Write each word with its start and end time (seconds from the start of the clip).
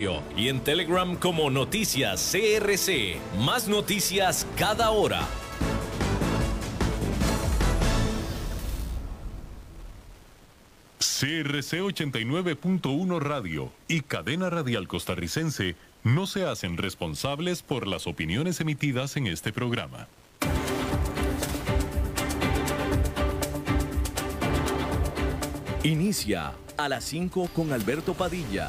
y 0.00 0.46
en 0.46 0.60
Telegram 0.60 1.16
como 1.16 1.50
Noticias 1.50 2.30
CRC. 2.30 3.16
Más 3.40 3.66
noticias 3.66 4.46
cada 4.56 4.92
hora. 4.92 5.26
CRC 10.98 11.80
89.1 11.80 13.18
Radio 13.18 13.72
y 13.88 14.02
Cadena 14.02 14.48
Radial 14.50 14.86
Costarricense 14.86 15.74
no 16.04 16.28
se 16.28 16.44
hacen 16.44 16.76
responsables 16.76 17.62
por 17.62 17.88
las 17.88 18.06
opiniones 18.06 18.60
emitidas 18.60 19.16
en 19.16 19.26
este 19.26 19.52
programa. 19.52 20.06
Inicia 25.82 26.52
a 26.76 26.88
las 26.88 27.02
5 27.02 27.50
con 27.52 27.72
Alberto 27.72 28.14
Padilla 28.14 28.68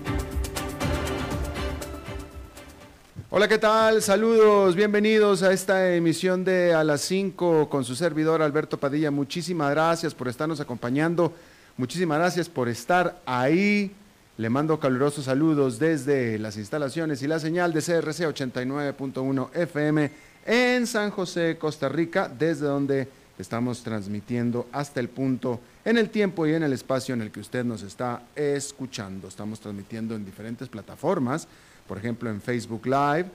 Hola, 3.33 3.47
¿qué 3.47 3.57
tal? 3.57 4.01
Saludos, 4.01 4.75
bienvenidos 4.75 5.41
a 5.41 5.53
esta 5.53 5.95
emisión 5.95 6.43
de 6.43 6.73
A 6.73 6.83
las 6.83 6.99
5 7.03 7.69
con 7.69 7.85
su 7.85 7.95
servidor 7.95 8.41
Alberto 8.41 8.77
Padilla. 8.77 9.09
Muchísimas 9.09 9.71
gracias 9.71 10.13
por 10.13 10.27
estarnos 10.27 10.59
acompañando, 10.59 11.33
muchísimas 11.77 12.17
gracias 12.19 12.49
por 12.49 12.67
estar 12.67 13.21
ahí. 13.25 13.95
Le 14.35 14.49
mando 14.49 14.77
calurosos 14.81 15.23
saludos 15.23 15.79
desde 15.79 16.39
las 16.39 16.57
instalaciones 16.57 17.23
y 17.23 17.27
la 17.27 17.39
señal 17.39 17.71
de 17.71 17.79
CRC 17.79 18.27
89.1 18.27 19.55
FM 19.55 20.11
en 20.45 20.85
San 20.85 21.09
José, 21.11 21.55
Costa 21.57 21.87
Rica, 21.87 22.27
desde 22.27 22.65
donde 22.65 23.07
estamos 23.39 23.81
transmitiendo 23.81 24.67
hasta 24.73 24.99
el 24.99 25.07
punto, 25.07 25.61
en 25.85 25.97
el 25.97 26.09
tiempo 26.09 26.45
y 26.47 26.53
en 26.53 26.63
el 26.63 26.73
espacio 26.73 27.15
en 27.15 27.21
el 27.21 27.31
que 27.31 27.39
usted 27.39 27.63
nos 27.63 27.81
está 27.81 28.23
escuchando. 28.35 29.29
Estamos 29.29 29.61
transmitiendo 29.61 30.15
en 30.15 30.25
diferentes 30.25 30.67
plataformas 30.67 31.47
por 31.91 31.97
ejemplo, 31.97 32.29
en 32.29 32.39
Facebook 32.39 32.85
Live, 32.85 33.25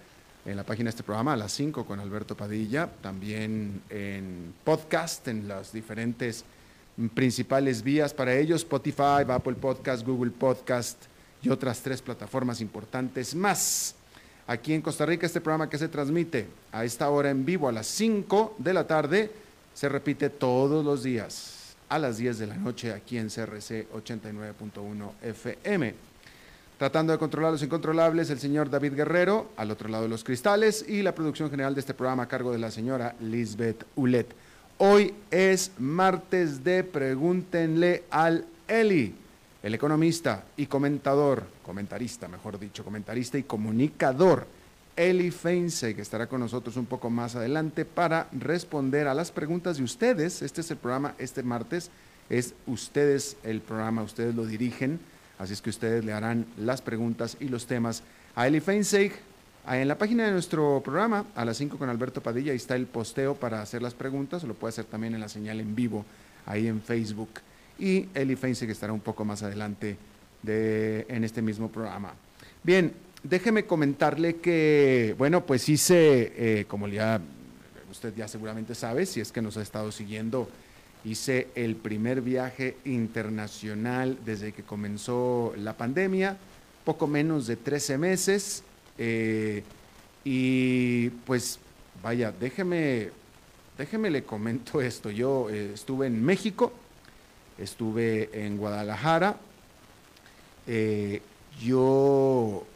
en 0.46 0.56
la 0.56 0.64
página 0.64 0.84
de 0.84 0.92
este 0.92 1.02
programa 1.02 1.34
a 1.34 1.36
las 1.36 1.52
5 1.52 1.84
con 1.84 2.00
Alberto 2.00 2.34
Padilla, 2.34 2.88
también 3.02 3.82
en 3.90 4.54
podcast, 4.64 5.28
en 5.28 5.46
las 5.46 5.74
diferentes 5.74 6.42
principales 7.12 7.82
vías 7.82 8.14
para 8.14 8.34
ellos, 8.34 8.62
Spotify, 8.62 9.28
Apple 9.28 9.56
Podcast, 9.56 10.06
Google 10.06 10.30
Podcast 10.30 10.96
y 11.42 11.50
otras 11.50 11.82
tres 11.82 12.00
plataformas 12.00 12.62
importantes 12.62 13.34
más. 13.34 13.94
Aquí 14.46 14.72
en 14.72 14.80
Costa 14.80 15.04
Rica, 15.04 15.26
este 15.26 15.42
programa 15.42 15.68
que 15.68 15.76
se 15.76 15.88
transmite 15.88 16.46
a 16.72 16.82
esta 16.82 17.10
hora 17.10 17.28
en 17.28 17.44
vivo 17.44 17.68
a 17.68 17.72
las 17.72 17.86
5 17.88 18.54
de 18.56 18.72
la 18.72 18.86
tarde, 18.86 19.30
se 19.74 19.86
repite 19.90 20.30
todos 20.30 20.82
los 20.82 21.02
días 21.02 21.76
a 21.90 21.98
las 21.98 22.16
10 22.16 22.38
de 22.38 22.46
la 22.46 22.56
noche 22.56 22.94
aquí 22.94 23.18
en 23.18 23.28
CRC 23.28 23.92
89.1 23.92 25.10
FM. 25.20 26.15
Tratando 26.78 27.14
de 27.14 27.18
controlar 27.18 27.52
los 27.52 27.62
incontrolables, 27.62 28.28
el 28.28 28.38
señor 28.38 28.68
David 28.68 28.92
Guerrero, 28.92 29.48
al 29.56 29.70
otro 29.70 29.88
lado 29.88 30.02
de 30.02 30.10
los 30.10 30.22
cristales, 30.22 30.84
y 30.86 31.00
la 31.00 31.14
producción 31.14 31.48
general 31.48 31.74
de 31.74 31.80
este 31.80 31.94
programa 31.94 32.24
a 32.24 32.28
cargo 32.28 32.52
de 32.52 32.58
la 32.58 32.70
señora 32.70 33.14
Lisbeth 33.18 33.86
Ulet. 33.96 34.26
Hoy 34.76 35.14
es 35.30 35.72
martes 35.78 36.62
de 36.62 36.84
Pregúntenle 36.84 38.04
al 38.10 38.44
Eli, 38.68 39.14
el 39.62 39.74
economista 39.74 40.44
y 40.58 40.66
comentador, 40.66 41.44
comentarista, 41.64 42.28
mejor 42.28 42.58
dicho, 42.58 42.84
comentarista 42.84 43.38
y 43.38 43.44
comunicador, 43.44 44.46
Eli 44.96 45.30
Feinse, 45.30 45.94
que 45.94 46.02
estará 46.02 46.26
con 46.26 46.40
nosotros 46.40 46.76
un 46.76 46.84
poco 46.84 47.08
más 47.08 47.36
adelante 47.36 47.86
para 47.86 48.28
responder 48.32 49.08
a 49.08 49.14
las 49.14 49.30
preguntas 49.30 49.78
de 49.78 49.82
ustedes. 49.82 50.42
Este 50.42 50.60
es 50.60 50.70
el 50.70 50.76
programa, 50.76 51.14
este 51.16 51.42
martes 51.42 51.90
es 52.28 52.52
ustedes 52.66 53.38
el 53.44 53.62
programa, 53.62 54.02
ustedes 54.02 54.34
lo 54.34 54.44
dirigen 54.44 55.00
Así 55.38 55.52
es 55.52 55.62
que 55.62 55.70
ustedes 55.70 56.04
le 56.04 56.12
harán 56.12 56.46
las 56.56 56.82
preguntas 56.82 57.36
y 57.40 57.48
los 57.48 57.66
temas 57.66 58.02
a 58.34 58.46
Eli 58.46 58.60
Feinseig. 58.60 59.12
En 59.68 59.88
la 59.88 59.98
página 59.98 60.24
de 60.24 60.30
nuestro 60.30 60.80
programa, 60.84 61.26
a 61.34 61.44
las 61.44 61.56
5 61.56 61.76
con 61.76 61.88
Alberto 61.88 62.22
Padilla, 62.22 62.52
ahí 62.52 62.56
está 62.56 62.76
el 62.76 62.86
posteo 62.86 63.34
para 63.34 63.60
hacer 63.60 63.82
las 63.82 63.94
preguntas, 63.94 64.44
lo 64.44 64.54
puede 64.54 64.70
hacer 64.70 64.84
también 64.84 65.14
en 65.14 65.20
la 65.20 65.28
señal 65.28 65.58
en 65.58 65.74
vivo, 65.74 66.04
ahí 66.46 66.68
en 66.68 66.80
Facebook. 66.80 67.30
Y 67.78 68.06
Eli 68.14 68.36
Feinseig 68.36 68.70
estará 68.70 68.92
un 68.92 69.00
poco 69.00 69.24
más 69.24 69.42
adelante 69.42 69.96
de, 70.42 71.04
en 71.08 71.24
este 71.24 71.42
mismo 71.42 71.68
programa. 71.70 72.14
Bien, 72.62 72.92
déjeme 73.24 73.66
comentarle 73.66 74.36
que, 74.36 75.14
bueno, 75.18 75.44
pues 75.44 75.68
hice, 75.68 76.32
eh, 76.36 76.64
como 76.66 76.86
ya 76.86 77.20
usted 77.90 78.14
ya 78.14 78.28
seguramente 78.28 78.74
sabe, 78.74 79.04
si 79.06 79.20
es 79.20 79.32
que 79.32 79.42
nos 79.42 79.56
ha 79.56 79.62
estado 79.62 79.90
siguiendo 79.90 80.48
Hice 81.06 81.46
el 81.54 81.76
primer 81.76 82.20
viaje 82.20 82.78
internacional 82.84 84.18
desde 84.24 84.50
que 84.50 84.64
comenzó 84.64 85.54
la 85.56 85.76
pandemia, 85.76 86.36
poco 86.84 87.06
menos 87.06 87.46
de 87.46 87.54
13 87.54 87.96
meses. 87.96 88.64
Eh, 88.98 89.62
y 90.24 91.10
pues 91.24 91.60
vaya, 92.02 92.32
déjeme, 92.32 93.10
déjeme 93.78 94.10
le 94.10 94.24
comento 94.24 94.80
esto. 94.82 95.08
Yo 95.08 95.48
eh, 95.48 95.74
estuve 95.74 96.08
en 96.08 96.24
México, 96.24 96.72
estuve 97.56 98.44
en 98.44 98.56
Guadalajara. 98.56 99.36
Eh, 100.66 101.22
yo 101.62 102.66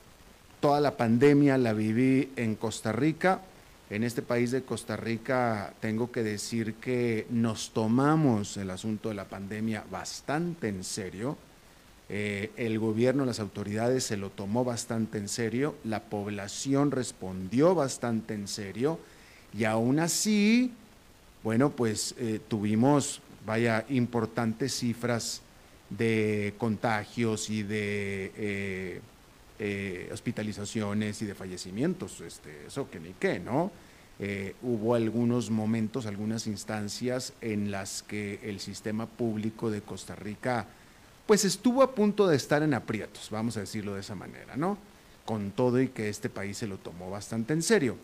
toda 0.60 0.80
la 0.80 0.96
pandemia 0.96 1.58
la 1.58 1.72
viví 1.72 2.30
en 2.36 2.54
Costa 2.54 2.92
Rica 2.92 3.40
en 3.90 4.04
este 4.04 4.22
país 4.22 4.52
de 4.52 4.62
Costa 4.62 4.96
Rica 4.96 5.74
tengo 5.80 6.12
que 6.12 6.22
decir 6.22 6.74
que 6.74 7.26
nos 7.28 7.70
tomamos 7.70 8.56
el 8.56 8.70
asunto 8.70 9.08
de 9.08 9.16
la 9.16 9.24
pandemia 9.24 9.84
bastante 9.90 10.68
en 10.68 10.84
serio. 10.84 11.36
Eh, 12.08 12.52
el 12.56 12.78
gobierno, 12.78 13.24
las 13.24 13.40
autoridades 13.40 14.04
se 14.04 14.16
lo 14.16 14.30
tomó 14.30 14.64
bastante 14.64 15.18
en 15.18 15.28
serio, 15.28 15.76
la 15.84 16.04
población 16.04 16.92
respondió 16.92 17.74
bastante 17.74 18.34
en 18.34 18.46
serio 18.46 19.00
y 19.56 19.64
aún 19.64 19.98
así, 19.98 20.72
bueno, 21.42 21.70
pues 21.70 22.14
eh, 22.18 22.40
tuvimos, 22.46 23.20
vaya, 23.44 23.84
importantes 23.88 24.72
cifras 24.72 25.42
de 25.88 26.54
contagios 26.58 27.50
y 27.50 27.64
de 27.64 28.32
eh, 28.36 29.00
hospitalizaciones 30.12 31.20
y 31.22 31.26
de 31.26 31.34
fallecimientos, 31.34 32.20
este, 32.20 32.66
eso 32.66 32.90
que 32.90 32.98
ni 32.98 33.12
qué, 33.12 33.38
¿no? 33.38 33.70
Eh, 34.22 34.54
hubo 34.62 34.94
algunos 34.94 35.50
momentos, 35.50 36.04
algunas 36.04 36.46
instancias 36.46 37.32
en 37.40 37.70
las 37.70 38.02
que 38.02 38.38
el 38.42 38.60
sistema 38.60 39.06
público 39.06 39.70
de 39.70 39.80
Costa 39.80 40.14
Rica 40.14 40.66
pues 41.26 41.44
estuvo 41.44 41.82
a 41.82 41.94
punto 41.94 42.26
de 42.26 42.36
estar 42.36 42.62
en 42.62 42.74
aprietos, 42.74 43.28
vamos 43.30 43.56
a 43.56 43.60
decirlo 43.60 43.94
de 43.94 44.00
esa 44.00 44.14
manera, 44.14 44.56
¿no? 44.56 44.76
Con 45.24 45.52
todo 45.52 45.80
y 45.80 45.88
que 45.88 46.08
este 46.08 46.28
país 46.28 46.58
se 46.58 46.66
lo 46.66 46.76
tomó 46.76 47.08
bastante 47.08 47.52
en 47.54 47.62
serio. 47.62 47.96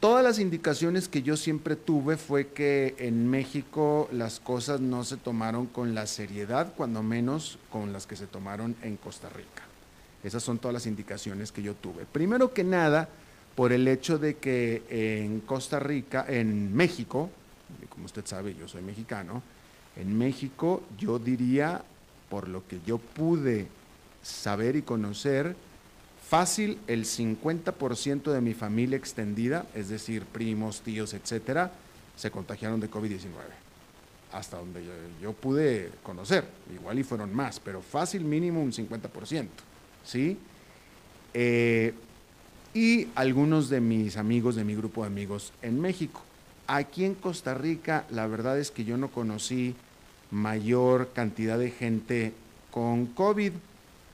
Todas 0.00 0.22
las 0.22 0.38
indicaciones 0.38 1.08
que 1.08 1.22
yo 1.22 1.36
siempre 1.36 1.76
tuve 1.76 2.16
fue 2.16 2.48
que 2.48 2.94
en 2.98 3.28
México 3.28 4.08
las 4.12 4.38
cosas 4.38 4.80
no 4.80 5.02
se 5.02 5.16
tomaron 5.16 5.66
con 5.66 5.94
la 5.94 6.06
seriedad, 6.06 6.72
cuando 6.76 7.02
menos 7.02 7.58
con 7.70 7.92
las 7.92 8.06
que 8.06 8.16
se 8.16 8.26
tomaron 8.26 8.76
en 8.82 8.96
Costa 8.96 9.28
Rica. 9.28 9.73
Esas 10.24 10.42
son 10.42 10.58
todas 10.58 10.72
las 10.72 10.86
indicaciones 10.86 11.52
que 11.52 11.62
yo 11.62 11.74
tuve. 11.74 12.06
Primero 12.06 12.52
que 12.52 12.64
nada, 12.64 13.08
por 13.54 13.72
el 13.72 13.86
hecho 13.86 14.18
de 14.18 14.38
que 14.38 14.82
en 14.88 15.40
Costa 15.40 15.78
Rica, 15.78 16.24
en 16.26 16.74
México, 16.74 17.30
como 17.90 18.06
usted 18.06 18.26
sabe, 18.26 18.54
yo 18.54 18.66
soy 18.66 18.82
mexicano, 18.82 19.42
en 19.96 20.16
México 20.16 20.82
yo 20.98 21.18
diría, 21.18 21.82
por 22.28 22.48
lo 22.48 22.66
que 22.66 22.80
yo 22.86 22.98
pude 22.98 23.68
saber 24.22 24.76
y 24.76 24.82
conocer, 24.82 25.54
fácil 26.26 26.78
el 26.86 27.04
50% 27.04 28.32
de 28.32 28.40
mi 28.40 28.54
familia 28.54 28.96
extendida, 28.96 29.66
es 29.74 29.90
decir, 29.90 30.24
primos, 30.24 30.80
tíos, 30.80 31.12
etcétera, 31.14 31.70
se 32.16 32.30
contagiaron 32.30 32.80
de 32.80 32.90
COVID-19. 32.90 33.28
Hasta 34.32 34.56
donde 34.58 34.82
yo, 35.22 35.32
pude 35.32 35.90
conocer, 36.02 36.44
igual 36.74 36.98
y 36.98 37.04
fueron 37.04 37.32
más, 37.32 37.60
pero 37.60 37.80
fácil 37.80 38.24
mínimo 38.24 38.62
un 38.62 38.72
50%. 38.72 39.46
¿Sí? 40.04 40.38
Eh, 41.32 41.94
y 42.72 43.08
algunos 43.14 43.68
de 43.68 43.80
mis 43.80 44.16
amigos, 44.16 44.56
de 44.56 44.64
mi 44.64 44.74
grupo 44.74 45.02
de 45.02 45.08
amigos 45.08 45.52
en 45.62 45.80
México. 45.80 46.22
Aquí 46.66 47.04
en 47.04 47.14
Costa 47.14 47.54
Rica, 47.54 48.04
la 48.10 48.26
verdad 48.26 48.58
es 48.58 48.70
que 48.70 48.84
yo 48.84 48.96
no 48.96 49.08
conocí 49.08 49.74
mayor 50.30 51.12
cantidad 51.12 51.58
de 51.58 51.70
gente 51.70 52.32
con 52.70 53.06
COVID. 53.06 53.52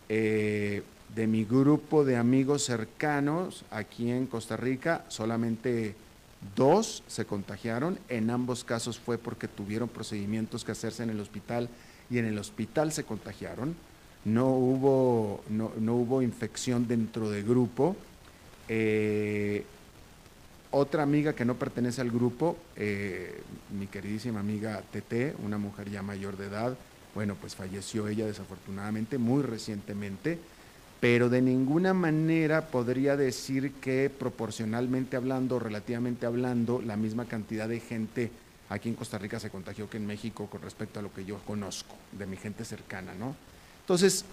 Eh, 0.09 0.83
de 1.15 1.27
mi 1.27 1.45
grupo 1.45 2.05
de 2.05 2.17
amigos 2.17 2.65
cercanos 2.65 3.65
aquí 3.71 4.11
en 4.11 4.27
Costa 4.27 4.57
Rica, 4.57 5.05
solamente 5.09 5.95
dos 6.57 7.03
se 7.07 7.25
contagiaron. 7.25 7.99
En 8.09 8.31
ambos 8.31 8.65
casos 8.65 8.99
fue 8.99 9.19
porque 9.19 9.49
tuvieron 9.49 9.89
procedimientos 9.89 10.65
que 10.65 10.73
hacerse 10.73 11.03
en 11.03 11.11
el 11.11 11.21
hospital 11.21 11.69
y 12.11 12.19
en 12.19 12.27
el 12.27 12.39
hospital 12.39 12.93
se 12.93 13.05
contagiaron. 13.05 13.75
No 14.25 14.49
hubo, 14.49 15.43
no, 15.49 15.95
hubo 15.95 16.23
infección 16.23 16.87
dentro 16.87 17.31
del 17.31 17.45
grupo. 17.45 17.97
Eh, 18.69 19.65
otra 20.71 21.03
amiga 21.03 21.33
que 21.33 21.45
no 21.45 21.57
pertenece 21.57 22.01
al 22.01 22.11
grupo, 22.11 22.57
eh, 22.77 23.43
mi 23.77 23.87
queridísima 23.87 24.41
amiga 24.41 24.83
Tete, 24.93 25.35
una 25.45 25.59
mujer 25.59 25.91
ya 25.91 26.03
mayor 26.03 26.37
de 26.37 26.47
edad, 26.47 26.77
bueno, 27.15 27.35
pues 27.41 27.57
falleció 27.57 28.07
ella 28.07 28.27
desafortunadamente 28.27 29.19
muy 29.19 29.43
recientemente 29.43 30.39
pero 31.01 31.31
de 31.31 31.41
ninguna 31.41 31.95
manera 31.95 32.67
podría 32.67 33.17
decir 33.17 33.73
que 33.81 34.11
proporcionalmente 34.11 35.17
hablando, 35.17 35.59
relativamente 35.59 36.27
hablando, 36.27 36.83
la 36.83 36.97
misma 36.97 37.25
cantidad 37.25 37.67
de 37.69 37.81
gente 37.81 38.31
aquí 38.69 38.91
en 38.91 38.95
Costa 38.95 39.17
Rica 39.17 39.41
se 39.41 39.49
contagió 39.49 39.89
que 39.89 39.97
en 39.97 40.07
México 40.07 40.47
con 40.49 40.61
respecto 40.61 41.01
a 41.01 41.03
lo 41.03 41.13
que 41.13 41.25
yo 41.25 41.39
conozco 41.39 41.97
de 42.13 42.27
mi 42.27 42.37
gente 42.37 42.67
cercana, 42.67 43.15
¿no? 43.15 43.35
Entonces, 43.91 44.25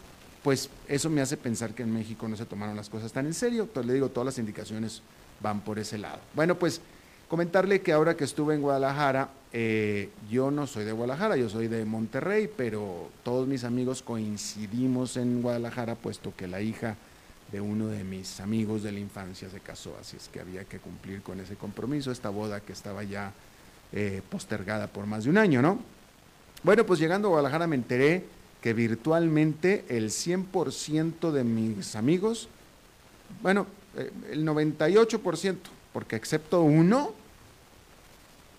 pues 0.44 0.69
eso 0.88 1.09
me 1.09 1.19
hace 1.19 1.36
pensar 1.36 1.74
que 1.74 1.81
en 1.81 1.92
México 1.92 2.27
no 2.27 2.38
se 2.38 2.45
tomaron 2.45 2.75
las 2.75 2.89
cosas 2.89 3.12
tan 3.12 3.25
en 3.25 3.33
serio. 3.33 3.63
Entonces, 3.63 3.88
le 3.88 3.94
digo, 3.95 4.09
todas 4.09 4.27
las 4.27 4.38
indicaciones 4.38 5.01
van 5.42 5.62
por 5.62 5.80
ese 5.80 5.98
lado. 5.98 6.19
Bueno, 6.36 6.56
pues 6.56 6.80
Comentarle 7.27 7.81
que 7.81 7.92
ahora 7.92 8.15
que 8.15 8.24
estuve 8.24 8.56
en 8.56 8.62
Guadalajara, 8.62 9.27
eh, 9.51 10.12
yo 10.31 10.50
no 10.50 10.65
soy 10.65 10.86
de 10.86 10.94
Guadalajara, 10.94 11.36
yo 11.36 11.50
soy 11.50 11.68
de 11.68 11.83
Monterrey, 11.83 12.50
pero 12.56 13.09
todos 13.21 13.50
mis 13.50 13.65
amigos 13.65 14.01
coincidimos 14.01 15.18
en 15.18 15.42
Guadalajara, 15.42 15.95
puesto 15.95 16.33
que 16.38 16.48
la 16.48 16.62
hija 16.62 16.95
de 17.51 17.60
uno 17.60 17.88
de 17.88 18.06
mis 18.06 18.39
amigos 18.39 18.81
de 18.81 18.94
la 18.94 19.00
infancia 19.00 19.50
se 19.50 19.60
casó, 19.60 19.94
así 20.00 20.15
es 20.15 20.30
que 20.30 20.39
había 20.39 20.63
que 20.63 20.80
cumplir 20.80 21.21
con 21.21 21.42
ese 21.42 21.57
compromiso, 21.57 22.12
esta 22.12 22.30
boda 22.30 22.62
que 22.62 22.71
estaba 22.71 23.03
ya 23.03 23.33
eh, 23.92 24.21
postergada 24.30 24.88
por 24.88 25.06
más 25.06 25.25
de 25.25 25.30
un 25.30 25.38
año, 25.38 25.62
¿no? 25.62 25.80
Bueno, 26.63 26.86
pues 26.86 26.98
llegando 26.98 27.27
a 27.27 27.31
Guadalajara 27.31 27.68
me 27.68 27.75
enteré 27.75 28.24
que 28.62 28.74
virtualmente 28.74 29.86
el 29.89 30.09
100% 30.09 31.31
de 31.31 31.44
mis 31.44 31.95
amigos, 31.95 32.50
bueno, 33.42 33.68
eh, 33.95 34.12
el 34.31 34.45
98%, 34.45 35.57
porque 35.94 36.15
excepto 36.15 36.62
uno, 36.62 37.13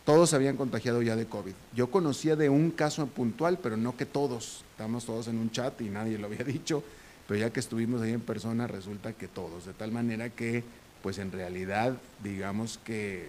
todos 0.05 0.31
se 0.31 0.37
habían 0.37 0.57
contagiado 0.57 1.03
ya 1.03 1.17
de 1.17 1.27
COVID. 1.27 1.53
Yo 1.75 1.91
conocía 1.91 2.37
de 2.37 2.49
un 2.49 2.71
caso 2.71 3.07
puntual, 3.07 3.59
pero 3.63 3.77
no 3.77 3.97
que 3.97 4.07
todos. 4.07 4.65
Estamos 4.71 5.05
todos 5.05 5.29
en 5.29 5.39
un 5.39 5.51
chat 5.51 5.79
y 5.81 5.91
nadie 5.91 6.19
lo 6.19 6.27
había 6.29 6.45
dicho, 6.45 6.83
pero 7.27 7.41
ya 7.41 7.51
que 7.51 7.61
estuvimos 7.61 8.01
ahí 8.01 8.13
en 8.13 8.21
persona, 8.21 8.67
resulta 8.67 9.13
que 9.13 9.29
todos. 9.29 9.67
De 9.67 9.75
tal 9.75 9.93
manera 9.93 10.31
que, 10.31 10.65
pues 11.03 11.19
en 11.19 11.31
realidad, 11.31 11.95
digamos 12.23 12.79
que, 12.85 13.29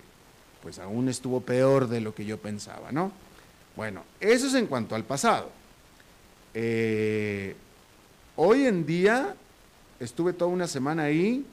pues 0.61 0.79
aún 0.79 1.09
estuvo 1.09 1.41
peor 1.41 1.89
de 1.89 2.01
lo 2.01 2.15
que 2.15 2.25
yo 2.25 2.37
pensaba, 2.37 2.91
¿no? 2.91 3.11
Bueno, 3.75 4.03
eso 4.19 4.47
es 4.47 4.53
en 4.53 4.67
cuanto 4.67 4.95
al 4.95 5.03
pasado. 5.03 5.51
Eh, 6.53 7.55
hoy 8.35 8.65
en 8.65 8.85
día, 8.85 9.35
estuve 9.99 10.33
toda 10.33 10.51
una 10.51 10.67
semana 10.67 11.03
ahí, 11.03 11.45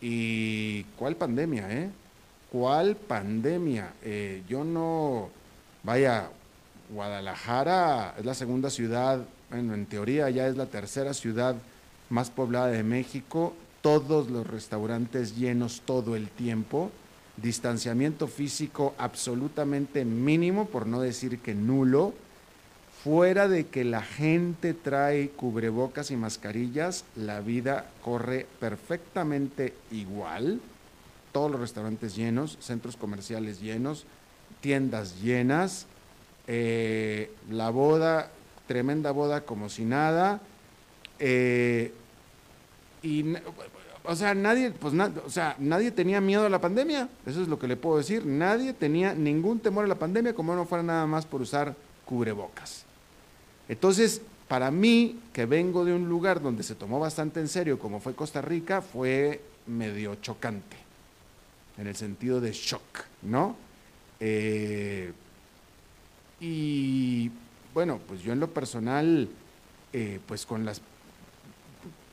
¿Y 0.00 0.84
cuál 0.98 1.16
pandemia, 1.16 1.70
eh? 1.70 1.90
¿Cuál 2.50 2.96
pandemia? 2.96 3.94
Eh, 4.02 4.42
yo 4.48 4.64
no, 4.64 5.30
vaya, 5.82 6.30
Guadalajara 6.90 8.14
es 8.18 8.24
la 8.24 8.34
segunda 8.34 8.70
ciudad, 8.70 9.20
bueno, 9.50 9.74
en 9.74 9.86
teoría 9.86 10.30
ya 10.30 10.46
es 10.46 10.56
la 10.56 10.66
tercera 10.66 11.14
ciudad 11.14 11.56
más 12.10 12.30
poblada 12.30 12.68
de 12.68 12.82
México, 12.82 13.54
todos 13.80 14.30
los 14.30 14.46
restaurantes 14.46 15.36
llenos 15.36 15.82
todo 15.84 16.14
el 16.14 16.28
tiempo, 16.28 16.90
distanciamiento 17.36 18.28
físico 18.28 18.94
absolutamente 18.98 20.04
mínimo, 20.04 20.66
por 20.66 20.86
no 20.86 21.00
decir 21.00 21.40
que 21.40 21.54
nulo, 21.54 22.12
fuera 23.06 23.46
de 23.46 23.68
que 23.68 23.84
la 23.84 24.02
gente 24.02 24.74
trae 24.74 25.28
cubrebocas 25.28 26.10
y 26.10 26.16
mascarillas, 26.16 27.04
la 27.14 27.38
vida 27.38 27.86
corre 28.02 28.48
perfectamente 28.58 29.74
igual. 29.92 30.60
Todos 31.30 31.52
los 31.52 31.60
restaurantes 31.60 32.16
llenos, 32.16 32.58
centros 32.60 32.96
comerciales 32.96 33.60
llenos, 33.60 34.06
tiendas 34.60 35.22
llenas, 35.22 35.86
eh, 36.48 37.30
la 37.48 37.70
boda, 37.70 38.32
tremenda 38.66 39.12
boda 39.12 39.42
como 39.42 39.68
si 39.68 39.84
nada. 39.84 40.40
Eh, 41.20 41.92
y, 43.04 43.24
o 44.02 44.16
sea, 44.16 44.34
nadie, 44.34 44.72
pues, 44.72 44.94
o 45.24 45.30
sea, 45.30 45.54
nadie 45.60 45.92
tenía 45.92 46.20
miedo 46.20 46.44
a 46.44 46.50
la 46.50 46.60
pandemia, 46.60 47.08
eso 47.24 47.40
es 47.40 47.46
lo 47.46 47.60
que 47.60 47.68
le 47.68 47.76
puedo 47.76 47.98
decir. 47.98 48.26
Nadie 48.26 48.72
tenía 48.72 49.14
ningún 49.14 49.60
temor 49.60 49.84
a 49.84 49.88
la 49.88 49.94
pandemia, 49.94 50.34
como 50.34 50.56
no 50.56 50.66
fuera 50.66 50.82
nada 50.82 51.06
más 51.06 51.24
por 51.24 51.40
usar 51.40 51.76
cubrebocas. 52.04 52.85
Entonces, 53.68 54.22
para 54.48 54.70
mí, 54.70 55.18
que 55.32 55.46
vengo 55.46 55.84
de 55.84 55.92
un 55.92 56.08
lugar 56.08 56.40
donde 56.40 56.62
se 56.62 56.74
tomó 56.74 57.00
bastante 57.00 57.40
en 57.40 57.48
serio, 57.48 57.78
como 57.78 58.00
fue 58.00 58.14
Costa 58.14 58.40
Rica, 58.40 58.80
fue 58.80 59.40
medio 59.66 60.14
chocante, 60.16 60.76
en 61.78 61.88
el 61.88 61.96
sentido 61.96 62.40
de 62.40 62.52
shock, 62.52 63.04
¿no? 63.22 63.56
Eh, 64.20 65.12
y 66.40 67.30
bueno, 67.74 67.98
pues 68.06 68.22
yo 68.22 68.32
en 68.32 68.40
lo 68.40 68.48
personal, 68.48 69.28
eh, 69.92 70.20
pues 70.26 70.46
con 70.46 70.64
las 70.64 70.80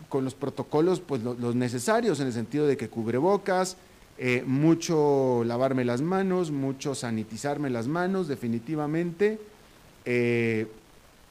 con 0.09 0.23
los 0.23 0.35
protocolos, 0.35 1.00
pues 1.00 1.23
los 1.23 1.55
necesarios, 1.55 2.19
en 2.19 2.27
el 2.27 2.33
sentido 2.33 2.67
de 2.67 2.77
que 2.77 2.88
cubrebocas, 2.88 3.77
eh, 4.19 4.44
mucho 4.45 5.44
lavarme 5.44 5.85
las 5.85 6.03
manos, 6.03 6.51
mucho 6.51 6.94
sanitizarme 6.94 7.71
las 7.71 7.88
manos, 7.88 8.27
definitivamente. 8.27 9.39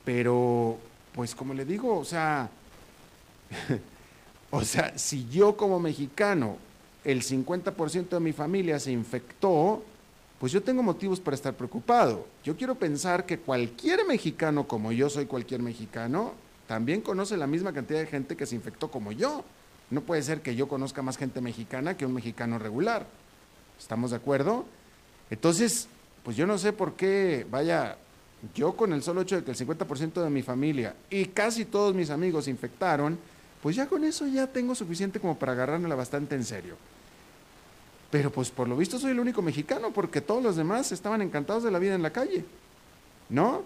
Pero, 0.04 0.78
pues 1.14 1.34
como 1.34 1.54
le 1.54 1.64
digo, 1.64 1.98
o 1.98 2.04
sea, 2.04 2.50
o 4.50 4.64
sea, 4.64 4.98
si 4.98 5.28
yo 5.28 5.56
como 5.56 5.78
mexicano, 5.78 6.56
el 7.04 7.22
50% 7.22 8.08
de 8.08 8.20
mi 8.20 8.32
familia 8.32 8.78
se 8.78 8.92
infectó, 8.92 9.82
pues 10.38 10.52
yo 10.52 10.62
tengo 10.62 10.82
motivos 10.82 11.20
para 11.20 11.36
estar 11.36 11.54
preocupado. 11.54 12.26
Yo 12.42 12.56
quiero 12.56 12.74
pensar 12.74 13.26
que 13.26 13.38
cualquier 13.38 14.04
mexicano, 14.06 14.66
como 14.66 14.90
yo 14.92 15.08
soy 15.08 15.26
cualquier 15.26 15.62
mexicano, 15.62 16.32
también 16.66 17.00
conoce 17.00 17.36
la 17.36 17.46
misma 17.46 17.72
cantidad 17.72 18.00
de 18.00 18.06
gente 18.06 18.36
que 18.36 18.46
se 18.46 18.56
infectó 18.56 18.90
como 18.90 19.12
yo. 19.12 19.44
No 19.90 20.00
puede 20.00 20.22
ser 20.22 20.40
que 20.40 20.56
yo 20.56 20.68
conozca 20.68 21.02
más 21.02 21.16
gente 21.16 21.40
mexicana 21.40 21.96
que 21.96 22.06
un 22.06 22.14
mexicano 22.14 22.58
regular. 22.58 23.06
¿Estamos 23.78 24.10
de 24.10 24.16
acuerdo? 24.16 24.64
Entonces, 25.30 25.88
pues 26.24 26.36
yo 26.36 26.46
no 26.46 26.58
sé 26.58 26.72
por 26.72 26.94
qué, 26.94 27.46
vaya, 27.50 27.96
yo 28.54 28.74
con 28.74 28.92
el 28.92 29.02
solo 29.02 29.22
hecho 29.22 29.36
de 29.36 29.44
que 29.44 29.52
el 29.52 29.56
50% 29.56 30.22
de 30.22 30.30
mi 30.30 30.42
familia 30.42 30.94
y 31.10 31.26
casi 31.26 31.64
todos 31.64 31.94
mis 31.94 32.10
amigos 32.10 32.44
se 32.44 32.50
infectaron, 32.50 33.18
pues 33.62 33.76
ya 33.76 33.86
con 33.86 34.02
eso 34.04 34.26
ya 34.26 34.46
tengo 34.46 34.74
suficiente 34.74 35.20
como 35.20 35.38
para 35.38 35.52
agarrármela 35.52 35.94
bastante 35.94 36.34
en 36.34 36.44
serio. 36.44 36.76
Pero 38.10 38.30
pues 38.30 38.50
por 38.50 38.68
lo 38.68 38.76
visto 38.76 38.98
soy 38.98 39.12
el 39.12 39.20
único 39.20 39.40
mexicano 39.40 39.92
porque 39.92 40.20
todos 40.20 40.42
los 40.42 40.56
demás 40.56 40.92
estaban 40.92 41.22
encantados 41.22 41.62
de 41.62 41.70
la 41.70 41.78
vida 41.78 41.94
en 41.94 42.02
la 42.02 42.10
calle, 42.10 42.44
¿no? 43.28 43.62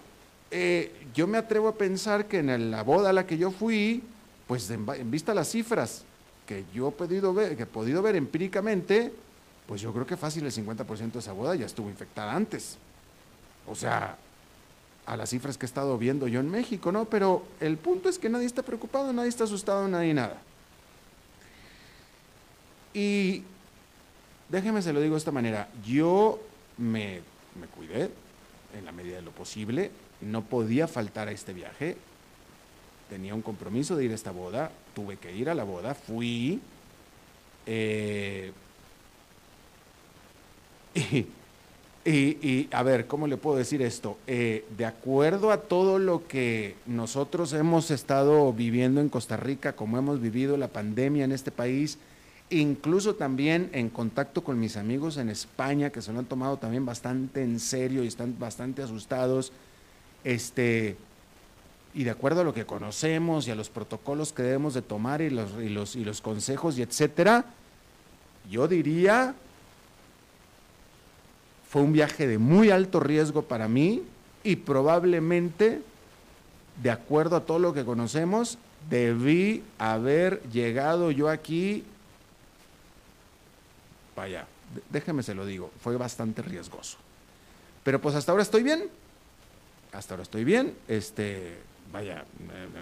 Eh, 0.50 0.92
yo 1.14 1.26
me 1.26 1.38
atrevo 1.38 1.68
a 1.68 1.74
pensar 1.74 2.26
que 2.26 2.38
en 2.38 2.70
la 2.70 2.82
boda 2.82 3.10
a 3.10 3.12
la 3.12 3.26
que 3.26 3.38
yo 3.38 3.50
fui, 3.50 4.02
pues 4.46 4.70
en, 4.70 5.10
vista 5.10 5.34
las 5.34 5.50
cifras 5.50 6.04
que 6.46 6.64
yo 6.72 6.88
he 6.88 6.92
podido 6.92 7.34
ver, 7.34 7.56
que 7.56 7.64
he 7.64 7.66
podido 7.66 8.02
ver 8.02 8.14
empíricamente, 8.14 9.12
pues 9.66 9.80
yo 9.80 9.92
creo 9.92 10.06
que 10.06 10.16
fácil 10.16 10.44
el 10.46 10.52
50% 10.52 11.12
de 11.12 11.18
esa 11.18 11.32
boda 11.32 11.56
ya 11.56 11.66
estuvo 11.66 11.90
infectada 11.90 12.32
antes. 12.32 12.78
O 13.66 13.74
sea, 13.74 14.16
a 15.06 15.16
las 15.16 15.30
cifras 15.30 15.56
que 15.56 15.66
he 15.66 15.68
estado 15.68 15.96
viendo 15.98 16.28
yo 16.28 16.40
en 16.40 16.50
México, 16.50 16.92
¿no? 16.92 17.04
Pero 17.04 17.44
el 17.60 17.76
punto 17.76 18.08
es 18.08 18.18
que 18.18 18.28
nadie 18.28 18.46
está 18.46 18.62
preocupado, 18.62 19.12
nadie 19.12 19.28
está 19.28 19.44
asustado, 19.44 19.86
nadie 19.88 20.12
nada. 20.12 20.38
Y 22.92 23.42
déjeme 24.48 24.82
se 24.82 24.92
lo 24.92 25.00
digo 25.00 25.14
de 25.14 25.18
esta 25.18 25.32
manera, 25.32 25.68
yo 25.86 26.40
me, 26.76 27.20
me 27.60 27.66
cuidé 27.68 28.10
en 28.76 28.84
la 28.84 28.92
medida 28.92 29.16
de 29.16 29.22
lo 29.22 29.30
posible, 29.30 29.90
no 30.20 30.42
podía 30.42 30.88
faltar 30.88 31.28
a 31.28 31.32
este 31.32 31.52
viaje, 31.52 31.96
tenía 33.08 33.34
un 33.34 33.42
compromiso 33.42 33.96
de 33.96 34.06
ir 34.06 34.12
a 34.12 34.14
esta 34.14 34.32
boda, 34.32 34.70
tuve 34.94 35.16
que 35.16 35.34
ir 35.34 35.48
a 35.48 35.54
la 35.54 35.64
boda, 35.64 35.94
fui, 35.94 36.60
eh, 37.66 38.52
y, 40.94 41.26
y, 42.08 42.68
a 42.70 42.84
ver, 42.84 43.06
¿cómo 43.06 43.26
le 43.26 43.36
puedo 43.36 43.56
decir 43.56 43.82
esto? 43.82 44.16
Eh, 44.28 44.64
de 44.76 44.84
acuerdo 44.84 45.50
a 45.50 45.62
todo 45.62 45.98
lo 45.98 46.28
que 46.28 46.76
nosotros 46.86 47.52
hemos 47.52 47.90
estado 47.90 48.52
viviendo 48.52 49.00
en 49.00 49.08
Costa 49.08 49.36
Rica, 49.36 49.74
como 49.74 49.98
hemos 49.98 50.20
vivido 50.20 50.56
la 50.56 50.68
pandemia 50.68 51.24
en 51.24 51.32
este 51.32 51.50
país, 51.50 51.98
incluso 52.48 53.16
también 53.16 53.70
en 53.72 53.88
contacto 53.88 54.44
con 54.44 54.60
mis 54.60 54.76
amigos 54.76 55.16
en 55.16 55.28
España, 55.28 55.90
que 55.90 56.00
se 56.00 56.12
lo 56.12 56.20
han 56.20 56.26
tomado 56.26 56.58
también 56.58 56.86
bastante 56.86 57.42
en 57.42 57.58
serio 57.58 58.04
y 58.04 58.06
están 58.06 58.38
bastante 58.38 58.82
asustados, 58.82 59.52
este, 60.22 60.96
y 61.92 62.04
de 62.04 62.10
acuerdo 62.10 62.42
a 62.42 62.44
lo 62.44 62.54
que 62.54 62.66
conocemos 62.66 63.48
y 63.48 63.50
a 63.50 63.56
los 63.56 63.68
protocolos 63.68 64.32
que 64.32 64.44
debemos 64.44 64.74
de 64.74 64.82
tomar 64.82 65.22
y 65.22 65.30
los, 65.30 65.50
y 65.60 65.70
los, 65.70 65.96
y 65.96 66.04
los 66.04 66.20
consejos 66.20 66.78
y 66.78 66.82
etcétera, 66.82 67.46
yo 68.48 68.68
diría 68.68 69.34
fue 71.68 71.82
un 71.82 71.92
viaje 71.92 72.26
de 72.26 72.38
muy 72.38 72.70
alto 72.70 73.00
riesgo 73.00 73.42
para 73.42 73.68
mí 73.68 74.02
y 74.44 74.56
probablemente, 74.56 75.82
de 76.82 76.90
acuerdo 76.90 77.36
a 77.36 77.44
todo 77.44 77.58
lo 77.58 77.74
que 77.74 77.84
conocemos, 77.84 78.58
debí 78.88 79.64
haber 79.78 80.42
llegado 80.50 81.10
yo 81.10 81.28
aquí, 81.28 81.84
vaya, 84.14 84.46
déjeme 84.90 85.22
se 85.22 85.34
lo 85.34 85.44
digo, 85.44 85.70
fue 85.80 85.96
bastante 85.96 86.42
riesgoso. 86.42 86.98
Pero 87.82 88.00
pues 88.00 88.14
hasta 88.14 88.32
ahora 88.32 88.42
estoy 88.42 88.62
bien, 88.62 88.88
hasta 89.92 90.14
ahora 90.14 90.22
estoy 90.22 90.44
bien, 90.44 90.74
este, 90.88 91.58
vaya, 91.92 92.24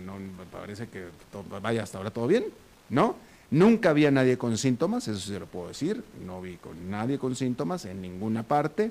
no, 0.05 0.19
me 0.19 0.45
parece 0.51 0.89
que, 0.89 1.07
vaya, 1.63 1.83
hasta 1.83 1.99
ahora 1.99 2.11
todo 2.11 2.27
bien, 2.27 2.45
¿no? 2.91 3.17
Nunca 3.51 3.91
había 3.91 4.11
nadie 4.11 4.39
con 4.39 4.57
síntomas, 4.57 5.07
eso 5.07 5.21
se 5.21 5.39
lo 5.39 5.47
puedo 5.47 5.69
decir, 5.69 6.03
no 6.27 6.41
vi 6.41 6.57
con 6.57 6.91
nadie 6.91 7.19
con 7.19 7.37
síntomas 7.37 7.85
en 7.85 8.01
ninguna 8.01 8.43
parte, 8.43 8.91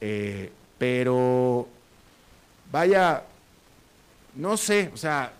eh, 0.00 0.50
pero 0.78 1.68
vaya, 2.72 3.22
no 4.36 4.56
sé, 4.56 4.90
o 4.92 4.96
sea, 4.96 5.34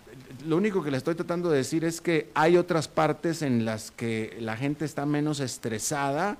lo 0.47 0.57
único 0.57 0.83
que 0.83 0.91
le 0.91 0.97
estoy 0.97 1.15
tratando 1.15 1.49
de 1.49 1.57
decir 1.57 1.83
es 1.83 1.99
que 1.99 2.29
hay 2.33 2.55
otras 2.55 2.87
partes 2.87 3.41
en 3.41 3.65
las 3.65 3.91
que 3.91 4.37
la 4.39 4.55
gente 4.55 4.85
está 4.85 5.05
menos 5.05 5.39
estresada 5.39 6.37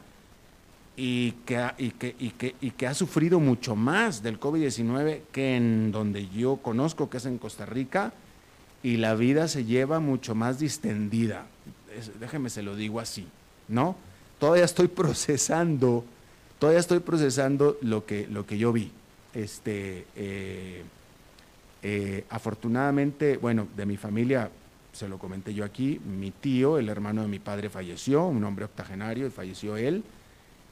y 0.95 1.31
que 1.31 2.87
ha 2.87 2.93
sufrido 2.93 3.41
mucho 3.41 3.75
más 3.75 4.23
del 4.23 4.39
COVID-19 4.39 5.21
que 5.33 5.57
en 5.57 5.91
donde 5.91 6.29
yo 6.29 6.57
conozco, 6.57 7.09
que 7.09 7.17
es 7.17 7.25
en 7.25 7.39
Costa 7.39 7.65
Rica, 7.65 8.13
y 8.81 8.97
la 8.97 9.15
vida 9.15 9.49
se 9.49 9.65
lleva 9.65 9.99
mucho 9.99 10.35
más 10.35 10.59
distendida 10.59 11.47
déjeme 12.19 12.49
se 12.49 12.63
lo 12.63 12.75
digo 12.75 12.99
así, 12.99 13.27
¿no? 13.67 13.95
Todavía 14.39 14.65
estoy 14.65 14.87
procesando, 14.87 16.03
todavía 16.59 16.79
estoy 16.79 16.99
procesando 16.99 17.77
lo 17.81 18.05
que, 18.05 18.27
lo 18.27 18.45
que 18.45 18.57
yo 18.57 18.73
vi. 18.73 18.91
Este, 19.33 20.05
eh, 20.15 20.83
eh, 21.83 22.25
afortunadamente, 22.29 23.37
bueno, 23.37 23.67
de 23.75 23.85
mi 23.85 23.97
familia, 23.97 24.49
se 24.91 25.09
lo 25.09 25.19
comenté 25.19 25.53
yo 25.53 25.65
aquí, 25.65 25.99
mi 25.99 26.31
tío, 26.31 26.77
el 26.77 26.89
hermano 26.89 27.21
de 27.21 27.27
mi 27.27 27.39
padre, 27.39 27.69
falleció, 27.69 28.25
un 28.25 28.43
hombre 28.43 28.65
octogenario, 28.65 29.27
y 29.27 29.29
falleció 29.29 29.77
él. 29.77 30.03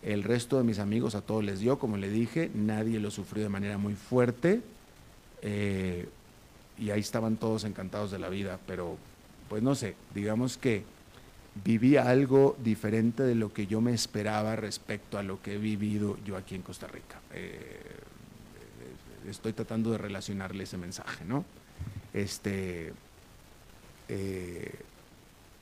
El 0.01 0.23
resto 0.23 0.57
de 0.57 0.63
mis 0.63 0.79
amigos 0.79 1.15
a 1.15 1.21
todos 1.21 1.43
les 1.43 1.59
dio, 1.59 1.77
como 1.77 1.97
le 1.97 2.09
dije, 2.09 2.49
nadie 2.53 2.99
lo 2.99 3.11
sufrió 3.11 3.43
de 3.43 3.49
manera 3.49 3.77
muy 3.77 3.95
fuerte. 3.95 4.61
Eh, 5.41 6.07
y 6.77 6.89
ahí 6.89 7.01
estaban 7.01 7.37
todos 7.37 7.63
encantados 7.63 8.11
de 8.11 8.19
la 8.19 8.29
vida, 8.29 8.59
pero 8.65 8.97
pues 9.49 9.61
no 9.61 9.75
sé, 9.75 9.95
digamos 10.15 10.57
que 10.57 10.83
vivía 11.63 12.09
algo 12.09 12.57
diferente 12.63 13.23
de 13.23 13.35
lo 13.35 13.53
que 13.53 13.67
yo 13.67 13.81
me 13.81 13.93
esperaba 13.93 14.55
respecto 14.55 15.17
a 15.17 15.23
lo 15.23 15.41
que 15.41 15.55
he 15.55 15.57
vivido 15.57 16.17
yo 16.25 16.35
aquí 16.35 16.55
en 16.55 16.61
Costa 16.61 16.87
Rica. 16.87 17.19
Eh, 17.33 17.79
estoy 19.29 19.53
tratando 19.53 19.91
de 19.91 19.97
relacionarle 19.97 20.63
ese 20.63 20.77
mensaje, 20.77 21.23
¿no? 21.25 21.45
Este, 22.13 22.93
eh, 24.09 24.71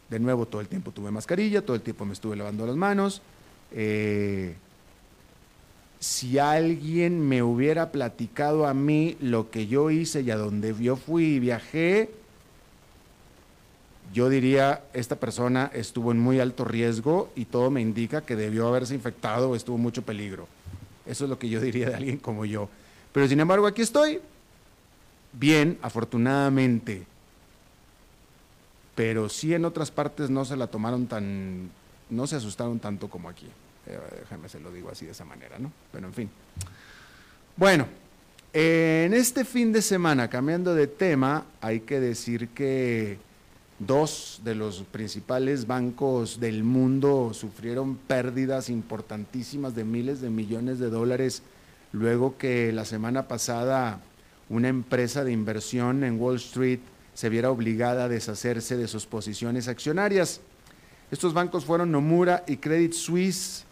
de 0.10 0.20
nuevo, 0.20 0.46
todo 0.46 0.62
el 0.62 0.68
tiempo 0.68 0.92
tuve 0.92 1.12
mascarilla, 1.12 1.62
todo 1.62 1.76
el 1.76 1.82
tiempo 1.82 2.06
me 2.06 2.14
estuve 2.14 2.36
lavando 2.36 2.66
las 2.66 2.76
manos. 2.76 3.22
Eh, 3.72 4.56
si 6.00 6.40
alguien 6.40 7.28
me 7.28 7.44
hubiera 7.44 7.92
platicado 7.92 8.66
a 8.66 8.74
mí 8.74 9.18
lo 9.22 9.52
que 9.52 9.68
yo 9.68 9.92
hice 9.92 10.22
y 10.22 10.32
a 10.32 10.36
donde 10.36 10.76
yo 10.82 10.96
fui 10.96 11.36
y 11.36 11.40
viajé, 11.40 12.10
yo 14.14 14.30
diría, 14.30 14.84
esta 14.94 15.16
persona 15.16 15.72
estuvo 15.74 16.12
en 16.12 16.20
muy 16.20 16.40
alto 16.40 16.66
riesgo 16.66 17.32
y 17.36 17.46
todo 17.46 17.72
me 17.72 17.82
indica 17.82 18.22
que 18.22 18.36
debió 18.36 18.68
haberse 18.68 18.94
infectado 18.94 19.50
o 19.50 19.56
estuvo 19.56 19.78
mucho 19.78 20.02
peligro. 20.02 20.48
Eso 21.06 21.24
es 21.26 21.30
lo 21.30 21.40
que 21.40 21.50
yo 21.50 21.62
diría 21.62 21.90
de 21.90 21.96
alguien 21.96 22.18
como 22.18 22.46
yo. 22.46 22.70
Pero 23.14 23.28
sin 23.28 23.40
embargo, 23.40 23.68
aquí 23.68 23.82
estoy, 23.82 24.20
bien, 25.34 25.78
afortunadamente. 25.82 27.06
Pero 28.96 29.30
sí 29.30 29.54
en 29.54 29.66
otras 29.66 29.92
partes 29.92 30.30
no 30.30 30.46
se 30.46 30.58
la 30.58 30.68
tomaron 30.68 31.08
tan, 31.08 31.70
no 32.10 32.28
se 32.28 32.36
asustaron 32.36 32.80
tanto 32.80 33.10
como 33.10 33.30
aquí. 33.30 33.48
Eh, 33.88 34.00
déjame 34.20 34.50
se 34.50 34.60
lo 34.60 34.72
digo 34.72 34.90
así 34.92 35.06
de 35.06 35.12
esa 35.12 35.26
manera, 35.26 35.58
¿no? 35.58 35.72
Pero 35.92 36.08
en 36.08 36.14
fin. 36.14 36.30
Bueno, 37.56 37.88
en 38.54 39.14
este 39.14 39.46
fin 39.46 39.72
de 39.72 39.82
semana, 39.82 40.30
cambiando 40.30 40.76
de 40.76 40.88
tema, 40.88 41.46
hay 41.62 41.82
que 41.82 42.00
decir 42.00 42.50
que 42.50 43.18
Dos 43.88 44.42
de 44.44 44.54
los 44.54 44.84
principales 44.84 45.66
bancos 45.66 46.40
del 46.40 46.64
mundo 46.64 47.32
sufrieron 47.34 47.96
pérdidas 47.96 48.70
importantísimas 48.70 49.74
de 49.74 49.84
miles 49.84 50.22
de 50.22 50.30
millones 50.30 50.78
de 50.78 50.92
dólares 50.92 51.42
luego 51.92 52.38
que 52.38 52.72
la 52.72 52.86
semana 52.86 53.28
pasada 53.28 54.00
una 54.50 54.68
empresa 54.68 55.24
de 55.24 55.32
inversión 55.32 56.04
en 56.04 56.22
Wall 56.22 56.36
Street 56.36 56.80
se 57.16 57.30
viera 57.30 57.50
obligada 57.50 58.04
a 58.04 58.08
deshacerse 58.08 58.78
de 58.78 58.88
sus 58.88 59.08
posiciones 59.08 59.68
accionarias. 59.68 60.42
Estos 61.10 61.34
bancos 61.34 61.66
fueron 61.66 61.92
Nomura 61.92 62.44
y 62.48 62.58
Credit 62.58 62.94
Suisse 62.94 63.66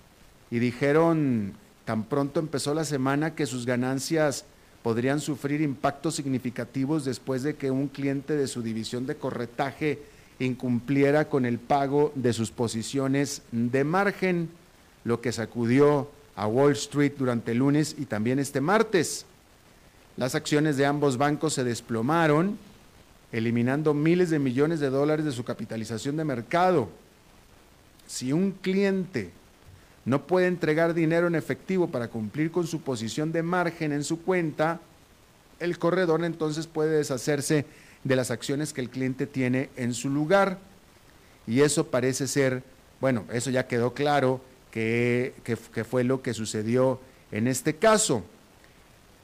y 0.49 0.57
dijeron 0.57 1.53
tan 1.85 2.03
pronto 2.05 2.39
empezó 2.39 2.73
la 2.73 2.83
semana 2.83 3.35
que 3.35 3.45
sus 3.45 3.67
ganancias 3.67 4.45
podrían 4.83 5.19
sufrir 5.19 5.61
impactos 5.61 6.15
significativos 6.15 7.05
después 7.05 7.43
de 7.43 7.55
que 7.55 7.71
un 7.71 7.87
cliente 7.87 8.35
de 8.35 8.47
su 8.47 8.61
división 8.61 9.05
de 9.05 9.15
corretaje 9.15 9.99
incumpliera 10.39 11.27
con 11.27 11.45
el 11.45 11.59
pago 11.59 12.13
de 12.15 12.33
sus 12.33 12.51
posiciones 12.51 13.41
de 13.51 13.83
margen, 13.83 14.49
lo 15.03 15.21
que 15.21 15.31
sacudió 15.31 16.09
a 16.35 16.47
Wall 16.47 16.71
Street 16.73 17.13
durante 17.17 17.51
el 17.51 17.57
lunes 17.57 17.95
y 17.97 18.05
también 18.05 18.39
este 18.39 18.61
martes. 18.61 19.25
Las 20.15 20.35
acciones 20.35 20.77
de 20.77 20.85
ambos 20.85 21.17
bancos 21.17 21.53
se 21.53 21.63
desplomaron, 21.63 22.57
eliminando 23.31 23.93
miles 23.93 24.29
de 24.29 24.39
millones 24.39 24.79
de 24.79 24.89
dólares 24.89 25.25
de 25.25 25.31
su 25.31 25.43
capitalización 25.43 26.15
de 26.15 26.23
mercado. 26.23 26.89
Si 28.07 28.31
un 28.31 28.51
cliente 28.51 29.31
no 30.05 30.25
puede 30.25 30.47
entregar 30.47 30.93
dinero 30.93 31.27
en 31.27 31.35
efectivo 31.35 31.89
para 31.89 32.07
cumplir 32.07 32.51
con 32.51 32.67
su 32.67 32.81
posición 32.81 33.31
de 33.31 33.43
margen 33.43 33.91
en 33.91 34.03
su 34.03 34.21
cuenta, 34.21 34.79
el 35.59 35.77
corredor 35.77 36.23
entonces 36.23 36.67
puede 36.67 36.97
deshacerse 36.97 37.65
de 38.03 38.15
las 38.15 38.31
acciones 38.31 38.73
que 38.73 38.81
el 38.81 38.89
cliente 38.89 39.27
tiene 39.27 39.69
en 39.75 39.93
su 39.93 40.09
lugar. 40.09 40.57
Y 41.47 41.61
eso 41.61 41.87
parece 41.87 42.27
ser, 42.27 42.63
bueno, 43.01 43.25
eso 43.31 43.49
ya 43.49 43.67
quedó 43.67 43.93
claro 43.93 44.41
que, 44.71 45.33
fue 45.89 46.03
lo 46.03 46.21
que 46.21 46.33
sucedió 46.33 46.99
en 47.31 47.47
este 47.47 47.75
caso. 47.75 48.23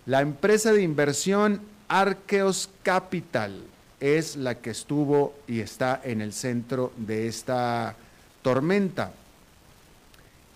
La 0.05 0.21
empresa 0.21 0.73
de 0.73 0.81
inversión 0.81 1.61
Arqueos 1.87 2.69
Capital 2.83 3.63
es 3.99 4.35
la 4.35 4.55
que 4.55 4.71
estuvo 4.71 5.33
y 5.47 5.61
está 5.61 6.01
en 6.03 6.21
el 6.21 6.33
centro 6.33 6.91
de 6.97 7.27
esta 7.27 7.95
tormenta. 8.41 9.13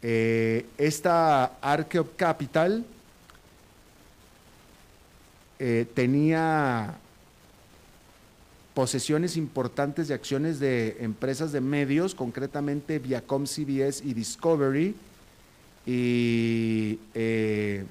Eh, 0.02 0.66
esta 0.78 1.58
Arqueo 1.62 2.10
Capital 2.16 2.86
eh, 5.60 5.86
tenía 5.94 6.96
posesiones 8.74 9.36
importantes 9.36 10.08
de 10.08 10.14
acciones 10.14 10.60
de 10.60 10.98
empresas 11.02 11.52
de 11.52 11.60
medios, 11.60 12.16
concretamente 12.16 13.00
Viacom 13.00 13.46
CBS 13.46 14.02
y 14.06 14.14
Discovery. 14.14 14.96
Y 15.86 17.00
eh, 17.14 17.84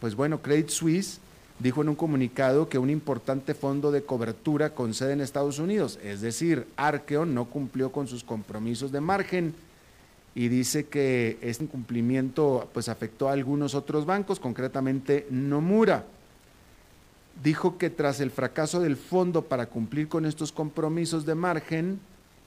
pues 0.00 0.14
bueno, 0.14 0.40
Credit 0.40 0.68
Suisse 0.68 1.18
dijo 1.58 1.82
en 1.82 1.88
un 1.88 1.96
comunicado 1.96 2.68
que 2.68 2.78
un 2.78 2.90
importante 2.90 3.54
fondo 3.54 3.90
de 3.90 4.04
cobertura 4.04 4.70
con 4.70 4.94
sede 4.94 5.14
en 5.14 5.20
Estados 5.20 5.58
Unidos, 5.58 5.98
es 6.04 6.20
decir, 6.20 6.68
Arkeon 6.76 7.34
no 7.34 7.46
cumplió 7.46 7.90
con 7.90 8.06
sus 8.06 8.22
compromisos 8.22 8.92
de 8.92 9.00
margen 9.00 9.54
y 10.38 10.46
dice 10.46 10.86
que 10.86 11.36
este 11.42 11.64
incumplimiento 11.64 12.70
pues 12.72 12.88
afectó 12.88 13.28
a 13.28 13.32
algunos 13.32 13.74
otros 13.74 14.06
bancos, 14.06 14.38
concretamente 14.38 15.26
Nomura. 15.30 16.04
Dijo 17.42 17.76
que 17.76 17.90
tras 17.90 18.20
el 18.20 18.30
fracaso 18.30 18.78
del 18.78 18.96
fondo 18.96 19.42
para 19.42 19.66
cumplir 19.66 20.06
con 20.06 20.24
estos 20.24 20.52
compromisos 20.52 21.26
de 21.26 21.34
margen, 21.34 21.98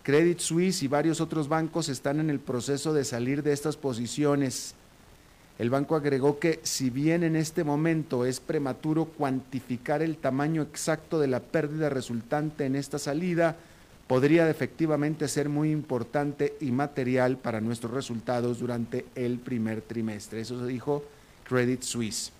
Credit 0.03 0.39
Suisse 0.39 0.83
y 0.83 0.87
varios 0.87 1.19
otros 1.19 1.49
bancos 1.49 1.89
están 1.89 2.21
en 2.21 2.29
el 2.29 2.39
proceso 2.39 2.93
de 2.93 3.03
salir 3.03 3.43
de 3.43 3.51
estas 3.51 3.75
posiciones. 3.75 4.73
El 5.59 5.69
banco 5.69 5.97
agregó 5.97 6.39
que 6.39 6.61
si 6.63 6.89
bien 6.89 7.23
en 7.23 7.35
este 7.35 7.65
momento 7.65 8.23
es 8.23 8.39
prematuro 8.39 9.03
cuantificar 9.03 10.01
el 10.01 10.15
tamaño 10.15 10.61
exacto 10.61 11.19
de 11.19 11.27
la 11.27 11.41
pérdida 11.41 11.89
resultante 11.89 12.63
en 12.63 12.77
esta 12.77 12.99
salida, 12.99 13.57
podría 14.11 14.49
efectivamente 14.49 15.29
ser 15.29 15.47
muy 15.47 15.71
importante 15.71 16.57
y 16.59 16.69
material 16.73 17.37
para 17.37 17.61
nuestros 17.61 17.93
resultados 17.93 18.59
durante 18.59 19.05
el 19.15 19.39
primer 19.39 19.79
trimestre. 19.79 20.41
Eso 20.41 20.59
se 20.59 20.65
dijo 20.65 21.05
Credit 21.47 21.81
Suisse. 21.81 22.33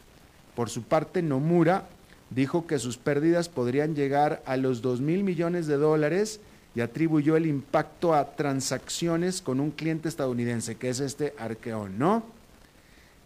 Por 0.54 0.70
su 0.70 0.84
parte, 0.84 1.22
Nomura 1.22 1.88
dijo 2.30 2.68
que 2.68 2.78
sus 2.78 2.98
pérdidas 2.98 3.48
podrían 3.48 3.96
llegar 3.96 4.44
a 4.46 4.58
los 4.58 4.82
2 4.82 5.00
mil 5.00 5.24
millones 5.24 5.66
de 5.66 5.78
dólares 5.78 6.42
y 6.76 6.82
atribuyó 6.82 7.38
el 7.38 7.46
impacto 7.46 8.16
a 8.16 8.36
transacciones 8.36 9.42
con 9.42 9.62
un 9.62 9.72
cliente 9.72 10.10
estadounidense, 10.10 10.76
que 10.76 10.90
es 10.90 11.00
este 11.00 11.34
Arqueón, 11.38 11.98
¿no? 11.98 12.26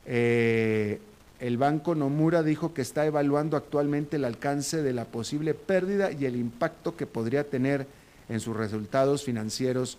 Eh, 0.06 1.00
el 1.40 1.58
banco 1.58 1.96
Nomura 1.96 2.44
dijo 2.44 2.76
que 2.76 2.84
está 2.84 3.08
evaluando 3.08 3.58
actualmente 3.58 4.18
el 4.18 4.24
alcance 4.24 4.84
de 4.84 4.94
la 4.94 5.06
posible 5.06 5.56
pérdida 5.56 6.12
y 6.12 6.26
el 6.26 6.36
impacto 6.36 6.96
que 6.96 7.08
podría 7.08 7.44
tener 7.44 8.05
en 8.30 8.40
sus 8.40 8.56
resultados 8.56 9.24
financieros 9.24 9.98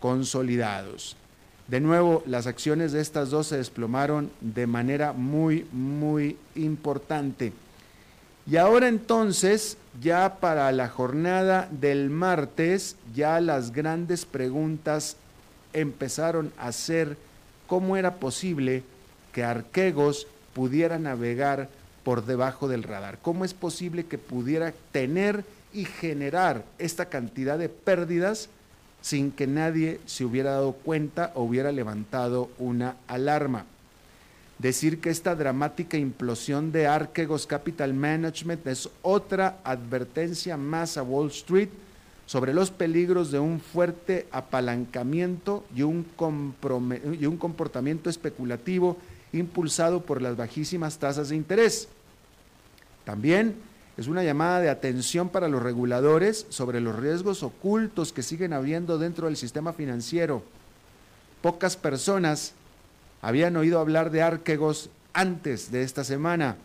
consolidados. 0.00 1.16
De 1.68 1.80
nuevo, 1.80 2.22
las 2.26 2.46
acciones 2.46 2.92
de 2.92 3.00
estas 3.00 3.30
dos 3.30 3.48
se 3.48 3.58
desplomaron 3.58 4.30
de 4.40 4.66
manera 4.66 5.12
muy, 5.12 5.66
muy 5.72 6.38
importante. 6.54 7.52
Y 8.46 8.56
ahora 8.56 8.88
entonces, 8.88 9.76
ya 10.00 10.36
para 10.40 10.72
la 10.72 10.88
jornada 10.88 11.68
del 11.70 12.08
martes, 12.08 12.96
ya 13.14 13.40
las 13.40 13.72
grandes 13.72 14.24
preguntas 14.24 15.16
empezaron 15.74 16.52
a 16.56 16.72
ser 16.72 17.18
cómo 17.66 17.98
era 17.98 18.14
posible 18.14 18.82
que 19.34 19.44
Arquegos 19.44 20.26
pudiera 20.54 20.98
navegar 20.98 21.68
por 22.02 22.24
debajo 22.24 22.68
del 22.68 22.84
radar. 22.84 23.18
¿Cómo 23.20 23.44
es 23.44 23.52
posible 23.52 24.06
que 24.06 24.16
pudiera 24.16 24.72
tener 24.92 25.44
y 25.72 25.84
generar 25.84 26.64
esta 26.78 27.06
cantidad 27.06 27.58
de 27.58 27.68
pérdidas 27.68 28.48
sin 29.00 29.30
que 29.30 29.46
nadie 29.46 30.00
se 30.06 30.24
hubiera 30.24 30.52
dado 30.52 30.72
cuenta 30.72 31.32
o 31.34 31.42
hubiera 31.42 31.72
levantado 31.72 32.50
una 32.58 32.96
alarma? 33.06 33.64
decir 34.58 35.00
que 35.00 35.10
esta 35.10 35.34
dramática 35.34 35.96
implosión 35.96 36.72
de 36.72 36.86
Archegos 36.86 37.46
Capital 37.46 37.94
Management 37.94 38.66
es 38.66 38.88
otra 39.02 39.58
advertencia 39.64 40.56
más 40.56 40.96
a 40.96 41.02
Wall 41.02 41.28
Street 41.28 41.68
sobre 42.26 42.52
los 42.52 42.70
peligros 42.70 43.30
de 43.30 43.38
un 43.38 43.60
fuerte 43.60 44.26
apalancamiento 44.32 45.64
y 45.74 45.82
un, 45.82 46.04
y 47.18 47.26
un 47.26 47.36
comportamiento 47.38 48.10
especulativo 48.10 48.98
impulsado 49.32 50.02
por 50.02 50.20
las 50.20 50.36
bajísimas 50.36 50.98
tasas 50.98 51.30
de 51.30 51.36
interés. 51.36 51.88
También 53.04 53.54
es 53.98 54.06
una 54.06 54.22
llamada 54.22 54.60
de 54.60 54.70
atención 54.70 55.28
para 55.28 55.48
los 55.48 55.60
reguladores 55.60 56.46
sobre 56.50 56.80
los 56.80 56.94
riesgos 56.94 57.42
ocultos 57.42 58.12
que 58.12 58.22
siguen 58.22 58.52
habiendo 58.52 58.96
dentro 58.96 59.26
del 59.26 59.36
sistema 59.36 59.72
financiero. 59.72 60.44
Pocas 61.42 61.76
personas 61.76 62.52
habían 63.20 63.56
oído 63.56 63.80
hablar 63.80 64.12
de 64.12 64.22
Arquegos 64.22 64.90
antes 65.14 65.72
de 65.72 65.82
esta 65.82 66.04
semana, 66.04 66.56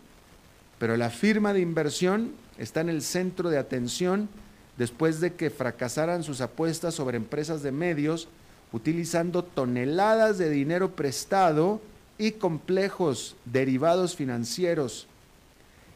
pero 0.78 0.96
la 0.96 1.10
firma 1.10 1.52
de 1.52 1.60
inversión 1.60 2.30
está 2.56 2.82
en 2.82 2.88
el 2.88 3.02
centro 3.02 3.50
de 3.50 3.58
atención 3.58 4.28
después 4.76 5.20
de 5.20 5.34
que 5.34 5.50
fracasaran 5.50 6.22
sus 6.22 6.40
apuestas 6.40 6.94
sobre 6.94 7.16
empresas 7.16 7.64
de 7.64 7.72
medios 7.72 8.28
utilizando 8.70 9.42
toneladas 9.42 10.38
de 10.38 10.50
dinero 10.50 10.92
prestado 10.94 11.80
y 12.16 12.32
complejos 12.32 13.34
derivados 13.44 14.14
financieros. 14.14 15.08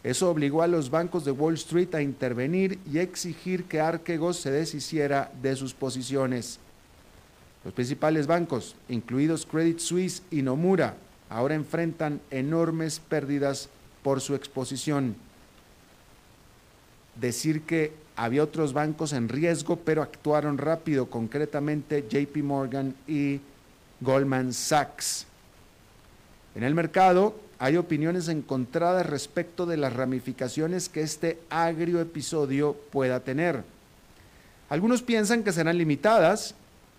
Eso 0.08 0.30
obligó 0.30 0.62
a 0.62 0.66
los 0.66 0.88
bancos 0.88 1.26
de 1.26 1.32
Wall 1.32 1.52
Street 1.56 1.94
a 1.94 2.00
intervenir 2.00 2.78
y 2.90 2.96
exigir 2.96 3.64
que 3.64 3.78
Arquegos 3.78 4.38
se 4.38 4.50
deshiciera 4.50 5.30
de 5.42 5.54
sus 5.54 5.74
posiciones. 5.74 6.58
Los 7.62 7.74
principales 7.74 8.26
bancos, 8.26 8.74
incluidos 8.88 9.44
Credit 9.44 9.78
Suisse 9.78 10.22
y 10.30 10.40
Nomura, 10.40 10.94
ahora 11.28 11.56
enfrentan 11.56 12.22
enormes 12.30 13.00
pérdidas 13.00 13.68
por 14.02 14.22
su 14.22 14.34
exposición. 14.34 15.14
Decir 17.14 17.64
que 17.64 17.92
había 18.16 18.44
otros 18.44 18.72
bancos 18.72 19.12
en 19.12 19.28
riesgo, 19.28 19.76
pero 19.76 20.00
actuaron 20.00 20.56
rápido, 20.56 21.10
concretamente 21.10 22.06
JP 22.08 22.34
Morgan 22.44 22.94
y 23.06 23.42
Goldman 24.00 24.54
Sachs. 24.54 25.26
En 26.54 26.62
el 26.62 26.74
mercado 26.74 27.47
hay 27.58 27.76
opiniones 27.76 28.28
encontradas 28.28 29.06
respecto 29.06 29.66
de 29.66 29.76
las 29.76 29.92
ramificaciones 29.92 30.88
que 30.88 31.00
este 31.00 31.38
agrio 31.50 32.00
episodio 32.00 32.74
pueda 32.90 33.20
tener. 33.20 33.64
Algunos 34.68 35.02
piensan 35.02 35.42
que 35.42 35.52
serán 35.52 35.78
limitadas 35.78 36.54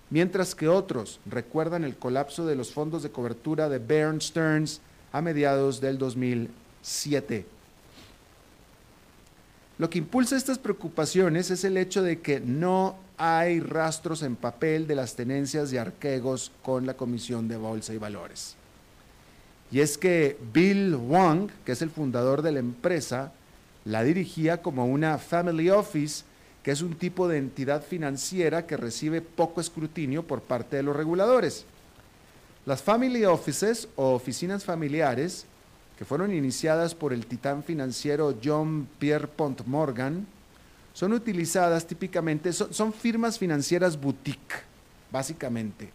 mientras 0.09 0.55
que 0.55 0.67
otros 0.67 1.19
recuerdan 1.25 1.83
el 1.83 1.95
colapso 1.95 2.45
de 2.45 2.55
los 2.55 2.73
fondos 2.73 3.03
de 3.03 3.11
cobertura 3.11 3.69
de 3.69 3.79
Bear 3.79 4.21
Stearns 4.21 4.81
a 5.11 5.21
mediados 5.21 5.79
del 5.79 5.97
2007. 5.97 7.45
Lo 9.77 9.89
que 9.89 9.99
impulsa 9.99 10.35
estas 10.35 10.59
preocupaciones 10.59 11.51
es 11.51 11.63
el 11.63 11.77
hecho 11.77 12.03
de 12.03 12.19
que 12.19 12.41
no 12.41 12.97
hay 13.17 13.61
rastros 13.61 14.23
en 14.23 14.35
papel 14.35 14.87
de 14.87 14.95
las 14.95 15.15
tenencias 15.15 15.71
de 15.71 15.79
Arquegos 15.79 16.51
con 16.63 16.85
la 16.85 16.95
Comisión 16.95 17.47
de 17.47 17.55
Bolsa 17.55 17.93
y 17.93 17.97
Valores. 17.97 18.58
Y 19.71 19.81
es 19.81 19.97
que 19.97 20.37
Bill 20.53 20.95
Wong, 20.95 21.49
que 21.65 21.73
es 21.73 21.81
el 21.81 21.91
fundador 21.91 22.41
de 22.41 22.51
la 22.51 22.59
empresa, 22.59 23.31
la 23.85 24.03
dirigía 24.03 24.61
como 24.61 24.85
una 24.85 25.17
family 25.17 25.69
office 25.69 26.23
que 26.63 26.71
es 26.71 26.81
un 26.81 26.95
tipo 26.95 27.27
de 27.27 27.37
entidad 27.37 27.83
financiera 27.83 28.65
que 28.65 28.77
recibe 28.77 29.21
poco 29.21 29.61
escrutinio 29.61 30.23
por 30.23 30.41
parte 30.41 30.75
de 30.75 30.83
los 30.83 30.95
reguladores. 30.95 31.65
Las 32.65 32.83
family 32.83 33.25
offices 33.25 33.87
o 33.95 34.13
oficinas 34.13 34.65
familiares, 34.65 35.45
que 35.97 36.05
fueron 36.05 36.33
iniciadas 36.33 36.93
por 36.95 37.13
el 37.13 37.25
titán 37.25 37.63
financiero 37.63 38.35
John 38.43 38.87
Pierpont 38.99 39.65
Morgan, 39.65 40.27
son 40.93 41.13
utilizadas 41.13 41.87
típicamente, 41.87 42.51
son, 42.51 42.73
son 42.73 42.91
firmas 42.91 43.39
financieras 43.39 43.99
boutique, 43.99 44.55
básicamente, 45.11 45.91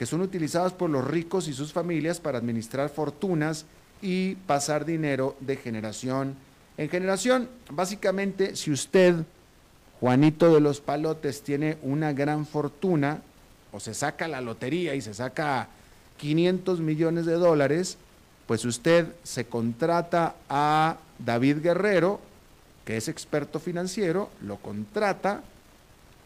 que 0.00 0.06
son 0.06 0.22
utilizadas 0.22 0.72
por 0.72 0.88
los 0.88 1.06
ricos 1.06 1.46
y 1.46 1.52
sus 1.52 1.74
familias 1.74 2.20
para 2.20 2.38
administrar 2.38 2.88
fortunas 2.88 3.66
y 4.00 4.34
pasar 4.34 4.86
dinero 4.86 5.36
de 5.40 5.56
generación 5.56 6.36
en 6.78 6.88
generación. 6.88 7.50
Básicamente, 7.70 8.56
si 8.56 8.70
usted 8.70 9.16
Juanito 10.00 10.54
de 10.54 10.62
los 10.62 10.80
Palotes 10.80 11.42
tiene 11.42 11.76
una 11.82 12.14
gran 12.14 12.46
fortuna, 12.46 13.20
o 13.72 13.78
se 13.78 13.92
saca 13.92 14.26
la 14.26 14.40
lotería 14.40 14.94
y 14.94 15.02
se 15.02 15.12
saca 15.12 15.68
500 16.16 16.80
millones 16.80 17.26
de 17.26 17.34
dólares, 17.34 17.98
pues 18.46 18.64
usted 18.64 19.06
se 19.22 19.44
contrata 19.44 20.34
a 20.48 20.96
David 21.18 21.58
Guerrero, 21.58 22.22
que 22.86 22.96
es 22.96 23.06
experto 23.06 23.60
financiero, 23.60 24.30
lo 24.40 24.56
contrata, 24.56 25.42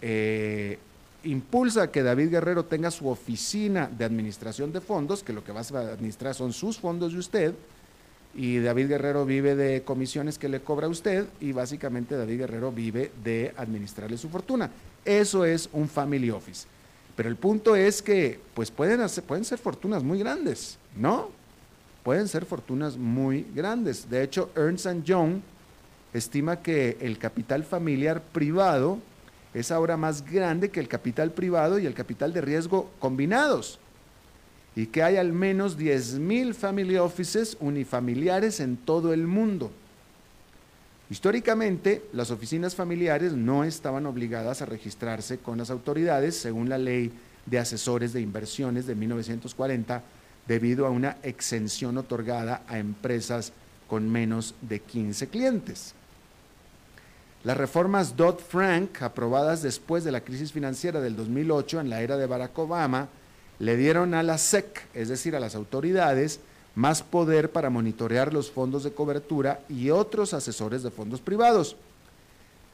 eh, 0.01 0.79
impulsa 1.25 1.91
que 1.91 2.03
David 2.03 2.31
Guerrero 2.31 2.65
tenga 2.65 2.91
su 2.91 3.09
oficina 3.09 3.89
de 3.89 4.05
administración 4.05 4.73
de 4.73 4.81
fondos, 4.81 5.23
que 5.23 5.33
lo 5.33 5.43
que 5.45 5.53
va 5.53 5.61
a 5.61 5.93
administrar 5.93 6.35
son 6.35 6.53
sus 6.53 6.79
fondos 6.79 7.13
de 7.13 7.19
usted, 7.19 7.55
y 8.37 8.59
David 8.59 8.89
Guerrero 8.89 9.25
vive 9.25 9.55
de 9.55 9.83
comisiones 9.83 10.39
que 10.39 10.49
le 10.49 10.61
cobra 10.61 10.87
a 10.87 10.91
usted 10.91 11.27
y 11.41 11.53
básicamente 11.53 12.17
David 12.17 12.39
Guerrero 12.39 12.73
vive 12.73 13.13
de 13.23 13.55
administrarle 13.57 14.19
su 14.19 14.29
fortuna. 14.29 14.71
Eso 15.05 15.45
es 15.45 15.69
un 15.73 15.89
family 15.89 16.31
office. 16.31 16.67
Pero 17.15 17.29
el 17.29 17.37
punto 17.37 17.77
es 17.77 18.03
que 18.03 18.41
pues 18.55 18.71
pueden, 18.71 19.01
hacer, 19.01 19.23
pueden 19.23 19.45
ser 19.45 19.59
fortunas 19.59 20.03
muy 20.03 20.19
grandes, 20.19 20.79
¿no? 20.97 21.31
Pueden 22.03 22.27
ser 22.27 22.45
fortunas 22.45 22.97
muy 22.97 23.47
grandes. 23.55 24.11
De 24.11 24.23
hecho, 24.23 24.51
Ernst 24.57 24.89
Young 25.05 25.41
estima 26.13 26.61
que 26.61 26.97
el 27.01 27.19
capital 27.19 27.63
familiar 27.63 28.21
privado 28.21 28.99
es 29.55 29.71
ahora 29.71 29.97
más 29.97 30.25
grande 30.25 30.71
que 30.71 30.81
el 30.81 30.89
capital 30.89 31.31
privado 31.31 31.79
y 31.79 31.87
el 31.87 31.95
capital 31.95 32.33
de 32.33 32.41
riesgo 32.41 32.91
combinados 32.99 33.79
y 34.77 34.87
que 34.87 35.03
hay 35.03 35.17
al 35.17 35.33
menos 35.33 35.79
10.000 35.79 36.53
family 36.53 36.97
offices 36.97 37.57
unifamiliares 37.61 38.61
en 38.61 38.77
todo 38.77 39.13
el 39.13 39.27
mundo. 39.27 39.71
Históricamente, 41.11 42.03
las 42.13 42.31
oficinas 42.31 42.75
familiares 42.75 43.35
no 43.35 43.63
estaban 43.63 44.07
obligadas 44.07 44.63
a 44.63 44.67
registrarse 44.67 45.39
con 45.39 45.59
las 45.59 45.71
autoridades 45.71 46.35
según 46.35 46.69
la 46.69 46.79
ley 46.79 47.13
de 47.47 47.59
asesores 47.59 48.13
de 48.13 48.21
inversiones 48.21 48.87
de 48.87 48.95
1940 48.95 50.03
debido 50.49 50.87
a 50.87 50.91
una 50.91 51.19
exención 51.23 51.97
otorgada 51.99 52.63
a 52.67 52.79
empresas 52.79 53.53
con 53.87 54.11
menos 54.11 54.55
de 54.63 54.81
15 54.81 55.29
clientes. 55.29 55.95
Las 57.45 57.59
reformas 57.59 58.17
Dodd-Frank, 58.17 59.03
aprobadas 59.03 59.61
después 59.61 60.03
de 60.03 60.11
la 60.11 60.23
crisis 60.23 60.51
financiera 60.51 61.03
del 61.03 61.15
2008 61.15 61.81
en 61.81 61.91
la 61.91 62.01
era 62.01 62.17
de 62.17 62.27
Barack 62.27 62.59
Obama, 62.59 63.09
le 63.59 63.77
dieron 63.77 64.15
a 64.15 64.23
la 64.23 64.39
SEC, 64.39 64.87
es 64.95 65.11
decir, 65.11 65.37
a 65.37 65.41
las 65.41 65.55
autoridades, 65.55 66.41
más 66.75 67.03
poder 67.03 67.53
para 67.53 67.69
monitorear 67.69 68.33
los 68.33 68.51
fondos 68.51 68.83
de 68.83 68.93
cobertura 68.93 69.61
y 69.69 69.91
otros 69.91 70.33
asesores 70.33 70.83
de 70.83 70.91
fondos 70.91 71.21
privados. 71.21 71.77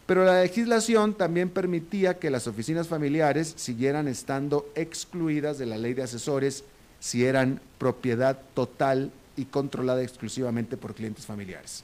Pero 0.06 0.24
la 0.24 0.40
legislación 0.40 1.14
también 1.14 1.50
permitía 1.50 2.20
que 2.20 2.30
las 2.30 2.46
oficinas 2.46 2.86
familiares 2.86 3.52
siguieran 3.56 4.06
estando 4.06 4.70
excluidas 4.76 5.58
de 5.58 5.66
la 5.66 5.78
ley 5.78 5.94
de 5.94 6.04
asesores 6.04 6.62
si 7.00 7.24
eran 7.24 7.60
propiedad 7.78 8.38
total 8.54 9.10
y 9.36 9.46
controlada 9.46 10.02
exclusivamente 10.02 10.76
por 10.76 10.94
clientes 10.94 11.26
familiares. 11.26 11.82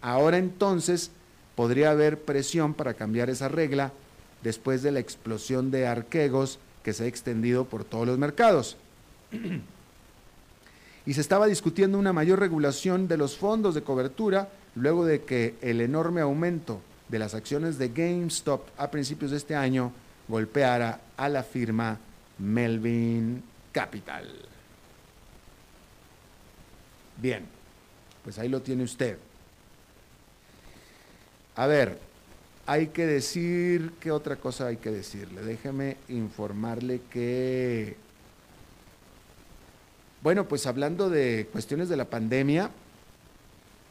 Ahora 0.00 0.38
entonces 0.38 1.10
podría 1.58 1.90
haber 1.90 2.20
presión 2.20 2.72
para 2.72 2.94
cambiar 2.94 3.30
esa 3.30 3.48
regla 3.48 3.90
después 4.44 4.80
de 4.84 4.92
la 4.92 5.00
explosión 5.00 5.72
de 5.72 5.88
arquegos 5.88 6.60
que 6.84 6.92
se 6.92 7.02
ha 7.02 7.06
extendido 7.08 7.64
por 7.64 7.82
todos 7.82 8.06
los 8.06 8.16
mercados. 8.16 8.76
y 11.04 11.14
se 11.14 11.20
estaba 11.20 11.48
discutiendo 11.48 11.98
una 11.98 12.12
mayor 12.12 12.38
regulación 12.38 13.08
de 13.08 13.16
los 13.16 13.36
fondos 13.36 13.74
de 13.74 13.82
cobertura 13.82 14.50
luego 14.76 15.04
de 15.04 15.24
que 15.24 15.56
el 15.60 15.80
enorme 15.80 16.20
aumento 16.20 16.80
de 17.08 17.18
las 17.18 17.34
acciones 17.34 17.76
de 17.76 17.88
GameStop 17.88 18.68
a 18.76 18.88
principios 18.92 19.32
de 19.32 19.38
este 19.38 19.56
año 19.56 19.90
golpeara 20.28 21.00
a 21.16 21.28
la 21.28 21.42
firma 21.42 21.98
Melvin 22.38 23.42
Capital. 23.72 24.28
Bien, 27.20 27.44
pues 28.22 28.38
ahí 28.38 28.48
lo 28.48 28.62
tiene 28.62 28.84
usted. 28.84 29.18
A 31.58 31.66
ver, 31.66 31.98
hay 32.66 32.86
que 32.86 33.04
decir, 33.04 33.90
¿qué 33.98 34.12
otra 34.12 34.36
cosa 34.36 34.68
hay 34.68 34.76
que 34.76 34.92
decirle? 34.92 35.42
Déjeme 35.42 35.96
informarle 36.08 37.00
que, 37.10 37.96
bueno, 40.22 40.46
pues 40.46 40.68
hablando 40.68 41.10
de 41.10 41.48
cuestiones 41.50 41.88
de 41.88 41.96
la 41.96 42.04
pandemia, 42.04 42.70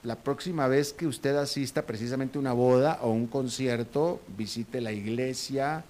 la 0.04 0.16
próxima 0.16 0.70
vez 0.70 0.94
que 0.94 1.08
usted 1.08 1.36
asista 1.36 1.82
precisamente 1.82 2.38
a 2.38 2.40
una 2.40 2.54
boda 2.54 3.00
o 3.02 3.12
un 3.12 3.28
concierto, 3.28 4.22
visite 4.38 4.80
la 4.80 4.94
iglesia, 4.94 5.84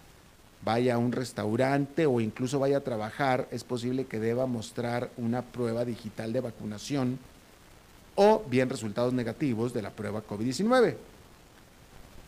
vaya 0.66 0.96
a 0.96 0.98
un 0.98 1.12
restaurante 1.12 2.08
o 2.08 2.20
incluso 2.20 2.58
vaya 2.58 2.78
a 2.78 2.84
trabajar, 2.84 3.48
es 3.52 3.63
posible 3.63 4.06
que 4.06 4.20
deba 4.20 4.48
mostrar 4.48 5.12
una 5.16 5.44
prueba 5.44 5.86
digital 5.86 6.34
de 6.34 6.42
vacunación 6.42 7.20
o 8.16 8.44
bien 8.50 8.68
resultados 8.68 9.13
negativos 9.13 9.76
de 9.76 9.84
la 9.84 9.92
prueba 9.92 10.24
COVID-19. 10.26 10.96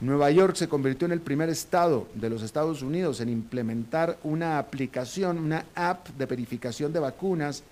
Nueva 0.01 0.31
York 0.31 0.55
se 0.55 0.69
convirtió 0.69 1.05
en 1.07 1.11
el 1.11 1.19
primer 1.19 1.49
estado 1.49 2.07
de 2.13 2.29
los 2.29 2.41
Estados 2.41 2.81
Unidos 2.81 3.19
en 3.19 3.27
implementar 3.27 4.17
una 4.23 4.57
aplicación, 4.57 5.37
una 5.37 5.65
app 5.75 6.07
de 6.09 6.25
verificación 6.25 6.93
de 6.93 6.99
vacunas, 6.99 7.63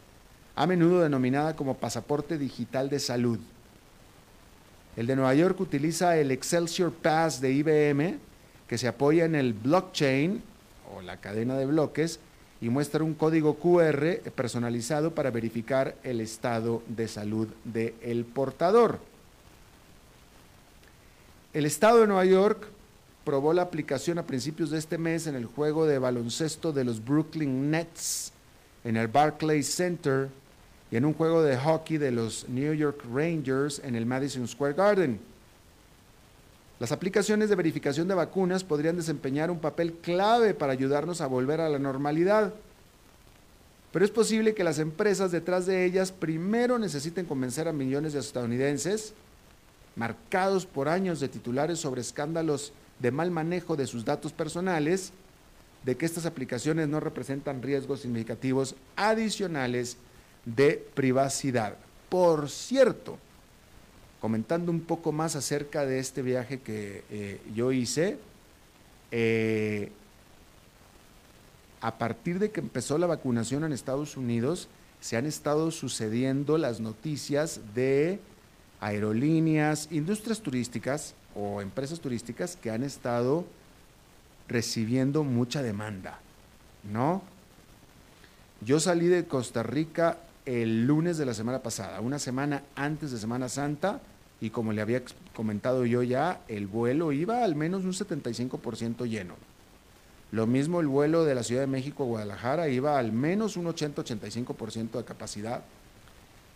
a 0.53 0.67
menudo 0.67 1.01
denominada 1.01 1.55
como 1.55 1.77
pasaporte 1.77 2.37
digital 2.37 2.89
de 2.89 2.99
salud. 2.99 3.39
El 4.97 5.07
de 5.07 5.15
Nueva 5.15 5.35
York 5.35 5.61
utiliza 5.61 6.17
el 6.17 6.31
Excelsior 6.31 6.91
Pass 6.91 7.39
de 7.39 7.53
IBM, 7.53 8.17
que 8.67 8.77
se 8.77 8.89
apoya 8.89 9.23
en 9.23 9.35
el 9.35 9.53
blockchain 9.53 10.43
o 10.93 11.01
la 11.01 11.17
cadena 11.21 11.55
de 11.57 11.65
bloques 11.65 12.19
y 12.59 12.67
muestra 12.67 13.05
un 13.05 13.13
código 13.13 13.55
QR 13.55 14.31
personalizado 14.35 15.15
para 15.15 15.31
verificar 15.31 15.95
el 16.03 16.19
estado 16.19 16.83
de 16.87 17.07
salud 17.07 17.47
del 17.63 18.25
portador. 18.25 18.99
El 21.53 21.65
estado 21.65 22.01
de 22.01 22.07
Nueva 22.07 22.25
York 22.25 22.67
probó 23.23 23.53
la 23.53 23.61
aplicación 23.61 24.17
a 24.19 24.25
principios 24.25 24.69
de 24.69 24.77
este 24.77 24.97
mes 24.97 25.27
en 25.27 25.35
el 25.35 25.45
juego 25.45 25.85
de 25.85 25.97
baloncesto 25.97 26.73
de 26.73 26.83
los 26.83 27.03
Brooklyn 27.03 27.71
Nets 27.71 28.33
en 28.83 28.97
el 28.97 29.07
Barclays 29.07 29.73
Center 29.73 30.29
y 30.91 30.97
en 30.97 31.05
un 31.05 31.13
juego 31.13 31.41
de 31.43 31.57
hockey 31.57 31.97
de 31.97 32.11
los 32.11 32.47
New 32.49 32.73
York 32.73 33.01
Rangers 33.13 33.81
en 33.83 33.95
el 33.95 34.05
Madison 34.05 34.47
Square 34.47 34.73
Garden. 34.73 35.19
Las 36.79 36.91
aplicaciones 36.91 37.49
de 37.49 37.55
verificación 37.55 38.07
de 38.07 38.13
vacunas 38.13 38.63
podrían 38.63 38.97
desempeñar 38.97 39.49
un 39.49 39.59
papel 39.59 39.93
clave 39.93 40.53
para 40.53 40.73
ayudarnos 40.73 41.21
a 41.21 41.27
volver 41.27 41.59
a 41.59 41.69
la 41.69 41.79
normalidad. 41.79 42.53
Pero 43.91 44.05
es 44.05 44.11
posible 44.11 44.53
que 44.53 44.63
las 44.63 44.79
empresas 44.79 45.31
detrás 45.31 45.65
de 45.65 45.85
ellas 45.85 46.11
primero 46.11 46.77
necesiten 46.77 47.25
convencer 47.25 47.67
a 47.67 47.73
millones 47.73 48.13
de 48.13 48.19
estadounidenses, 48.19 49.13
marcados 49.97 50.65
por 50.65 50.87
años 50.87 51.19
de 51.19 51.27
titulares 51.27 51.79
sobre 51.79 52.01
escándalos 52.01 52.71
de 52.99 53.11
mal 53.11 53.31
manejo 53.31 53.75
de 53.75 53.87
sus 53.87 54.05
datos 54.05 54.31
personales, 54.31 55.11
de 55.83 55.97
que 55.97 56.05
estas 56.05 56.25
aplicaciones 56.25 56.87
no 56.87 56.99
representan 56.99 57.61
riesgos 57.61 58.01
significativos 58.01 58.75
adicionales 58.95 59.97
de 60.45 60.85
privacidad. 60.93 61.75
Por 62.09 62.49
cierto, 62.49 63.17
comentando 64.21 64.71
un 64.71 64.81
poco 64.81 65.11
más 65.11 65.35
acerca 65.35 65.85
de 65.85 65.99
este 65.99 66.21
viaje 66.21 66.59
que 66.59 67.03
eh, 67.09 67.41
yo 67.53 67.71
hice, 67.71 68.17
eh, 69.11 69.91
a 71.81 71.97
partir 71.97 72.39
de 72.39 72.51
que 72.51 72.59
empezó 72.59 72.97
la 72.97 73.07
vacunación 73.07 73.63
en 73.63 73.71
Estados 73.71 74.17
Unidos, 74.17 74.67
se 74.99 75.17
han 75.17 75.25
estado 75.25 75.71
sucediendo 75.71 76.57
las 76.57 76.79
noticias 76.79 77.61
de 77.75 78.19
aerolíneas, 78.79 79.89
industrias 79.91 80.41
turísticas 80.41 81.13
o 81.35 81.61
empresas 81.61 81.99
turísticas 81.99 82.55
que 82.55 82.71
han 82.71 82.83
estado 82.83 83.45
recibiendo 84.47 85.23
mucha 85.23 85.61
demanda, 85.61 86.19
¿no? 86.91 87.21
Yo 88.61 88.79
salí 88.79 89.07
de 89.07 89.25
Costa 89.25 89.63
Rica 89.63 90.17
el 90.45 90.87
lunes 90.87 91.17
de 91.17 91.25
la 91.25 91.33
semana 91.33 91.61
pasada, 91.61 91.99
una 92.01 92.19
semana 92.19 92.63
antes 92.75 93.11
de 93.11 93.17
Semana 93.17 93.49
Santa, 93.49 93.99
y 94.39 94.49
como 94.51 94.71
le 94.71 94.81
había 94.81 95.01
comentado 95.35 95.85
yo 95.85 96.03
ya, 96.03 96.41
el 96.47 96.67
vuelo 96.67 97.11
iba 97.11 97.43
al 97.43 97.55
menos 97.55 97.83
un 97.83 97.93
75% 97.93 99.07
lleno. 99.07 99.35
Lo 100.31 100.45
mismo 100.45 100.79
el 100.79 100.87
vuelo 100.87 101.25
de 101.25 101.35
la 101.35 101.43
Ciudad 101.43 101.61
de 101.61 101.67
México 101.67 102.03
a 102.03 102.07
Guadalajara 102.07 102.69
iba 102.69 102.99
al 102.99 103.11
menos 103.11 103.57
un 103.57 103.65
80-85% 103.65 104.97
de 104.97 105.05
capacidad. 105.05 105.63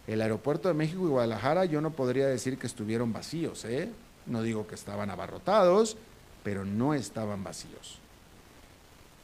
El 0.07 0.21
aeropuerto 0.21 0.67
de 0.67 0.73
México 0.73 1.05
y 1.05 1.09
Guadalajara 1.09 1.65
yo 1.65 1.81
no 1.81 1.91
podría 1.91 2.27
decir 2.27 2.57
que 2.57 2.67
estuvieron 2.67 3.13
vacíos, 3.13 3.65
¿eh? 3.65 3.89
No 4.25 4.41
digo 4.41 4.67
que 4.67 4.75
estaban 4.75 5.09
abarrotados, 5.09 5.97
pero 6.43 6.65
no 6.65 6.93
estaban 6.93 7.43
vacíos. 7.43 7.99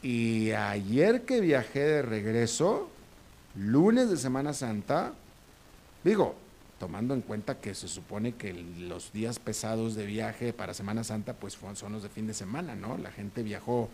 Y 0.02 0.52
ayer 0.52 1.24
que 1.24 1.42
viajé 1.42 1.80
de 1.80 2.02
regreso, 2.02 2.90
lunes 3.56 4.10
de 4.10 4.18
Semana 4.18 4.54
Santa, 4.54 5.14
digo, 6.04 6.36
tomando 6.80 7.14
en 7.14 7.22
cuenta 7.22 7.60
que 7.60 7.74
se 7.74 7.88
supone 7.88 8.36
que 8.36 8.54
los 8.54 9.12
días 9.12 9.40
pesados 9.40 9.96
de 9.96 10.06
viaje 10.06 10.54
para 10.54 10.74
Semana 10.74 11.04
Santa 11.04 11.34
pues 11.34 11.58
son 11.74 11.94
los 11.94 12.04
de 12.04 12.10
fin 12.10 12.28
de 12.28 12.34
semana, 12.34 12.76
¿no? 12.76 12.98
La 12.98 13.12
gente 13.12 13.42
viajó 13.42 13.90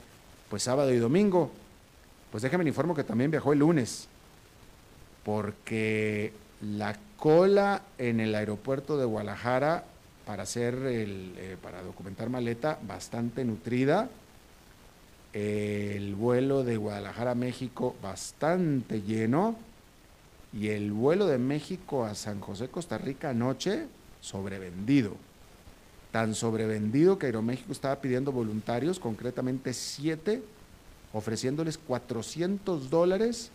pues 0.50 0.63
sábado 0.63 0.91
y 0.93 0.98
domingo. 0.98 1.52
Pues 2.32 2.43
déjame 2.43 2.65
informo 2.67 2.96
que 2.96 3.04
también 3.04 3.32
viajó 3.32 3.54
el 3.54 3.60
lunes, 3.60 4.08
porque 5.24 6.34
la 6.63 6.97
cola 7.17 7.84
en 7.97 8.19
el 8.19 8.36
aeropuerto 8.36 8.97
de 8.97 9.06
Guadalajara 9.06 9.86
para 10.26 10.43
hacer 10.43 10.76
el, 10.76 11.34
eh, 11.38 11.58
para 11.62 11.84
documentar 11.84 12.30
maleta 12.30 12.80
bastante 12.88 13.43
nutrida 13.43 14.10
el 15.34 16.13
vuelo 16.13 16.63
de 16.63 16.78
Guadalajara 16.78 17.32
a 17.32 17.36
México 17.36 17.95
bastante 18.02 19.02
lleno 19.02 19.56
y 20.54 20.69
el 20.69 20.91
vuelo 20.91 21.26
de 21.26 21.39
México 21.39 22.06
a 22.06 22.13
San 22.13 22.39
José, 22.39 22.67
Costa 22.67 22.99
Rica 22.99 23.32
anoche 23.32 23.88
sobrevendido. 24.21 25.15
Tan 26.12 26.36
sobrevendido 26.36 27.17
que 27.17 27.26
Aeroméxico 27.26 27.71
estaba 27.71 27.99
pidiendo 27.99 28.32
voluntarios, 28.32 28.99
concretamente 28.99 29.73
siete, 29.73 30.43
ofreciéndoles 31.12 31.80
400 31.80 32.91
dólares 32.91 33.49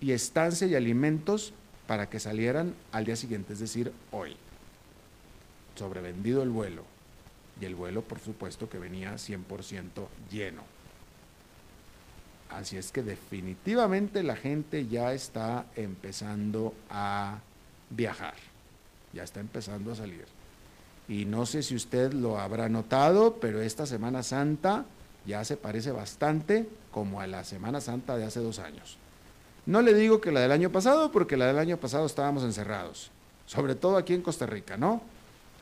y 0.00 0.12
estancia 0.12 0.68
y 0.68 0.76
alimentos 0.76 1.52
para 1.88 2.10
que 2.10 2.20
salieran 2.20 2.74
al 2.92 3.06
día 3.06 3.16
siguiente, 3.16 3.54
es 3.54 3.60
decir, 3.60 3.92
hoy. 4.12 4.36
Sobrevendido 5.74 6.42
el 6.42 6.50
vuelo 6.50 6.84
y 7.58 7.64
el 7.64 7.74
vuelo, 7.74 8.02
por 8.02 8.20
supuesto, 8.20 8.68
que 8.68 8.78
venía 8.78 9.14
100% 9.14 10.06
lleno. 10.30 10.62
Así 12.50 12.76
es 12.76 12.92
que 12.92 13.02
definitivamente 13.02 14.22
la 14.22 14.36
gente 14.36 14.86
ya 14.86 15.14
está 15.14 15.64
empezando 15.76 16.74
a 16.90 17.38
viajar, 17.88 18.34
ya 19.14 19.22
está 19.22 19.40
empezando 19.40 19.92
a 19.92 19.96
salir. 19.96 20.26
Y 21.08 21.24
no 21.24 21.46
sé 21.46 21.62
si 21.62 21.74
usted 21.74 22.12
lo 22.12 22.38
habrá 22.38 22.68
notado, 22.68 23.36
pero 23.40 23.62
esta 23.62 23.86
Semana 23.86 24.22
Santa 24.22 24.84
ya 25.24 25.42
se 25.42 25.56
parece 25.56 25.90
bastante 25.90 26.68
como 26.90 27.22
a 27.22 27.26
la 27.26 27.44
Semana 27.44 27.80
Santa 27.80 28.18
de 28.18 28.24
hace 28.24 28.40
dos 28.40 28.58
años. 28.58 28.98
No 29.66 29.82
le 29.82 29.94
digo 29.94 30.20
que 30.20 30.32
la 30.32 30.40
del 30.40 30.52
año 30.52 30.70
pasado, 30.70 31.12
porque 31.12 31.36
la 31.36 31.46
del 31.46 31.58
año 31.58 31.76
pasado 31.76 32.06
estábamos 32.06 32.42
encerrados, 32.42 33.10
sobre 33.46 33.74
todo 33.74 33.96
aquí 33.96 34.14
en 34.14 34.22
Costa 34.22 34.46
Rica, 34.46 34.76
¿no? 34.76 35.02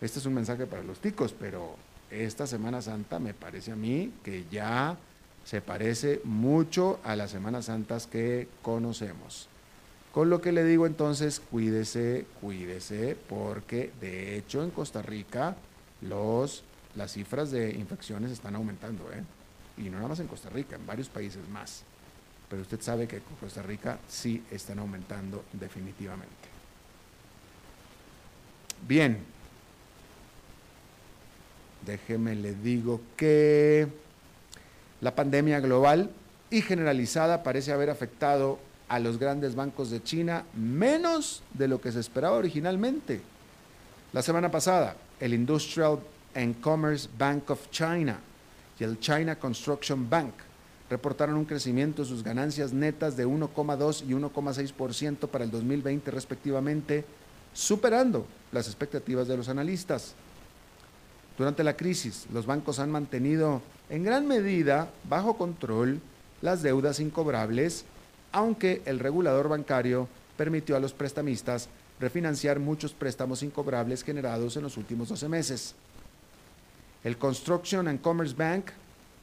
Este 0.00 0.18
es 0.18 0.26
un 0.26 0.34
mensaje 0.34 0.66
para 0.66 0.82
los 0.82 1.00
ticos, 1.00 1.32
pero 1.32 1.74
esta 2.10 2.46
Semana 2.46 2.82
Santa 2.82 3.18
me 3.18 3.34
parece 3.34 3.72
a 3.72 3.76
mí 3.76 4.12
que 4.22 4.44
ya 4.50 4.96
se 5.44 5.60
parece 5.60 6.20
mucho 6.24 6.98
a 7.04 7.16
las 7.16 7.30
Semanas 7.30 7.66
Santas 7.66 8.06
que 8.06 8.48
conocemos. 8.62 9.48
Con 10.12 10.30
lo 10.30 10.40
que 10.40 10.52
le 10.52 10.64
digo 10.64 10.86
entonces, 10.86 11.40
cuídese, 11.40 12.26
cuídese, 12.40 13.16
porque 13.28 13.92
de 14.00 14.36
hecho 14.36 14.62
en 14.62 14.70
Costa 14.70 15.02
Rica 15.02 15.56
los, 16.00 16.64
las 16.94 17.12
cifras 17.12 17.50
de 17.50 17.70
infecciones 17.72 18.32
están 18.32 18.56
aumentando, 18.56 19.10
¿eh? 19.12 19.22
y 19.76 19.90
no 19.90 19.96
nada 19.96 20.08
más 20.08 20.20
en 20.20 20.26
Costa 20.26 20.48
Rica, 20.48 20.76
en 20.76 20.86
varios 20.86 21.08
países 21.08 21.48
más. 21.48 21.84
Pero 22.48 22.62
usted 22.62 22.80
sabe 22.80 23.08
que 23.08 23.20
Costa 23.40 23.62
Rica 23.62 23.98
sí 24.08 24.44
están 24.50 24.78
aumentando 24.78 25.44
definitivamente. 25.52 26.48
Bien, 28.86 29.18
déjeme 31.84 32.34
le 32.34 32.54
digo 32.54 33.00
que 33.16 33.88
la 35.00 35.14
pandemia 35.14 35.60
global 35.60 36.10
y 36.50 36.62
generalizada 36.62 37.42
parece 37.42 37.72
haber 37.72 37.90
afectado 37.90 38.58
a 38.88 38.98
los 39.00 39.18
grandes 39.18 39.54
bancos 39.54 39.90
de 39.90 40.02
China 40.02 40.44
menos 40.54 41.42
de 41.54 41.68
lo 41.68 41.80
que 41.80 41.90
se 41.90 42.00
esperaba 42.00 42.36
originalmente. 42.36 43.20
La 44.12 44.22
semana 44.22 44.50
pasada, 44.50 44.96
el 45.18 45.34
Industrial 45.34 45.98
and 46.34 46.60
Commerce 46.60 47.08
Bank 47.18 47.50
of 47.50 47.70
China 47.70 48.18
y 48.78 48.84
el 48.84 49.00
China 49.00 49.36
Construction 49.36 50.08
Bank 50.08 50.34
reportaron 50.88 51.36
un 51.36 51.44
crecimiento 51.44 52.02
de 52.02 52.08
sus 52.08 52.22
ganancias 52.22 52.72
netas 52.72 53.16
de 53.16 53.26
1,2 53.26 54.04
y 54.06 54.12
1,6% 54.12 55.28
para 55.28 55.44
el 55.44 55.50
2020 55.50 56.10
respectivamente, 56.10 57.04
superando 57.52 58.26
las 58.52 58.66
expectativas 58.66 59.26
de 59.28 59.36
los 59.36 59.48
analistas. 59.48 60.14
Durante 61.36 61.64
la 61.64 61.76
crisis, 61.76 62.26
los 62.32 62.46
bancos 62.46 62.78
han 62.78 62.90
mantenido 62.90 63.60
en 63.90 64.04
gran 64.04 64.26
medida 64.26 64.90
bajo 65.08 65.36
control 65.36 66.00
las 66.40 66.62
deudas 66.62 67.00
incobrables, 67.00 67.84
aunque 68.32 68.82
el 68.86 68.98
regulador 68.98 69.48
bancario 69.48 70.08
permitió 70.36 70.76
a 70.76 70.80
los 70.80 70.92
prestamistas 70.92 71.68
refinanciar 71.98 72.58
muchos 72.58 72.92
préstamos 72.92 73.42
incobrables 73.42 74.02
generados 74.02 74.56
en 74.56 74.62
los 74.62 74.76
últimos 74.76 75.08
12 75.08 75.28
meses. 75.28 75.74
El 77.04 77.16
Construction 77.16 77.88
and 77.88 78.00
Commerce 78.00 78.34
Bank 78.34 78.66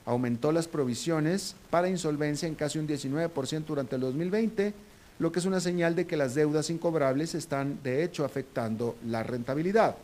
aumentó 0.06 0.52
las 0.52 0.68
provisiones 0.68 1.56
para 1.70 1.90
insolvencia 1.90 2.48
en 2.48 2.56
casi 2.56 2.80
un 2.80 2.88
19% 2.88 3.66
durante 3.66 3.96
el 3.96 4.02
2020, 4.02 4.74
lo 5.20 5.32
que 5.32 5.40
es 5.40 5.46
una 5.46 5.60
señal 5.60 5.96
de 5.96 6.06
que 6.06 6.18
las 6.18 6.36
deudas 6.36 6.70
incobrables 6.70 7.36
están 7.36 7.80
de 7.84 8.04
hecho 8.04 8.26
afectando 8.26 8.96
la 9.06 9.24
rentabilidad. 9.24 9.96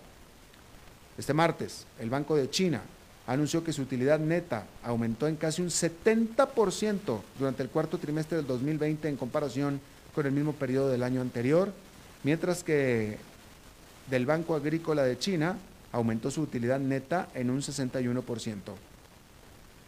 Este 1.17 1.33
martes, 1.33 1.85
el 1.99 2.09
Banco 2.09 2.35
de 2.35 2.49
China 2.49 2.81
anunció 3.27 3.63
que 3.63 3.73
su 3.73 3.81
utilidad 3.81 4.19
neta 4.19 4.65
aumentó 4.83 5.27
en 5.27 5.35
casi 5.35 5.62
un 5.62 5.67
70% 5.67 7.19
durante 7.38 7.63
el 7.63 7.69
cuarto 7.69 7.97
trimestre 7.97 8.38
del 8.38 8.47
2020 8.47 9.09
en 9.09 9.17
comparación 9.17 9.81
con 10.15 10.25
el 10.25 10.31
mismo 10.31 10.53
periodo 10.53 10.89
del 10.89 11.03
año 11.03 11.21
anterior, 11.21 11.71
mientras 12.23 12.63
que 12.63 13.17
del 14.09 14.25
Banco 14.25 14.55
Agrícola 14.55 15.03
de 15.03 15.19
China 15.19 15.57
aumentó 15.91 16.31
su 16.31 16.41
utilidad 16.41 16.79
neta 16.79 17.27
en 17.33 17.49
un 17.49 17.62
61%. 17.62 18.88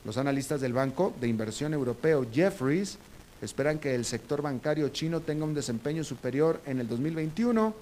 Los 0.03 0.17
analistas 0.17 0.61
del 0.61 0.73
Banco 0.73 1.13
de 1.21 1.27
Inversión 1.27 1.73
Europeo 1.73 2.25
Jeffries 2.31 2.97
esperan 3.41 3.79
que 3.79 3.93
el 3.93 4.05
sector 4.05 4.41
bancario 4.41 4.89
chino 4.89 5.19
tenga 5.21 5.45
un 5.45 5.53
desempeño 5.53 6.03
superior 6.03 6.61
en 6.65 6.79
el 6.79 6.87
2021 6.87 7.73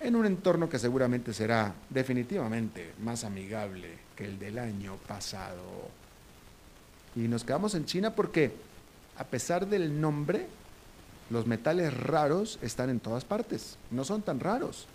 en 0.00 0.16
un 0.16 0.26
entorno 0.26 0.68
que 0.68 0.78
seguramente 0.78 1.32
será 1.34 1.74
definitivamente 1.88 2.94
más 3.00 3.24
amigable 3.24 3.88
que 4.16 4.24
el 4.24 4.38
del 4.38 4.58
año 4.58 4.96
pasado. 5.06 5.62
Y 7.16 7.20
nos 7.20 7.44
quedamos 7.44 7.74
en 7.74 7.84
China 7.84 8.14
porque, 8.14 8.52
a 9.18 9.24
pesar 9.24 9.66
del 9.66 10.00
nombre, 10.00 10.46
los 11.28 11.46
metales 11.46 11.92
raros 11.92 12.58
están 12.62 12.90
en 12.90 13.00
todas 13.00 13.24
partes, 13.24 13.76
no 13.90 14.04
son 14.04 14.22
tan 14.22 14.40
raros. 14.40 14.86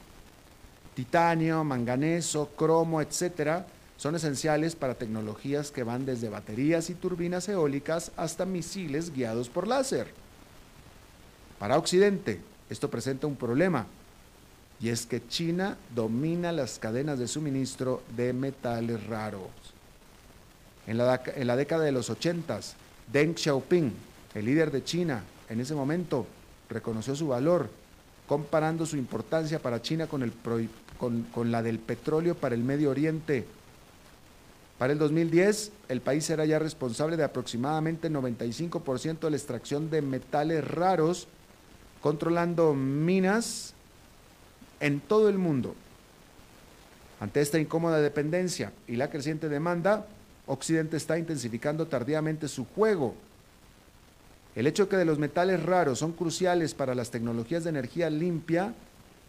Titanio, 0.95 1.63
manganeso, 1.63 2.49
cromo, 2.55 3.01
etcétera, 3.01 3.67
son 3.97 4.15
esenciales 4.15 4.75
para 4.75 4.95
tecnologías 4.95 5.71
que 5.71 5.83
van 5.83 6.05
desde 6.05 6.29
baterías 6.29 6.89
y 6.89 6.95
turbinas 6.95 7.47
eólicas 7.47 8.11
hasta 8.17 8.45
misiles 8.45 9.13
guiados 9.13 9.49
por 9.49 9.67
láser. 9.67 10.07
Para 11.59 11.77
Occidente, 11.77 12.41
esto 12.69 12.89
presenta 12.89 13.27
un 13.27 13.35
problema 13.35 13.87
y 14.81 14.89
es 14.89 15.05
que 15.05 15.25
China 15.27 15.77
domina 15.93 16.51
las 16.51 16.79
cadenas 16.79 17.17
de 17.19 17.27
suministro 17.27 18.03
de 18.15 18.33
metales 18.33 19.05
raros. 19.07 19.49
En 20.87 20.97
la, 20.97 21.55
década 21.55 21.83
de 21.83 21.91
los 21.91 22.09
80, 22.09 22.59
Deng 23.11 23.35
Xiaoping, 23.35 23.91
el 24.35 24.45
líder 24.45 24.71
de 24.71 24.83
China, 24.83 25.23
en 25.49 25.61
ese 25.61 25.73
momento 25.73 26.27
reconoció 26.69 27.15
su 27.15 27.29
valor, 27.29 27.69
comparando 28.27 28.85
su 28.85 28.97
importancia 28.97 29.59
para 29.59 29.81
China 29.81 30.07
con 30.07 31.51
la 31.51 31.63
del 31.63 31.79
petróleo 31.79 32.35
para 32.35 32.53
el 32.53 32.63
Medio 32.63 32.89
Oriente. 32.89 33.45
Para 34.77 34.91
el 34.91 34.99
2010, 34.99 35.71
el 35.87 36.01
país 36.01 36.29
era 36.29 36.45
ya 36.45 36.59
responsable 36.59 37.15
de 37.15 37.23
aproximadamente 37.23 38.09
95% 38.09 39.19
de 39.19 39.29
la 39.29 39.37
extracción 39.37 39.89
de 39.89 40.01
metales 40.01 40.67
raros, 40.67 41.27
controlando 42.01 42.73
minas 42.73 43.73
en 44.81 44.99
todo 44.99 45.29
el 45.29 45.37
mundo. 45.37 45.75
Ante 47.21 47.39
esta 47.39 47.57
incómoda 47.57 48.01
dependencia 48.01 48.73
y 48.87 48.97
la 48.97 49.09
creciente 49.09 49.47
demanda, 49.47 50.07
Occidente 50.45 50.97
está 50.97 51.17
intensificando 51.17 51.87
tardíamente 51.87 52.49
su 52.49 52.65
juego. 52.65 53.15
El 54.55 54.67
hecho 54.67 54.89
que 54.89 54.97
de 54.97 55.05
los 55.05 55.19
metales 55.19 55.63
raros 55.63 55.99
son 55.99 56.11
cruciales 56.11 56.73
para 56.73 56.95
las 56.95 57.11
tecnologías 57.11 57.63
de 57.63 57.69
energía 57.69 58.09
limpia 58.09 58.73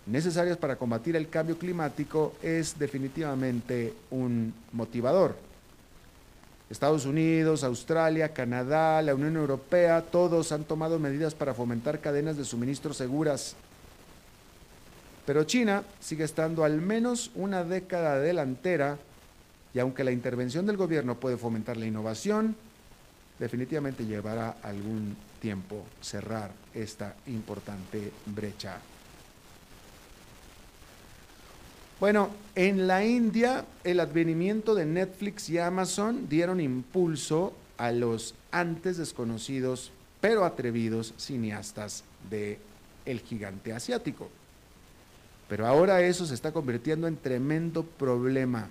necesarias 0.07 0.57
para 0.57 0.77
combatir 0.77 1.17
el 1.17 1.29
cambio 1.29 1.59
climático 1.59 2.35
es 2.43 2.79
definitivamente 2.79 3.93
un 4.11 4.55
motivador. 4.73 5.37
Estados 6.71 7.07
Unidos, 7.07 7.63
Australia, 7.63 8.33
Canadá, 8.33 9.01
la 9.03 9.15
Unión 9.15 9.37
Europea, 9.37 10.03
todos 10.03 10.51
han 10.51 10.65
tomado 10.65 10.99
medidas 10.99 11.35
para 11.35 11.55
fomentar 11.55 12.01
cadenas 12.01 12.37
de 12.37 12.45
suministro 12.45 12.93
seguras 12.93 13.57
pero 15.27 15.43
China 15.43 15.83
sigue 16.01 16.25
estando 16.25 16.65
al 16.65 16.81
menos 16.81 17.33
una 17.35 17.65
década 17.65 18.19
delantera 18.21 18.97
y 19.75 19.81
aunque 19.81 20.05
la 20.05 20.13
intervención 20.13 20.65
del 20.65 20.77
gobierno 20.77 21.17
puede 21.17 21.37
fomentar 21.37 21.77
la 21.77 21.85
innovación, 21.85 22.55
definitivamente 23.39 24.07
llevará 24.07 24.57
algún 24.63 25.17
tiempo 25.41 25.85
cerrar 26.01 26.53
esta 26.73 27.17
importante 27.27 28.13
brecha. 28.27 28.79
Bueno, 31.99 32.29
en 32.55 32.87
la 32.87 33.07
India 33.07 33.65
el 33.83 34.01
advenimiento 34.01 34.75
de 34.75 34.85
Netflix 34.85 35.49
y 35.49 35.59
Amazon 35.59 36.29
dieron 36.29 36.61
impulso 36.61 37.55
a 37.79 37.91
los 37.91 38.35
antes 38.51 38.99
desconocidos 38.99 39.93
pero 40.21 40.45
atrevidos 40.45 41.15
cineastas 41.17 42.05
de 42.29 42.59
el 43.07 43.21
gigante 43.21 43.73
asiático. 43.73 44.29
Pero 45.49 45.67
ahora 45.67 46.03
eso 46.03 46.27
se 46.27 46.35
está 46.35 46.53
convirtiendo 46.53 47.07
en 47.07 47.17
tremendo 47.17 47.85
problema, 47.85 48.69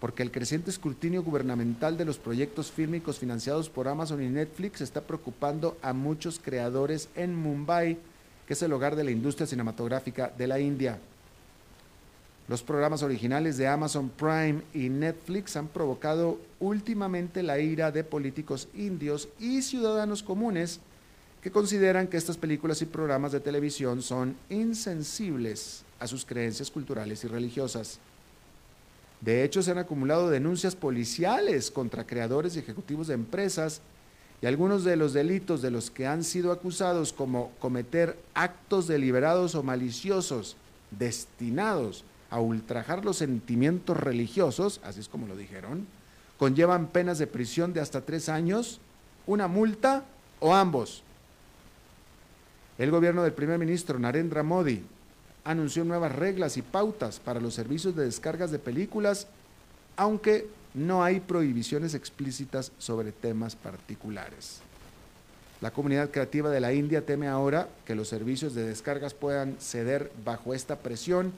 porque 0.00 0.22
el 0.22 0.30
creciente 0.30 0.70
escrutinio 0.70 1.22
gubernamental 1.22 1.98
de 1.98 2.04
los 2.04 2.18
proyectos 2.18 2.70
fílmicos 2.70 3.18
financiados 3.18 3.68
por 3.68 3.88
Amazon 3.88 4.22
y 4.22 4.28
Netflix 4.28 4.80
está 4.80 5.00
preocupando 5.00 5.76
a 5.82 5.92
muchos 5.92 6.38
creadores 6.38 7.08
en 7.14 7.34
Mumbai, 7.34 7.98
que 8.46 8.52
es 8.52 8.62
el 8.62 8.72
hogar 8.72 8.94
de 8.94 9.04
la 9.04 9.10
industria 9.10 9.46
cinematográfica 9.46 10.32
de 10.38 10.46
la 10.46 10.60
India. 10.60 10.98
Los 12.48 12.62
programas 12.62 13.02
originales 13.02 13.56
de 13.56 13.66
Amazon 13.66 14.08
Prime 14.08 14.62
y 14.72 14.88
Netflix 14.88 15.56
han 15.56 15.66
provocado 15.66 16.38
últimamente 16.60 17.42
la 17.42 17.58
ira 17.58 17.90
de 17.90 18.04
políticos 18.04 18.68
indios 18.72 19.28
y 19.40 19.62
ciudadanos 19.62 20.22
comunes 20.22 20.78
que 21.42 21.50
consideran 21.50 22.06
que 22.06 22.16
estas 22.16 22.36
películas 22.36 22.80
y 22.82 22.86
programas 22.86 23.32
de 23.32 23.40
televisión 23.40 24.00
son 24.00 24.36
insensibles 24.48 25.84
a 25.98 26.06
sus 26.06 26.24
creencias 26.24 26.70
culturales 26.70 27.24
y 27.24 27.28
religiosas. 27.28 27.98
De 29.20 29.42
hecho, 29.42 29.60
se 29.62 29.72
han 29.72 29.78
acumulado 29.78 30.30
denuncias 30.30 30.76
policiales 30.76 31.72
contra 31.72 32.06
creadores 32.06 32.54
y 32.54 32.60
ejecutivos 32.60 33.08
de 33.08 33.14
empresas 33.14 33.80
y 34.40 34.46
algunos 34.46 34.84
de 34.84 34.94
los 34.94 35.12
delitos 35.12 35.62
de 35.62 35.72
los 35.72 35.90
que 35.90 36.06
han 36.06 36.22
sido 36.22 36.52
acusados 36.52 37.12
como 37.12 37.50
cometer 37.58 38.16
actos 38.34 38.86
deliberados 38.86 39.56
o 39.56 39.64
maliciosos 39.64 40.56
destinados 40.96 42.04
a 42.04 42.15
ultrajar 42.30 43.04
los 43.04 43.18
sentimientos 43.18 43.96
religiosos, 43.96 44.80
así 44.84 45.00
es 45.00 45.08
como 45.08 45.26
lo 45.26 45.36
dijeron, 45.36 45.86
conllevan 46.38 46.88
penas 46.88 47.18
de 47.18 47.26
prisión 47.26 47.72
de 47.72 47.80
hasta 47.80 48.00
tres 48.00 48.28
años, 48.28 48.80
una 49.26 49.48
multa 49.48 50.04
o 50.40 50.54
ambos. 50.54 51.02
El 52.78 52.90
gobierno 52.90 53.22
del 53.22 53.32
primer 53.32 53.58
ministro 53.58 53.98
Narendra 53.98 54.42
Modi 54.42 54.82
anunció 55.44 55.84
nuevas 55.84 56.14
reglas 56.14 56.56
y 56.56 56.62
pautas 56.62 57.20
para 57.20 57.40
los 57.40 57.54
servicios 57.54 57.96
de 57.96 58.04
descargas 58.04 58.50
de 58.50 58.58
películas, 58.58 59.28
aunque 59.96 60.48
no 60.74 61.02
hay 61.02 61.20
prohibiciones 61.20 61.94
explícitas 61.94 62.72
sobre 62.78 63.12
temas 63.12 63.56
particulares. 63.56 64.60
La 65.62 65.70
comunidad 65.70 66.10
creativa 66.10 66.50
de 66.50 66.60
la 66.60 66.74
India 66.74 67.06
teme 67.06 67.28
ahora 67.28 67.68
que 67.86 67.94
los 67.94 68.08
servicios 68.08 68.54
de 68.54 68.66
descargas 68.66 69.14
puedan 69.14 69.56
ceder 69.58 70.12
bajo 70.22 70.52
esta 70.52 70.80
presión 70.80 71.32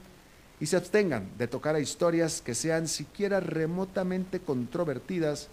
y 0.59 0.65
se 0.65 0.77
abstengan 0.77 1.29
de 1.37 1.47
tocar 1.47 1.75
a 1.75 1.79
historias 1.79 2.41
que 2.41 2.55
sean 2.55 2.87
siquiera 2.87 3.39
remotamente 3.39 4.39
controvertidas 4.39 5.47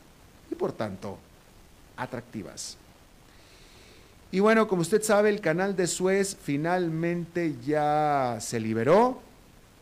y 0.50 0.54
por 0.54 0.72
tanto 0.72 1.18
atractivas. 1.96 2.76
Y 4.32 4.40
bueno, 4.40 4.66
como 4.68 4.82
usted 4.82 5.02
sabe, 5.02 5.30
el 5.30 5.40
canal 5.40 5.76
de 5.76 5.86
Suez 5.86 6.36
finalmente 6.40 7.54
ya 7.64 8.38
se 8.40 8.58
liberó. 8.58 9.20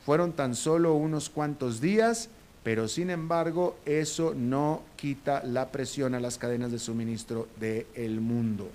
Fueron 0.04 0.32
tan 0.32 0.54
solo 0.54 0.94
unos 0.94 1.30
cuantos 1.30 1.80
días 1.80 2.28
Pero 2.64 2.88
sin 2.88 3.10
embargo, 3.10 3.76
eso 3.84 4.32
no 4.34 4.80
quita 4.96 5.44
la 5.44 5.70
presión 5.70 6.14
a 6.14 6.20
las 6.20 6.38
cadenas 6.38 6.72
de 6.72 6.78
suministro 6.78 7.46
del 7.60 8.22
mundo, 8.22 8.70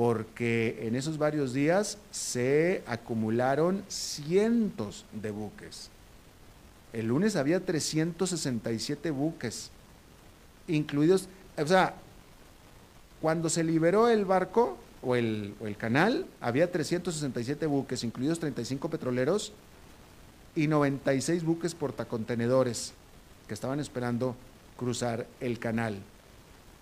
porque 0.00 0.78
en 0.80 0.96
esos 0.96 1.18
varios 1.18 1.52
días 1.52 1.98
se 2.10 2.82
acumularon 2.86 3.84
cientos 3.88 5.04
de 5.12 5.30
buques. 5.30 5.90
El 6.94 7.08
lunes 7.08 7.36
había 7.36 7.66
367 7.66 9.10
buques, 9.10 9.70
incluidos, 10.68 11.28
o 11.58 11.66
sea, 11.66 11.96
cuando 13.20 13.50
se 13.50 13.62
liberó 13.62 14.08
el 14.08 14.24
barco 14.24 14.78
o 15.02 15.16
el, 15.16 15.54
canal, 15.76 16.24
había 16.40 16.72
367 16.72 17.66
buques, 17.66 18.02
incluidos 18.02 18.40
35 18.40 18.88
petroleros 18.88 19.52
y 20.56 20.66
96 20.66 21.44
buques 21.44 21.74
portacontenedores 21.74 22.94
que 23.46 23.52
estaban 23.52 23.80
esperando 23.80 24.34
cruzar 24.78 25.26
el 25.40 25.58
canal. 25.58 25.98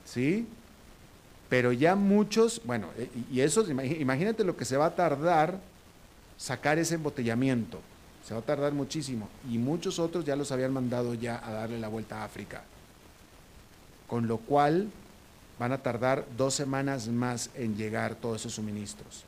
¿Sí? 0.04 0.46
Pero 1.48 1.72
ya 1.72 1.96
muchos, 1.96 2.60
bueno, 2.64 2.88
eh, 2.98 3.08
y 3.30 3.40
eso, 3.40 3.64
imagínate 3.70 4.44
lo 4.44 4.56
que 4.56 4.64
se 4.64 4.76
va 4.76 4.86
a 4.86 4.94
tardar 4.94 5.58
sacar 6.36 6.78
ese 6.78 6.94
embotellamiento. 6.94 7.80
Se 8.26 8.34
va 8.34 8.40
a 8.40 8.44
tardar 8.44 8.72
muchísimo. 8.72 9.28
Y 9.50 9.58
muchos 9.58 9.98
otros 9.98 10.24
ya 10.24 10.36
los 10.36 10.52
habían 10.52 10.72
mandado 10.72 11.14
ya 11.14 11.40
a 11.44 11.52
darle 11.52 11.78
la 11.78 11.88
vuelta 11.88 12.20
a 12.20 12.24
África. 12.24 12.62
Con 14.06 14.28
lo 14.28 14.38
cual 14.38 14.88
van 15.58 15.72
a 15.72 15.78
tardar 15.78 16.26
dos 16.36 16.54
semanas 16.54 17.08
más 17.08 17.50
en 17.54 17.76
llegar 17.76 18.14
todos 18.14 18.42
esos 18.42 18.54
suministros. 18.54 19.24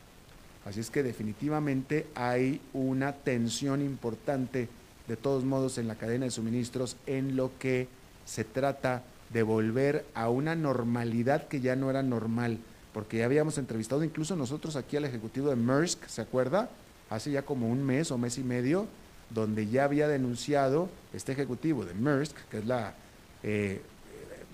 Así 0.64 0.80
es 0.80 0.90
que 0.90 1.02
definitivamente 1.02 2.06
hay 2.14 2.60
una 2.72 3.12
tensión 3.12 3.80
importante 3.80 4.68
de 5.08 5.16
todos 5.16 5.44
modos 5.44 5.78
en 5.78 5.88
la 5.88 5.96
cadena 5.96 6.26
de 6.26 6.30
suministros 6.30 6.96
en 7.06 7.34
lo 7.34 7.50
que 7.58 7.88
se 8.26 8.44
trata 8.44 9.02
de 9.32 9.42
volver 9.42 10.04
a 10.14 10.28
una 10.28 10.54
normalidad 10.54 11.46
que 11.48 11.60
ya 11.60 11.76
no 11.76 11.90
era 11.90 12.02
normal, 12.02 12.58
porque 12.92 13.18
ya 13.18 13.24
habíamos 13.24 13.58
entrevistado 13.58 14.02
incluso 14.04 14.36
nosotros 14.36 14.76
aquí 14.76 14.96
al 14.96 15.04
ejecutivo 15.04 15.50
de 15.50 15.56
Maersk, 15.56 16.06
¿se 16.06 16.20
acuerda? 16.20 16.68
Hace 17.08 17.30
ya 17.30 17.42
como 17.42 17.68
un 17.68 17.84
mes 17.84 18.10
o 18.10 18.18
mes 18.18 18.38
y 18.38 18.42
medio, 18.42 18.86
donde 19.30 19.68
ya 19.68 19.84
había 19.84 20.08
denunciado 20.08 20.88
este 21.12 21.32
ejecutivo 21.32 21.84
de 21.84 21.94
Maersk, 21.94 22.36
que 22.50 22.58
es 22.58 22.66
la 22.66 22.94
eh, 23.42 23.80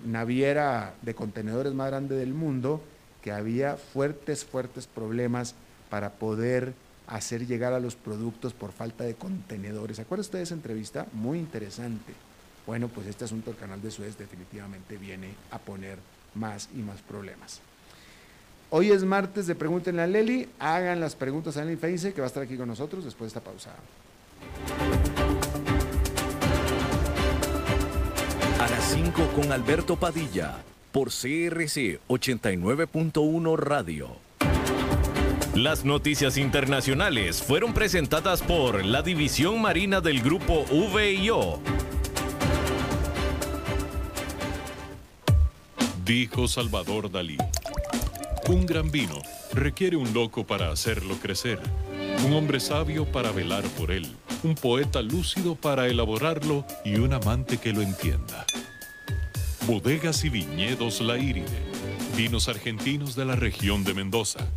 naviera 0.05 0.93
de 1.01 1.15
contenedores 1.15 1.73
más 1.73 1.87
grande 1.87 2.15
del 2.15 2.33
mundo, 2.33 2.81
que 3.23 3.31
había 3.31 3.77
fuertes, 3.77 4.45
fuertes 4.45 4.85
problemas 4.87 5.55
para 5.89 6.13
poder 6.13 6.73
hacer 7.07 7.47
llegar 7.47 7.73
a 7.73 7.79
los 7.79 7.95
productos 7.95 8.53
por 8.53 8.71
falta 8.71 9.03
de 9.03 9.15
contenedores. 9.15 9.97
¿Se 9.97 10.03
acuerdan 10.03 10.21
ustedes 10.21 10.41
de 10.41 10.43
esa 10.43 10.55
entrevista? 10.55 11.07
Muy 11.13 11.39
interesante. 11.39 12.26
Bueno, 12.67 12.89
pues 12.89 13.07
este 13.07 13.23
asunto 13.23 13.49
del 13.49 13.59
canal 13.59 13.81
de 13.81 13.89
Suez 13.89 14.17
definitivamente 14.17 14.97
viene 14.97 15.29
a 15.51 15.57
poner 15.57 15.97
más 16.35 16.67
y 16.75 16.79
más 16.79 17.01
problemas. 17.01 17.61
Hoy 18.69 18.91
es 18.91 19.05
martes 19.05 19.47
de 19.47 19.55
Pregúntenle 19.55 20.01
a 20.01 20.07
Leli. 20.07 20.49
Hagan 20.59 20.99
las 20.99 21.15
preguntas 21.15 21.55
a 21.55 21.63
Leli 21.63 21.77
Feinse, 21.77 22.13
que 22.13 22.19
va 22.19 22.25
a 22.25 22.27
estar 22.27 22.43
aquí 22.43 22.57
con 22.57 22.67
nosotros 22.67 23.05
después 23.05 23.31
de 23.31 23.39
esta 23.39 23.49
pausa. 23.49 23.73
A 28.59 28.69
las 28.69 28.83
5 28.91 29.31
con 29.33 29.53
Alberto 29.53 29.95
Padilla, 29.95 30.57
por 30.91 31.07
CRC 31.07 32.01
89.1 32.09 33.57
Radio. 33.57 34.09
Las 35.55 35.85
noticias 35.85 36.37
internacionales 36.37 37.41
fueron 37.41 37.73
presentadas 37.73 38.41
por 38.43 38.83
la 38.83 39.01
División 39.03 39.61
Marina 39.61 40.01
del 40.01 40.21
Grupo 40.21 40.65
VIO. 40.93 41.61
Dijo 46.07 46.47
Salvador 46.47 47.11
Dalí. 47.11 47.37
Un 48.47 48.65
gran 48.65 48.89
vino 48.89 49.21
requiere 49.51 49.97
un 49.97 50.13
loco 50.13 50.47
para 50.47 50.71
hacerlo 50.71 51.17
crecer, 51.21 51.59
un 52.25 52.33
hombre 52.33 52.61
sabio 52.61 53.05
para 53.11 53.33
velar 53.33 53.63
por 53.77 53.91
él, 53.91 54.07
un 54.43 54.55
poeta 54.55 55.01
lúcido 55.01 55.55
para 55.55 55.87
elaborarlo 55.87 56.65
y 56.85 56.95
un 56.95 57.11
amante 57.11 57.57
que 57.57 57.73
lo 57.73 57.81
entienda. 57.81 58.45
Bodegas 59.65 60.23
y 60.23 60.29
viñedos 60.29 61.01
La 61.01 61.17
Iride, 61.17 61.61
vinos 62.15 62.47
argentinos 62.47 63.15
de 63.17 63.25
la 63.25 63.35
región 63.35 63.83
de 63.83 63.93
Mendoza 63.93 64.47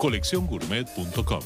colecciongourmet.com. 0.00 1.40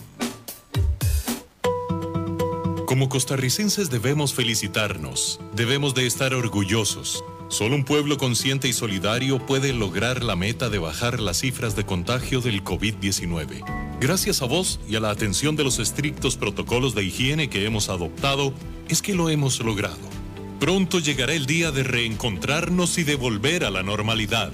Como 2.87 3.09
costarricenses 3.09 3.91
debemos 3.91 4.33
felicitarnos, 4.33 5.41
debemos 5.57 5.95
de 5.95 6.07
estar 6.07 6.35
orgullosos. 6.35 7.25
Solo 7.49 7.77
un 7.77 7.85
pueblo 7.85 8.19
consciente 8.19 8.69
y 8.69 8.73
solidario 8.73 9.39
puede 9.39 9.73
lograr 9.73 10.25
la 10.25 10.35
meta 10.35 10.71
de 10.71 10.79
bajar 10.79 11.21
las 11.21 11.41
cifras 11.41 11.77
de 11.77 11.85
contagio 11.85 12.41
del 12.41 12.65
COVID-19. 12.65 13.99
Gracias 14.01 14.43
a 14.43 14.47
vos 14.47 14.81
y 14.89 14.97
a 14.97 15.01
la 15.01 15.11
atención 15.11 15.55
de 15.55 15.65
los 15.65 15.79
estrictos 15.79 16.37
protocolos 16.37 16.95
de 16.95 17.05
higiene 17.05 17.49
que 17.49 17.65
hemos 17.65 17.89
adoptado, 17.89 18.55
es 18.89 19.03
que 19.03 19.15
lo 19.15 19.29
hemos 19.29 19.61
logrado. 19.61 20.15
Pronto 20.59 20.99
llegará 20.99 21.35
el 21.35 21.47
día 21.47 21.71
de 21.71 21.83
reencontrarnos 21.83 22.99
y 22.99 23.05
de 23.05 23.17
volver 23.17 23.65
a 23.65 23.71
la 23.71 23.83
normalidad. 23.83 24.51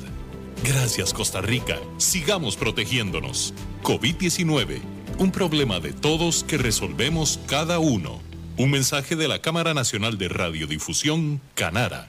Gracias 0.64 1.14
Costa 1.14 1.40
Rica. 1.40 1.78
Sigamos 1.96 2.56
protegiéndonos. 2.56 3.54
COVID-19, 3.82 4.80
un 5.18 5.30
problema 5.30 5.80
de 5.80 5.92
todos 5.92 6.44
que 6.44 6.58
resolvemos 6.58 7.40
cada 7.46 7.78
uno. 7.78 8.20
Un 8.56 8.70
mensaje 8.70 9.16
de 9.16 9.28
la 9.28 9.40
Cámara 9.40 9.72
Nacional 9.72 10.18
de 10.18 10.28
Radiodifusión, 10.28 11.40
Canara. 11.54 12.08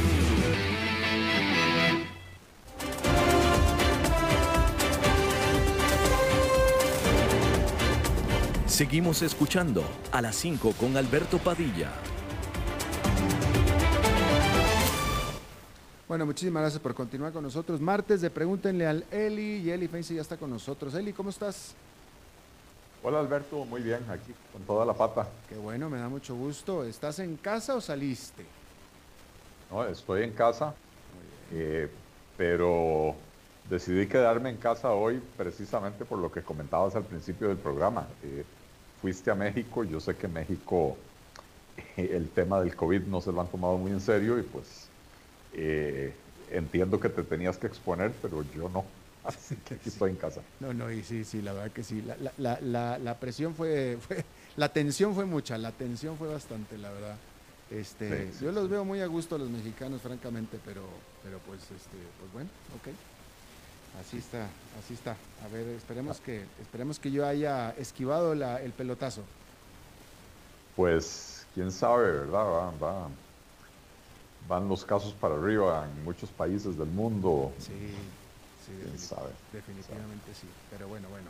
Seguimos 8.81 9.21
escuchando 9.21 9.83
a 10.11 10.23
las 10.23 10.35
5 10.37 10.73
con 10.79 10.97
Alberto 10.97 11.37
Padilla. 11.37 11.91
Bueno, 16.07 16.25
muchísimas 16.25 16.61
gracias 16.61 16.81
por 16.81 16.95
continuar 16.95 17.31
con 17.31 17.43
nosotros. 17.43 17.79
Martes 17.79 18.21
de 18.21 18.31
Pregúntenle 18.31 18.87
al 18.87 19.05
Eli 19.11 19.57
y 19.57 19.69
Eli 19.69 19.87
Feinse 19.87 20.15
ya 20.15 20.21
está 20.21 20.35
con 20.35 20.49
nosotros. 20.49 20.95
Eli, 20.95 21.13
¿cómo 21.13 21.29
estás? 21.29 21.75
Hola 23.03 23.19
Alberto, 23.19 23.65
muy 23.65 23.81
bien, 23.81 24.03
aquí 24.09 24.33
con 24.51 24.63
toda 24.63 24.83
la 24.83 24.93
pata. 24.93 25.27
Qué 25.47 25.57
bueno, 25.57 25.87
me 25.87 25.99
da 25.99 26.09
mucho 26.09 26.33
gusto. 26.35 26.83
¿Estás 26.83 27.19
en 27.19 27.37
casa 27.37 27.75
o 27.75 27.81
saliste? 27.81 28.43
No, 29.69 29.85
estoy 29.85 30.23
en 30.23 30.31
casa, 30.31 30.73
eh, 31.51 31.87
pero 32.35 33.13
decidí 33.69 34.07
quedarme 34.07 34.49
en 34.49 34.57
casa 34.57 34.89
hoy 34.89 35.21
precisamente 35.37 36.03
por 36.03 36.17
lo 36.17 36.31
que 36.31 36.41
comentabas 36.41 36.95
al 36.95 37.03
principio 37.03 37.47
del 37.47 37.57
programa. 37.57 38.07
Eh, 38.23 38.43
fuiste 39.01 39.31
a 39.31 39.35
México, 39.35 39.83
yo 39.83 39.99
sé 39.99 40.15
que 40.15 40.27
México 40.27 40.97
el 41.97 42.29
tema 42.29 42.59
del 42.61 42.75
COVID 42.75 43.01
no 43.03 43.21
se 43.21 43.31
lo 43.31 43.41
han 43.41 43.47
tomado 43.47 43.77
muy 43.77 43.91
en 43.91 44.01
serio 44.01 44.37
y 44.39 44.43
pues 44.43 44.87
eh, 45.53 46.13
entiendo 46.51 46.99
que 46.99 47.09
te 47.09 47.23
tenías 47.23 47.57
que 47.57 47.67
exponer, 47.67 48.11
pero 48.21 48.43
yo 48.55 48.69
no. 48.69 48.85
Así 49.23 49.55
que 49.55 49.75
aquí 49.75 49.89
estoy 49.89 50.11
en 50.11 50.17
casa. 50.17 50.41
No, 50.59 50.73
no, 50.73 50.91
y 50.91 51.03
sí, 51.03 51.23
sí, 51.23 51.41
la 51.41 51.53
verdad 51.53 51.71
que 51.71 51.83
sí. 51.83 52.01
La, 52.01 52.15
la, 52.37 52.59
la, 52.61 52.97
la 52.97 53.19
presión 53.19 53.53
fue, 53.53 53.97
fue, 53.99 54.23
la 54.57 54.69
tensión 54.69 55.13
fue 55.13 55.25
mucha, 55.25 55.57
la 55.57 55.71
tensión 55.71 56.17
fue 56.17 56.27
bastante, 56.27 56.77
la 56.77 56.91
verdad. 56.91 57.15
Este, 57.69 58.29
yo 58.41 58.51
los 58.51 58.69
veo 58.69 58.83
muy 58.83 58.99
a 58.99 59.05
gusto 59.05 59.35
a 59.35 59.39
los 59.39 59.49
mexicanos, 59.49 60.01
francamente, 60.01 60.57
pero, 60.65 60.81
pero 61.23 61.39
pues, 61.39 61.61
este, 61.61 61.97
pues 62.19 62.33
bueno, 62.33 62.49
ok. 62.75 62.93
Así 63.99 64.17
está, 64.17 64.47
así 64.79 64.93
está. 64.93 65.15
A 65.43 65.47
ver, 65.51 65.67
esperemos 65.67 66.19
que, 66.19 66.45
esperemos 66.61 66.99
que 66.99 67.11
yo 67.11 67.25
haya 67.25 67.71
esquivado 67.71 68.33
el 68.33 68.71
pelotazo. 68.71 69.21
Pues, 70.75 71.45
quién 71.53 71.71
sabe, 71.71 72.11
¿verdad? 72.11 72.71
Va, 72.81 73.07
van 74.47 74.67
los 74.67 74.85
casos 74.85 75.13
para 75.13 75.35
arriba 75.35 75.85
en 75.85 76.03
muchos 76.03 76.29
países 76.29 76.77
del 76.77 76.87
mundo. 76.87 77.51
Sí, 77.59 77.73
sí, 78.65 78.71
¿Quién 78.83 78.97
sabe? 78.97 79.29
definitivamente 79.51 80.33
sí. 80.33 80.47
Pero 80.71 80.87
bueno, 80.87 81.07
bueno. 81.09 81.27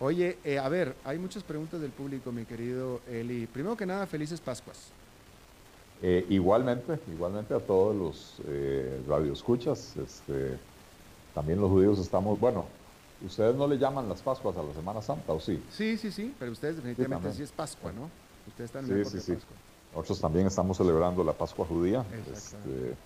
Oye, 0.00 0.38
eh, 0.44 0.58
a 0.58 0.68
ver, 0.68 0.94
hay 1.04 1.18
muchas 1.18 1.42
preguntas 1.42 1.80
del 1.80 1.90
público, 1.90 2.30
mi 2.30 2.44
querido 2.44 3.00
Eli. 3.10 3.46
Primero 3.46 3.76
que 3.76 3.84
nada, 3.84 4.06
felices 4.06 4.40
Pascuas. 4.40 4.90
Eh, 6.02 6.24
igualmente, 6.28 6.98
igualmente 7.12 7.54
a 7.54 7.58
todos 7.58 7.96
los 7.96 8.34
eh, 8.46 9.02
radioescuchas. 9.08 9.96
Este, 9.96 10.56
también 11.38 11.60
los 11.60 11.70
judíos 11.70 12.00
estamos, 12.00 12.40
bueno, 12.40 12.64
ustedes 13.24 13.54
no 13.54 13.68
le 13.68 13.78
llaman 13.78 14.08
las 14.08 14.20
Pascuas 14.22 14.56
a 14.56 14.62
la 14.64 14.74
Semana 14.74 15.00
Santa, 15.00 15.32
¿o 15.32 15.38
sí? 15.38 15.62
Sí, 15.70 15.96
sí, 15.96 16.10
sí, 16.10 16.34
pero 16.36 16.50
ustedes 16.50 16.74
definitivamente 16.74 17.32
sí, 17.32 17.44
es 17.44 17.52
Pascua, 17.52 17.92
¿no? 17.92 18.10
Ustedes 18.48 18.70
están 18.70 18.90
en 18.90 19.04
sí, 19.04 19.20
sí, 19.20 19.20
sí. 19.20 19.38
Nosotros 19.94 20.20
también 20.20 20.48
estamos 20.48 20.76
celebrando 20.76 21.22
la 21.22 21.32
Pascua 21.32 21.64
judía. 21.64 22.04
Este, 22.32 22.96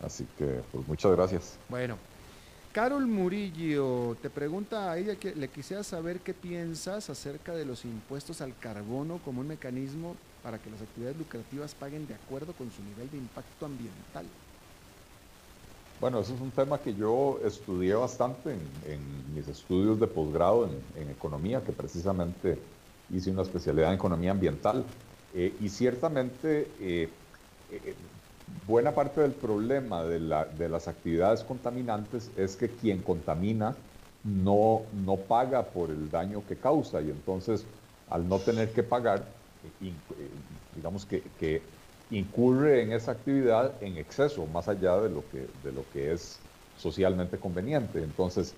así 0.00 0.24
que, 0.38 0.62
pues 0.70 0.86
muchas 0.86 1.10
gracias. 1.10 1.58
Bueno, 1.68 1.96
Carol 2.70 3.04
Murillo 3.04 4.16
te 4.22 4.30
pregunta 4.30 4.92
a 4.92 4.96
ella 4.96 5.16
que 5.16 5.34
le 5.34 5.48
quisiera 5.48 5.82
saber 5.82 6.20
qué 6.20 6.34
piensas 6.34 7.10
acerca 7.10 7.52
de 7.52 7.64
los 7.64 7.84
impuestos 7.84 8.42
al 8.42 8.56
carbono 8.56 9.18
como 9.24 9.40
un 9.40 9.48
mecanismo 9.48 10.14
para 10.44 10.58
que 10.58 10.70
las 10.70 10.80
actividades 10.80 11.18
lucrativas 11.18 11.74
paguen 11.74 12.06
de 12.06 12.14
acuerdo 12.14 12.52
con 12.52 12.70
su 12.70 12.80
nivel 12.84 13.10
de 13.10 13.16
impacto 13.16 13.66
ambiental. 13.66 14.24
Bueno, 16.04 16.20
eso 16.20 16.34
es 16.34 16.40
un 16.42 16.50
tema 16.50 16.76
que 16.76 16.92
yo 16.92 17.40
estudié 17.46 17.94
bastante 17.94 18.50
en, 18.52 19.34
mis 19.34 19.48
estudios 19.48 19.98
de 19.98 20.06
posgrado 20.06 20.68
en, 20.96 21.08
economía, 21.08 21.62
que 21.64 21.72
precisamente 21.72 22.58
hice 23.08 23.30
una 23.30 23.40
especialidad 23.40 23.88
en 23.88 23.94
economía 23.94 24.32
ambiental. 24.32 24.84
Eh, 25.34 25.54
y 25.62 25.70
ciertamente, 25.70 26.68
eh, 26.78 27.08
eh, 27.72 27.94
buena 28.66 28.90
parte 28.94 29.22
del 29.22 29.32
problema 29.32 30.04
de, 30.04 30.20
las 30.68 30.88
actividades 30.88 31.42
contaminantes 31.42 32.30
es 32.36 32.54
que 32.54 32.68
quien 32.68 33.00
contamina 33.00 33.74
no, 34.24 34.82
no 35.06 35.16
paga 35.16 35.62
por 35.62 35.88
el 35.88 36.10
daño 36.10 36.42
que 36.46 36.56
causa 36.56 37.00
y 37.00 37.08
entonces 37.08 37.64
al 38.10 38.28
no 38.28 38.40
tener 38.40 38.74
que 38.74 38.82
pagar, 38.82 39.24
digamos 40.76 41.06
que 41.06 41.62
incurre 42.08 42.82
en 42.82 42.92
esa 42.92 43.12
actividad 43.12 43.82
en 43.82 43.96
exceso, 43.96 44.46
más 44.46 44.68
allá 44.68 45.00
de 45.00 45.10
lo 45.10 45.28
que, 45.28 45.48
de 45.54 45.72
lo 45.72 45.88
que 45.88 46.12
es 46.12 46.48
socialmente 46.74 47.38
conveniente. 47.38 48.02
Entonces, 48.02 48.56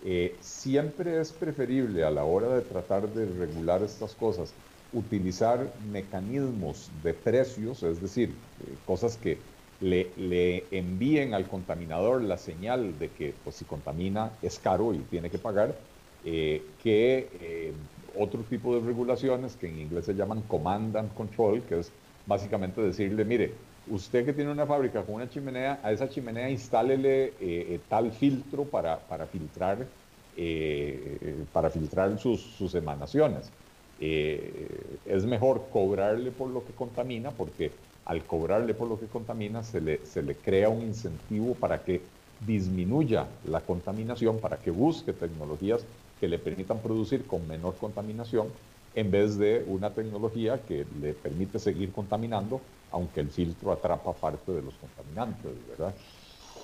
eh, 0.00 0.38
siempre 0.40 1.20
es 1.20 1.32
preferible 1.32 2.04
a 2.04 2.10
la 2.10 2.24
hora 2.24 2.54
de 2.54 2.62
tratar 2.62 3.12
de 3.12 3.26
regular 3.26 3.82
estas 3.82 4.14
cosas 4.14 4.56
utilizar 4.90 5.78
mecanismos 5.80 6.92
de 7.02 7.14
precios, 7.14 7.82
es 7.82 8.00
decir, 8.00 8.52
eh, 8.60 8.78
cosas 8.84 9.16
que 9.16 9.42
le, 9.80 10.14
le, 10.16 10.76
envíen 10.78 11.34
al 11.34 11.48
contaminador 11.48 12.22
la 12.22 12.36
señal 12.38 12.98
de 12.98 13.12
que 13.12 13.32
pues, 13.42 13.56
si 13.56 13.64
contamina 13.66 14.38
es 14.42 14.58
caro 14.58 14.94
y 14.94 15.04
tiene 15.06 15.30
que 15.30 15.38
pagar, 15.38 15.80
eh, 16.22 16.76
que 16.78 17.74
otro 18.14 18.44
tipo 18.46 18.74
de 18.78 18.86
regulaciones 18.86 19.56
que 19.56 19.68
en 19.68 19.78
inglés 19.78 20.06
se 20.06 20.14
llaman 20.14 20.42
command 20.46 20.96
and 20.96 21.12
control, 21.14 21.66
que 21.66 21.78
es 21.80 21.92
básicamente 22.24 22.80
decirle, 22.80 23.24
mire, 23.24 23.78
usted 23.84 24.24
que 24.24 24.32
tiene 24.32 24.50
una 24.52 24.66
fábrica 24.66 25.04
con 25.04 25.16
una 25.16 25.28
chimenea, 25.28 25.80
a 25.82 25.92
esa 25.92 26.08
chimenea 26.08 26.50
instálele 26.50 27.24
eh, 27.38 27.74
eh, 27.74 27.86
tal 27.88 28.12
filtro 28.12 28.70
para, 28.70 29.06
para 29.06 29.28
filtrar, 29.28 29.94
eh, 30.32 31.46
para 31.52 31.70
filtrar 31.70 32.18
sus, 32.18 32.56
sus 32.56 32.74
emanaciones. 32.74 33.54
es 33.96 35.24
mejor 35.26 35.70
cobrarle 35.70 36.32
por 36.32 36.50
lo 36.50 36.64
que 36.64 36.74
contamina, 36.74 37.36
porque 37.36 37.80
al 38.04 38.26
cobrarle 38.26 38.74
por 38.74 38.88
lo 38.88 38.98
que 38.98 39.08
contamina 39.08 39.62
se 39.62 39.80
le, 39.80 40.04
se 40.04 40.22
le 40.22 40.40
crea 40.40 40.68
un 40.68 40.82
incentivo 40.82 41.58
para 41.58 41.82
que 41.84 42.12
disminuya 42.38 43.38
la 43.42 43.64
contaminación, 43.64 44.40
para 44.40 44.60
que 44.60 44.70
busque 44.70 45.12
tecnologías 45.14 45.86
que 46.18 46.28
le 46.28 46.38
permitan 46.38 46.82
producir 46.82 47.26
con 47.26 47.46
menor 47.46 47.78
contaminación 47.78 48.58
en 48.94 49.10
vez 49.10 49.36
de 49.38 49.64
una 49.66 49.90
tecnología 49.90 50.60
que 50.62 50.86
le 51.00 51.14
permite 51.14 51.58
seguir 51.58 51.92
contaminando, 51.92 52.60
aunque 52.92 53.20
el 53.20 53.28
filtro 53.28 53.72
atrapa 53.72 54.12
parte 54.12 54.52
de 54.52 54.62
los 54.62 54.74
contaminantes, 54.74 55.50
¿verdad? 55.68 55.94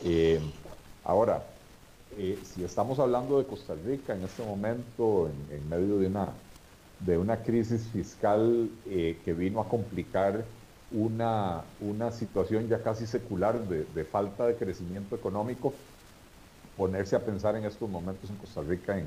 Eh, 0.05 0.41
ahora, 1.05 1.45
eh, 2.17 2.39
si 2.45 2.63
estamos 2.63 2.99
hablando 2.99 3.39
de 3.39 3.47
Costa 3.47 3.75
Rica 3.75 4.15
en 4.15 4.23
este 4.23 4.45
momento, 4.45 5.29
en, 5.51 5.69
medio 5.69 5.99
de 5.99 6.07
una, 6.07 6.29
de 7.01 7.19
una 7.19 7.43
crisis 7.43 7.89
fiscal 7.93 8.71
eh, 8.87 9.19
que 9.25 9.33
vino 9.33 9.61
a 9.61 9.69
complicar 9.69 10.45
una, 10.93 11.63
una 11.81 12.13
situación 12.13 12.69
ya 12.69 12.83
casi 12.83 13.07
secular 13.07 13.61
de, 13.69 13.85
de, 13.95 14.05
falta 14.05 14.47
de 14.47 14.55
crecimiento 14.55 15.17
económico, 15.17 15.73
ponerse 16.77 17.17
a 17.17 17.21
pensar 17.21 17.57
en 17.57 17.65
estos 17.65 17.89
momentos 17.89 18.31
en 18.31 18.37
Costa 18.37 18.63
Rica 18.63 18.97
en 18.99 19.07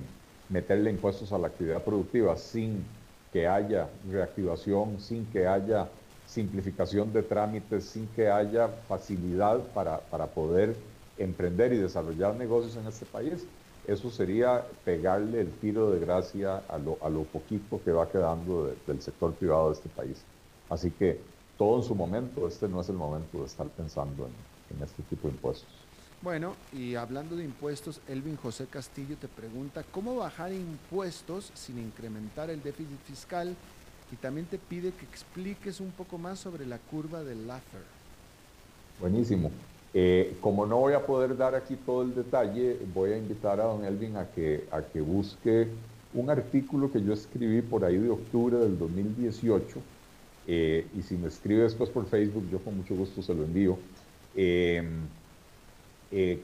meterle 0.50 0.92
impuestos 0.92 1.32
a 1.32 1.38
la 1.38 1.48
actividad 1.48 1.82
productiva 1.82 2.36
sin 2.36 2.86
que 3.34 3.48
haya 3.48 3.90
reactivación, 4.10 5.00
sin 5.00 5.26
que 5.26 5.48
haya 5.48 5.90
simplificación 6.28 7.12
de 7.12 7.24
trámites, 7.24 7.86
sin 7.86 8.08
que 8.08 8.30
haya 8.30 8.68
facilidad 8.88 9.60
para, 9.74 10.28
poder 10.28 10.76
emprender 11.18 11.74
y 11.74 11.78
desarrollar 11.78 12.36
negocios 12.36 12.78
en 12.78 12.88
este 12.88 13.06
país, 13.06 13.46
eso 13.88 14.10
sería 14.12 14.64
pegarle 14.86 15.42
el 15.42 15.52
tiro 15.52 15.90
de 15.92 16.00
gracia 16.00 16.62
a 16.70 16.78
lo, 16.78 16.98
a 17.02 17.10
lo 17.10 17.24
poquito 17.24 17.82
que 17.84 17.92
va 17.92 18.10
quedando 18.10 18.74
del 18.88 19.02
sector 19.02 19.34
privado 19.34 19.70
de 19.70 19.74
este 19.74 19.90
país. 19.90 20.24
Así 20.70 20.92
que 20.92 21.20
todo 21.58 21.78
en 21.78 21.84
su 21.84 21.96
momento, 21.96 22.48
este 22.48 22.70
no 22.70 22.82
es 22.82 22.90
el 22.90 22.96
momento 22.96 23.40
de 23.40 23.46
estar 23.46 23.68
pensando 23.68 24.30
en 24.70 24.84
este 24.84 25.04
tipo 25.04 25.28
de 25.28 25.34
impuestos. 25.34 25.83
Bueno, 26.24 26.56
y 26.72 26.96
hablando 26.96 27.36
de 27.36 27.44
impuestos, 27.44 28.00
Elvin 28.08 28.38
José 28.38 28.66
Castillo 28.68 29.18
te 29.20 29.28
pregunta, 29.28 29.84
¿cómo 29.92 30.16
bajar 30.16 30.54
impuestos 30.54 31.52
sin 31.54 31.78
incrementar 31.78 32.50
el 32.50 32.64
déficit 32.64 32.98
fiscal? 33.06 33.54
Y 34.10 34.16
también 34.16 34.46
te 34.46 34.58
pide 34.58 34.94
que 34.94 35.04
expliques 35.04 35.82
un 35.82 35.92
poco 35.92 36.18
más 36.18 36.40
sobre 36.40 36.66
la 36.66 36.78
curva 36.78 37.26
del 37.26 37.46
Laffer. 37.46 37.82
Buenísimo. 39.02 39.52
Eh, 39.94 40.38
como 40.40 40.66
no 40.66 40.78
voy 40.78 40.94
a 40.94 41.06
poder 41.06 41.36
dar 41.36 41.56
aquí 41.56 41.76
todo 41.76 42.04
el 42.04 42.16
detalle, 42.16 42.78
voy 42.94 43.12
a 43.12 43.18
invitar 43.18 43.60
a 43.60 43.66
don 43.66 43.84
Elvin 43.84 44.16
a 44.16 44.32
que, 44.32 44.64
a 44.72 44.82
que 44.82 45.02
busque 45.02 45.68
un 46.14 46.30
artículo 46.30 46.90
que 46.90 47.04
yo 47.04 47.12
escribí 47.12 47.62
por 47.62 47.84
ahí 47.84 47.98
de 47.98 48.10
octubre 48.10 48.60
del 48.60 48.80
2018. 48.80 49.78
Eh, 50.48 50.88
y 50.98 51.02
si 51.02 51.18
me 51.18 51.28
escribe 51.28 51.64
después 51.64 51.90
por 51.90 52.06
Facebook, 52.06 52.48
yo 52.50 52.60
con 52.60 52.78
mucho 52.78 52.96
gusto 52.96 53.22
se 53.22 53.34
lo 53.34 53.44
envío. 53.44 53.78
Eh, 54.36 54.88
eh, 56.16 56.40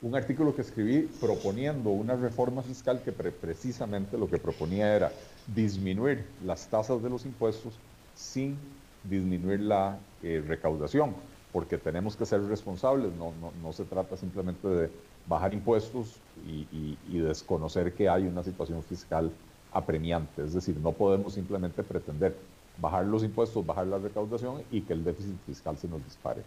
un 0.00 0.14
artículo 0.14 0.54
que 0.54 0.62
escribí 0.62 1.02
proponiendo 1.20 1.90
una 1.90 2.16
reforma 2.16 2.62
fiscal 2.62 3.02
que 3.02 3.12
precisamente 3.12 4.16
lo 4.16 4.28
que 4.28 4.38
proponía 4.38 4.96
era 4.96 5.12
disminuir 5.54 6.24
las 6.44 6.66
tasas 6.68 7.02
de 7.02 7.10
los 7.10 7.26
impuestos 7.26 7.74
sin 8.14 8.56
disminuir 9.02 9.60
la 9.60 9.98
eh, 10.22 10.42
recaudación, 10.46 11.14
porque 11.52 11.76
tenemos 11.76 12.16
que 12.16 12.24
ser 12.24 12.42
responsables, 12.44 13.12
no, 13.14 13.32
no, 13.62 13.72
se 13.72 13.84
trata 13.84 14.16
simplemente 14.16 14.66
de 14.66 14.90
bajar 15.26 15.52
impuestos 15.52 16.16
y, 16.46 16.96
desconocer 17.18 17.92
que 17.94 18.08
hay 18.08 18.26
una 18.26 18.42
situación 18.42 18.82
fiscal 18.82 19.30
apremiante, 19.72 20.44
es 20.44 20.54
decir, 20.54 20.76
no 20.78 20.92
podemos 20.92 21.34
simplemente 21.34 21.82
pretender 21.82 22.34
bajar 22.78 23.04
los 23.04 23.22
impuestos, 23.22 23.64
bajar 23.64 23.86
la 23.86 23.98
recaudación 23.98 24.62
y 24.70 24.80
que 24.82 24.92
el 24.92 25.04
déficit 25.04 25.36
fiscal 25.46 25.76
se 25.76 25.88
nos 25.88 26.04
dispare. 26.04 26.42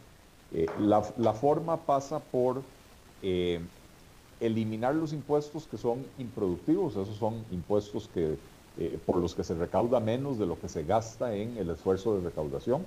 Eh, 0.53 0.67
la, 0.79 1.33
forma 1.33 1.77
pasa 1.77 2.19
por 2.19 2.61
eh, 3.21 3.59
eliminar 4.39 4.95
los 4.95 5.11
impuestos 5.11 5.67
que 5.67 5.77
son 5.77 6.05
improductivos, 6.17 6.93
esos 6.93 7.17
son 7.17 7.43
impuestos 7.51 8.09
que, 8.13 8.37
eh, 8.77 8.97
por 9.05 9.17
los 9.17 9.35
que 9.35 9.43
se 9.43 9.55
recauda 9.55 9.99
menos 9.99 10.39
de 10.39 10.45
lo 10.45 10.57
que 10.59 10.69
se 10.69 10.83
gasta 10.83 11.35
en 11.35 11.57
el 11.57 11.69
esfuerzo 11.69 12.15
de 12.15 12.29
recaudación. 12.29 12.85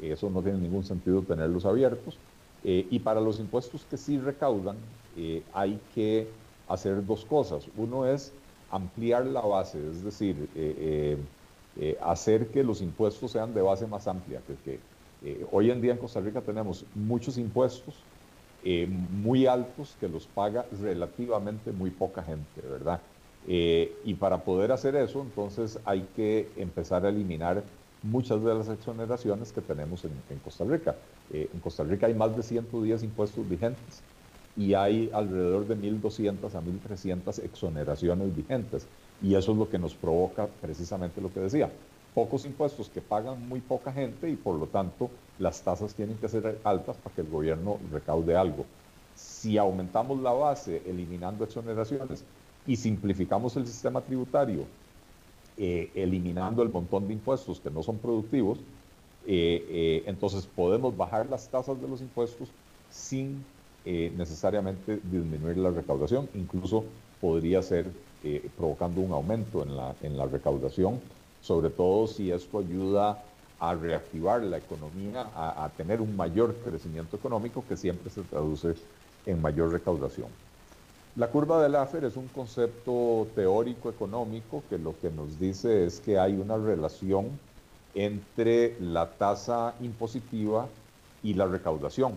Eso 0.00 0.30
no 0.30 0.42
tiene 0.42 0.58
ningún 0.58 0.84
sentido 0.84 1.22
tenerlos 1.22 1.64
abiertos. 1.64 2.16
y 2.62 2.98
para 2.98 3.22
los 3.22 3.40
impuestos 3.40 3.86
que 3.88 3.96
sí 3.96 4.18
recaudan, 4.18 4.76
hay 5.54 5.80
que 5.94 6.28
hacer 6.68 7.06
dos 7.06 7.24
cosas. 7.24 7.64
Uno 7.76 8.06
es 8.06 8.32
ampliar 8.70 9.24
la 9.24 9.40
base, 9.40 9.78
es 9.90 10.04
decir, 10.04 10.36
hacer 12.02 12.48
que 12.48 12.62
los 12.62 12.82
impuestos 12.82 13.30
sean 13.30 13.54
de 13.54 13.62
base 13.62 13.86
más 13.86 14.06
amplia, 14.06 14.40
que, 14.46 14.54
que 14.56 14.78
eh, 15.22 15.46
hoy 15.52 15.70
en 15.70 15.80
día 15.80 15.92
en 15.92 15.98
Costa 15.98 16.20
Rica 16.20 16.40
tenemos 16.40 16.84
muchos 16.94 17.36
impuestos 17.36 17.94
eh, 18.64 18.86
muy 18.86 19.46
altos 19.46 19.96
que 20.00 20.08
los 20.08 20.26
paga 20.26 20.66
relativamente 20.80 21.72
muy 21.72 21.90
poca 21.90 22.22
gente, 22.22 22.60
¿verdad? 22.62 23.00
Eh, 23.48 23.92
y 24.04 24.14
para 24.14 24.38
poder 24.38 24.72
hacer 24.72 24.96
eso, 24.96 25.22
entonces 25.22 25.78
hay 25.84 26.06
que 26.14 26.48
empezar 26.56 27.04
a 27.04 27.08
eliminar 27.08 27.62
muchas 28.02 28.42
de 28.42 28.54
las 28.54 28.68
exoneraciones 28.68 29.52
que 29.52 29.60
tenemos 29.60 30.04
en, 30.04 30.38
Costa 30.42 30.64
Rica. 30.64 30.96
en 31.32 31.60
Costa 31.60 31.84
Rica 31.84 32.06
hay 32.06 32.14
más 32.14 32.34
de 32.34 32.42
110 32.42 33.02
impuestos 33.02 33.46
vigentes 33.48 34.02
y 34.56 34.72
hay 34.72 35.10
alrededor 35.12 35.66
de 35.66 35.76
1.200 35.76 36.54
a 36.54 36.62
1.300 36.62 37.44
exoneraciones 37.44 38.34
vigentes. 38.34 38.86
Y 39.22 39.34
eso 39.34 39.52
es 39.52 39.58
lo 39.58 39.68
que 39.68 39.78
nos 39.78 39.94
provoca 39.94 40.48
precisamente 40.62 41.20
lo 41.20 41.32
que 41.32 41.40
decía, 41.40 41.70
pocos 42.14 42.44
impuestos 42.44 42.88
que 42.88 43.00
pagan 43.00 43.48
muy 43.48 43.60
poca 43.60 43.92
gente 43.92 44.28
y 44.28 44.36
por 44.36 44.56
lo 44.56 44.66
tanto 44.66 45.10
las 45.38 45.62
tasas 45.62 45.94
tienen 45.94 46.16
que 46.18 46.28
ser 46.28 46.60
altas 46.64 46.96
para 46.96 47.14
que 47.14 47.20
el 47.22 47.28
gobierno 47.28 47.78
recaude 47.90 48.36
algo. 48.36 48.64
Si 49.14 49.58
aumentamos 49.58 50.20
la 50.20 50.32
base 50.32 50.82
eliminando 50.86 51.44
exoneraciones 51.44 52.24
y 52.66 52.76
simplificamos 52.76 53.56
el 53.56 53.66
sistema 53.66 54.00
tributario, 54.00 54.64
eh, 55.56 55.90
eliminando 55.94 56.62
el 56.62 56.70
montón 56.70 57.06
de 57.06 57.14
impuestos 57.14 57.60
que 57.60 57.70
no 57.70 57.82
son 57.82 57.98
productivos, 57.98 58.58
eh, 59.26 59.66
eh, 59.68 60.02
entonces 60.06 60.46
podemos 60.46 60.96
bajar 60.96 61.28
las 61.28 61.48
tasas 61.48 61.80
de 61.80 61.88
los 61.88 62.00
impuestos 62.00 62.48
sin 62.90 63.44
necesariamente 63.82 65.00
disminuir 65.10 65.56
la 65.56 65.70
recaudación, 65.70 66.28
incluso 66.34 66.84
podría 67.18 67.62
ser 67.62 67.90
provocando 68.54 69.00
un 69.00 69.10
aumento 69.10 69.62
en 69.62 69.74
la, 69.74 69.94
en 70.02 70.18
la 70.18 70.26
recaudación, 70.26 71.00
sobre 71.40 71.70
todo 71.70 72.06
si 72.06 72.30
esto 72.30 72.58
ayuda 72.58 73.22
a 73.58 73.74
reactivar 73.74 74.42
la 74.42 74.56
economía, 74.56 75.28
a, 75.34 75.70
tener 75.76 76.00
un 76.00 76.16
mayor 76.16 76.54
crecimiento 76.64 77.16
económico 77.16 77.62
que 77.68 77.76
siempre 77.76 78.10
se 78.10 78.22
traduce 78.22 78.74
en 79.26 79.40
mayor 79.40 79.70
recaudación. 79.70 80.28
La 81.16 81.28
curva 81.28 81.62
del 81.62 81.72
Laffer 81.72 82.04
es 82.04 82.16
un 82.16 82.28
concepto 82.28 83.26
teórico 83.34 83.90
económico 83.90 84.62
que 84.70 84.78
lo 84.78 84.98
que 84.98 85.10
nos 85.10 85.38
dice 85.38 85.84
es 85.84 86.00
que 86.00 86.18
hay 86.18 86.34
una 86.36 86.56
relación 86.56 87.38
entre 87.94 88.80
la 88.80 89.10
tasa 89.10 89.74
impositiva 89.80 90.68
y 91.22 91.34
la 91.34 91.46
recaudación. 91.46 92.14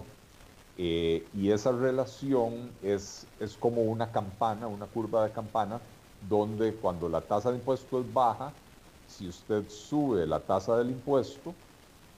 Eh, 0.78 1.26
y 1.36 1.52
esa 1.52 1.72
relación 1.72 2.72
es, 2.82 3.28
es 3.40 3.58
como 3.58 3.82
una 3.82 4.12
campana, 4.12 4.68
una 4.68 4.86
curva 4.86 5.26
de 5.26 5.32
campana, 5.32 5.82
donde 6.30 6.74
cuando 6.74 7.10
la 7.10 7.22
tasa 7.22 7.52
de 7.52 7.58
impuesto 7.58 8.00
es 8.00 8.14
baja, 8.14 8.54
si 9.18 9.28
usted 9.28 9.70
sube 9.70 10.26
la 10.26 10.40
tasa 10.40 10.78
del 10.78 10.90
impuesto, 10.90 11.54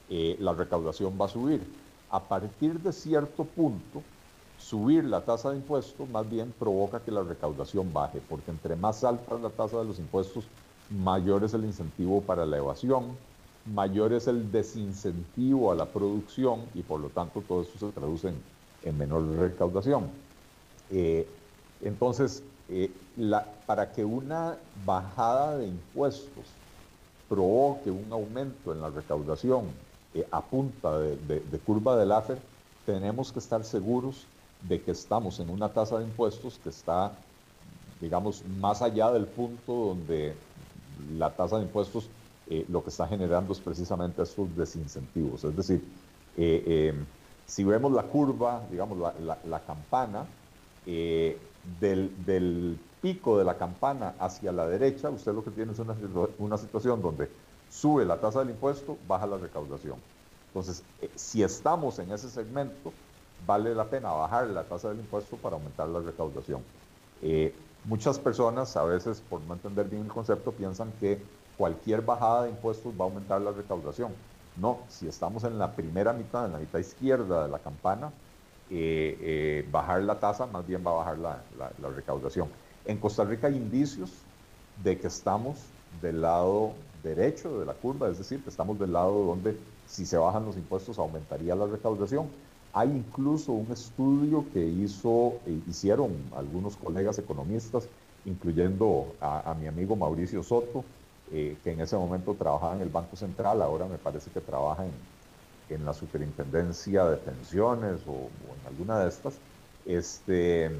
eh, 0.10 0.38
la 0.39 0.54
recaudación 0.54 1.18
va 1.20 1.26
a 1.26 1.30
subir. 1.30 1.62
A 2.10 2.20
partir 2.22 2.80
de 2.80 2.93
cierto 2.93 3.43
punto, 3.43 4.02
subir 4.58 5.04
la 5.04 5.22
tasa 5.22 5.52
de 5.52 5.58
impuesto 5.58 6.06
más 6.06 6.30
bien 6.30 6.54
provoca 6.58 7.00
que 7.02 7.12
la 7.12 7.22
recaudación 7.22 7.91
baje, 7.91 8.22
porque 8.30 8.52
entre 8.52 8.76
más 8.76 9.04
alta 9.04 9.38
la 9.38 9.50
tasa 9.50 9.80
de 9.80 9.86
los 9.86 10.00
impuestos, 10.00 10.46
mayor 10.89 11.43
es 11.43 11.54
el 11.54 11.66
incentivo 11.66 12.22
para 12.22 12.46
la 12.46 12.58
evasión, 12.58 13.18
mayor 13.74 14.14
es 14.14 14.28
el 14.28 14.52
desincentivo 14.52 15.72
a 15.72 15.76
la 15.76 15.86
producción 15.86 16.62
y 16.74 16.84
por 16.84 17.02
lo 17.02 17.10
tanto 17.10 17.41
todo 17.41 17.64
eso 17.64 17.78
se 17.78 17.91
traduce 17.91 18.32
en, 18.84 18.98
menor 18.98 19.28
recaudación. 19.38 20.12
Eh, 20.91 21.28
entonces, 21.82 22.43
eh, 22.70 22.91
para 23.66 23.91
que 23.91 24.06
una 24.06 24.58
bajada 24.86 25.58
de 25.58 25.68
impuestos 25.68 26.46
provoque 27.30 27.91
un 27.91 28.11
aumento 28.11 28.71
en 28.73 28.82
la 28.82 28.89
recaudación 28.89 29.65
eh, 30.13 30.28
a 30.32 30.41
punta 30.41 30.99
de, 30.99 31.15
de 31.39 31.59
curva 31.59 31.97
del 31.97 32.11
AFER, 32.11 32.39
tenemos 32.86 33.32
que 33.32 33.39
estar 33.39 33.63
seguros 33.63 34.26
de 34.61 34.82
que 34.82 34.91
estamos 34.91 35.39
en 35.39 35.49
una 35.49 35.69
tasa 35.69 35.99
de 35.99 36.05
impuestos 36.05 36.59
que 36.63 36.69
está, 36.69 37.11
digamos, 38.01 38.43
más 38.59 38.82
allá 38.82 39.11
del 39.11 39.26
punto 39.26 39.73
donde 39.73 40.36
la 41.17 41.32
tasa 41.32 41.57
de 41.57 41.63
impuestos 41.63 42.09
eh, 42.47 42.65
lo 42.69 42.84
que 42.84 42.89
está 42.89 43.07
generando 43.07 43.53
es 43.53 43.59
precisamente 43.59 44.21
estos 44.21 44.55
desincentivos. 44.55 45.43
Es 45.43 45.55
decir, 45.55 45.84
eh, 46.38 46.63
eh, 46.65 46.93
si 47.47 47.63
vemos 47.63 47.91
la 47.91 48.03
curva, 48.03 48.61
digamos, 48.69 48.97
la, 48.99 49.59
campana, 49.61 50.26
del, 50.86 52.80
pico 53.06 53.38
de 53.38 53.43
la 53.43 53.56
campana 53.56 54.16
hacia 54.18 54.51
la 54.51 54.66
derecha, 54.66 55.12
usted 55.12 55.32
lo 55.32 55.43
que 55.43 55.51
tiene 55.51 55.74
es 55.74 55.78
una, 55.78 55.95
una 56.39 56.58
situación 56.58 57.03
donde 57.03 57.30
sube 57.70 58.03
la 58.03 58.20
tasa 58.20 58.39
del 58.39 58.49
impuesto, 58.49 58.97
baja 59.08 59.28
la 59.28 59.38
recaudación. 59.38 59.99
Entonces, 60.47 60.84
si 61.14 61.43
estamos 61.43 61.99
en 61.99 62.12
ese 62.12 62.32
segmento, 62.32 62.91
vale 63.45 63.76
la 63.76 63.86
pena 63.86 64.12
bajar 64.12 64.47
la 64.47 64.64
tasa 64.64 64.89
del 64.89 65.01
impuesto 65.01 65.38
para 65.38 65.56
aumentar 65.56 65.88
la 65.88 65.99
recaudación. 65.99 66.64
muchas 67.84 68.18
personas, 68.18 68.76
a 68.76 68.84
veces 68.86 69.22
por 69.30 69.39
no 69.41 69.53
entender 69.53 69.88
bien 69.88 70.01
el 70.01 70.12
concepto, 70.12 70.51
piensan 70.51 70.91
que 70.99 71.22
cualquier 71.60 72.01
bajada 72.01 72.45
de 72.45 72.49
impuestos 72.49 72.91
va 72.99 73.06
a 73.06 73.08
aumentar 73.08 73.39
la 73.39 73.51
recaudación. 73.51 74.14
No, 74.56 74.80
si 74.89 75.08
estamos 75.08 75.43
en 75.43 75.60
la 75.60 75.76
primera 75.76 76.12
mitad, 76.12 76.47
en 76.47 76.53
la 76.53 76.60
mitad 76.60 76.80
izquierda 76.80 77.43
de 77.43 77.49
la 77.49 77.60
campana, 77.60 78.12
eh, 78.72 79.16
eh, 79.22 79.68
bajar 79.72 80.01
la 80.01 80.20
tasa 80.20 80.47
más 80.47 80.66
bien 80.66 80.84
va 80.84 80.89
a 80.89 80.93
bajar 80.95 81.20
la, 81.20 81.89
recaudación. 81.95 82.49
En 82.86 82.98
Costa 82.98 83.24
Rica 83.24 83.48
hay 83.48 83.56
indicios 83.56 84.12
de 84.84 84.98
que 84.98 85.08
estamos 85.08 85.58
del 86.02 86.22
lado 86.22 86.74
derecho 87.04 87.60
de 87.60 87.66
la 87.66 87.74
curva, 87.74 88.10
es 88.10 88.18
decir, 88.18 88.42
que 88.44 88.50
estamos 88.50 88.80
del 88.80 88.94
lado 88.94 89.26
donde 89.26 89.58
si 89.88 90.06
se 90.06 90.18
bajan 90.18 90.46
los 90.46 90.56
impuestos 90.56 90.98
aumentaría 90.98 91.56
la 91.56 91.68
recaudación. 91.68 92.28
Hay 92.74 92.90
incluso 92.90 93.54
un 93.54 93.72
estudio 93.72 94.46
que 94.54 94.66
hizo, 94.66 95.36
eh, 95.46 95.60
hicieron 95.68 96.12
algunos 96.36 96.76
colegas 96.76 97.18
economistas, 97.20 97.88
incluyendo 98.26 99.16
a 99.22 99.56
mi 99.60 99.68
amigo 99.68 99.96
Mauricio 99.96 100.42
Soto, 100.44 100.84
eh, 101.32 101.58
que 101.64 101.72
en 101.72 101.82
ese 101.82 101.98
momento 101.98 102.36
trabajaba 102.36 102.76
en 102.76 102.82
el 102.82 102.90
Banco 102.90 103.16
Central, 103.16 103.62
ahora 103.62 103.88
me 103.88 103.98
parece 103.98 104.30
que 104.30 104.42
trabaja 104.42 104.86
en, 104.86 104.94
en 105.70 105.84
la 105.86 105.94
Superintendencia 105.94 107.06
de 107.06 107.18
Pensiones 107.18 108.02
o, 108.06 108.30
en 108.60 108.68
alguna 108.68 109.00
de 109.00 109.10
estas, 109.10 109.42
este, 109.86 110.72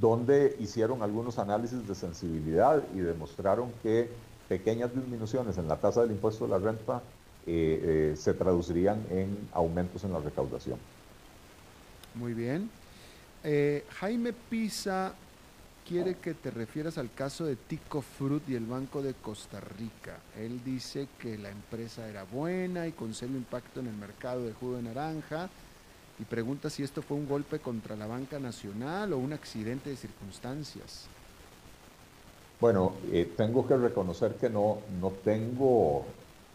donde 0.00 0.56
hicieron 0.58 1.02
algunos 1.02 1.38
análisis 1.38 1.86
de 1.86 1.94
sensibilidad 1.94 2.82
y 2.94 2.98
demostraron 2.98 3.72
que 3.82 4.08
pequeñas 4.48 4.94
disminuciones 4.94 5.58
en 5.58 5.68
la 5.68 5.76
tasa 5.76 6.02
del 6.02 6.12
impuesto 6.12 6.44
de 6.44 6.50
la 6.50 6.58
renta 6.58 7.02
eh, 7.46 8.12
eh, 8.12 8.16
se 8.16 8.34
traducirían 8.34 9.04
en 9.10 9.36
aumentos 9.52 10.04
en 10.04 10.12
la 10.12 10.20
recaudación. 10.20 10.78
Muy 12.14 12.34
bien. 12.34 12.70
Jaime 14.00 14.32
Pisa 14.32 15.14
quiere 15.88 16.16
que 16.16 16.34
te 16.34 16.50
refieras 16.50 16.98
al 16.98 17.10
caso 17.14 17.46
de 17.46 17.56
Tico 17.56 18.02
Fruit 18.02 18.46
y 18.50 18.54
el 18.54 18.66
Banco 18.66 19.00
de 19.00 19.14
Costa 19.14 19.58
Rica. 19.58 20.18
Él 20.36 20.60
dice 20.62 21.08
que 21.18 21.38
la 21.38 21.48
empresa 21.48 22.06
era 22.06 22.24
buena 22.24 22.86
y 22.86 22.92
con 22.92 23.14
serio 23.14 23.38
impacto 23.38 23.80
en 23.80 23.86
el 23.86 23.96
mercado 23.96 24.44
de 24.44 24.52
jugo 24.52 24.76
de 24.76 24.82
naranja 24.82 25.48
y 26.18 26.24
pregunta 26.24 26.70
si 26.70 26.82
esto 26.82 27.02
fue 27.02 27.16
un 27.16 27.28
golpe 27.28 27.58
contra 27.60 27.96
la 27.96 28.06
banca 28.06 28.38
nacional 28.38 29.12
o 29.12 29.18
un 29.18 29.32
accidente 29.32 29.90
de 29.90 29.96
circunstancias. 29.96 31.06
Bueno, 32.60 32.94
eh, 33.12 33.32
tengo 33.36 33.66
que 33.66 33.76
reconocer 33.76 34.34
que 34.34 34.50
no, 34.50 34.78
no 35.00 35.10
tengo 35.24 36.04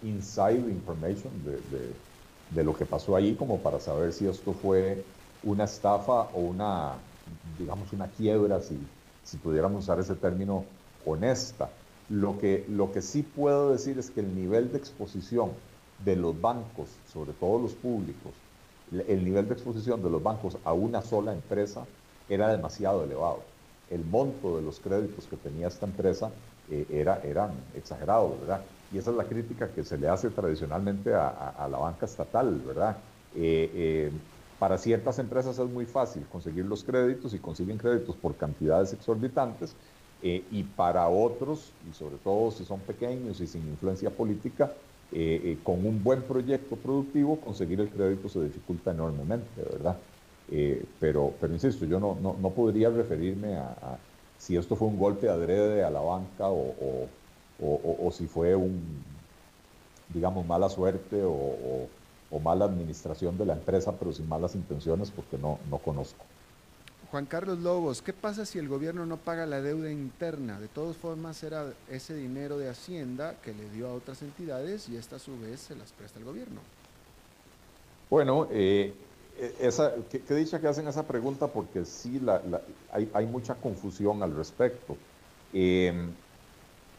inside 0.03 0.69
information 0.69 1.31
de, 1.45 1.93
de 2.53 2.63
lo 2.63 2.75
que 2.75 2.85
pasó 2.85 3.15
ahí 3.15 3.35
como 3.35 3.59
para 3.59 3.79
saber 3.79 4.13
si 4.13 4.27
esto 4.27 4.53
fue 4.53 5.03
una 5.43 5.65
estafa 5.65 6.23
o 6.33 6.39
una, 6.39 6.93
digamos, 7.57 7.91
una 7.93 8.07
quiebra, 8.07 8.61
si, 8.61 8.77
si 9.23 9.37
pudiéramos 9.37 9.83
usar 9.83 9.99
ese 9.99 10.15
término, 10.15 10.65
honesta. 11.05 11.69
Lo 12.09 12.37
que, 12.37 12.65
lo 12.69 12.91
que 12.91 13.01
sí 13.01 13.23
puedo 13.23 13.71
decir 13.71 13.97
es 13.97 14.09
que 14.09 14.19
el 14.19 14.35
nivel 14.35 14.71
de 14.71 14.77
exposición 14.77 15.51
de 16.03 16.15
los 16.15 16.39
bancos, 16.39 16.89
sobre 17.11 17.33
todo 17.33 17.59
los 17.59 17.73
públicos, 17.73 18.33
el 19.01 19.23
nivel 19.23 19.47
de 19.47 19.53
exposición 19.53 20.01
de 20.03 20.09
los 20.09 20.21
bancos 20.21 20.57
a 20.63 20.73
una 20.73 21.01
sola 21.01 21.33
empresa 21.33 21.85
era 22.27 22.49
demasiado 22.49 23.03
elevado. 23.03 23.43
El 23.89 24.05
monto 24.05 24.57
de 24.57 24.63
los 24.63 24.79
créditos 24.79 25.27
que 25.27 25.37
tenía 25.37 25.67
esta 25.67 25.85
empresa 25.85 26.31
eh, 26.69 26.87
era, 26.89 27.21
eran 27.23 27.51
exagerados, 27.73 28.39
¿verdad? 28.39 28.65
Y 28.91 28.97
esa 28.97 29.11
es 29.11 29.17
la 29.17 29.27
crítica 29.27 29.71
que 29.73 29.83
se 29.83 29.97
le 29.97 30.07
hace 30.07 30.29
tradicionalmente 30.29 31.13
a, 31.13 31.67
la 31.69 31.77
banca 31.77 32.05
estatal, 32.05 32.61
¿verdad? 32.61 32.97
Eh, 33.31 33.71
eh, 33.73 34.11
para 34.57 34.77
ciertas 34.77 35.19
empresas 35.19 35.57
es 35.59 35.67
muy 35.67 35.85
fácil 35.85 36.27
conseguir 36.27 36.65
los 36.65 36.83
créditos 36.83 37.33
y 37.33 37.39
consiguen 37.39 37.77
créditos 37.77 38.15
por 38.17 38.37
cantidades 38.37 38.93
exorbitantes 38.93 39.75
y 40.25 40.63
para 40.63 41.09
otros, 41.09 41.75
y 41.81 41.91
sobre 41.91 42.17
todo 42.17 42.49
si 42.51 42.63
son 42.63 42.85
pequeños 42.85 43.41
y 43.41 43.47
sin 43.47 43.67
influencia 43.67 44.15
política, 44.15 44.73
eh, 45.13 45.41
eh, 45.53 45.63
con 45.63 45.85
un 45.85 46.03
buen 46.03 46.27
proyecto 46.27 46.81
productivo 46.81 47.39
conseguir 47.41 47.79
el 47.81 47.91
crédito 47.91 48.29
se 48.29 48.43
dificulta 48.43 48.91
enormemente, 48.91 49.61
¿verdad? 49.63 50.05
pero, 50.99 51.37
pero 51.39 51.53
insisto, 51.53 51.85
yo 51.85 51.99
no, 51.99 52.15
no, 52.21 52.53
podría 52.53 52.89
referirme 52.89 53.55
a, 53.55 54.05
si 54.37 54.57
esto 54.57 54.75
fue 54.75 54.87
un 54.89 54.97
golpe 54.97 55.29
adrede 55.29 55.83
a 55.83 55.89
la 55.89 56.01
banca 56.01 56.49
o, 56.49 57.17
o 57.57 58.11
si 58.11 58.27
fue 58.27 58.55
un, 58.55 59.25
digamos, 60.07 60.45
mala 60.45 60.69
suerte 60.69 61.21
o 61.23 62.39
mala 62.41 62.65
administración 62.65 63.37
de 63.37 63.45
la 63.45 63.53
empresa, 63.53 63.97
pero 63.97 64.11
sin 64.11 64.27
malas 64.27 64.55
intenciones, 64.55 65.11
porque 65.11 65.37
no, 65.37 65.61
no 65.65 65.81
conozco. 65.81 66.32
Juan 67.13 67.27
Carlos 67.27 67.59
Lobos, 67.59 68.01
¿qué 68.01 68.11
pasa 68.11 68.43
si 68.43 68.57
el 68.57 68.67
gobierno 68.67 69.05
no 69.05 69.17
paga 69.17 69.45
la 69.45 69.61
deuda 69.61 69.91
interna? 69.91 70.59
De 70.59 70.67
todas 70.67 70.97
formas, 70.97 71.43
era 71.43 71.71
ese 71.87 72.15
dinero 72.15 72.57
de 72.57 72.67
Hacienda 72.67 73.35
que 73.43 73.53
le 73.53 73.69
dio 73.69 73.87
a 73.87 73.93
otras 73.93 74.23
entidades 74.23 74.89
y 74.89 74.97
esta 74.97 75.17
a 75.17 75.19
su 75.19 75.39
vez 75.39 75.59
se 75.59 75.75
las 75.75 75.91
presta 75.91 76.17
el 76.17 76.25
gobierno. 76.25 76.59
Bueno, 78.09 78.47
eh, 78.49 78.95
esa, 79.59 79.93
¿qué, 80.09 80.33
dicha 80.33 80.59
que 80.59 80.67
hacen 80.67 80.87
esa 80.87 81.03
pregunta 81.03 81.45
porque 81.45 81.85
sí 81.85 82.19
la, 82.19 82.41
hay, 82.91 83.07
hay, 83.13 83.27
mucha 83.27 83.53
confusión 83.53 84.23
al 84.23 84.35
respecto. 84.35 84.97
Em, 85.53 86.09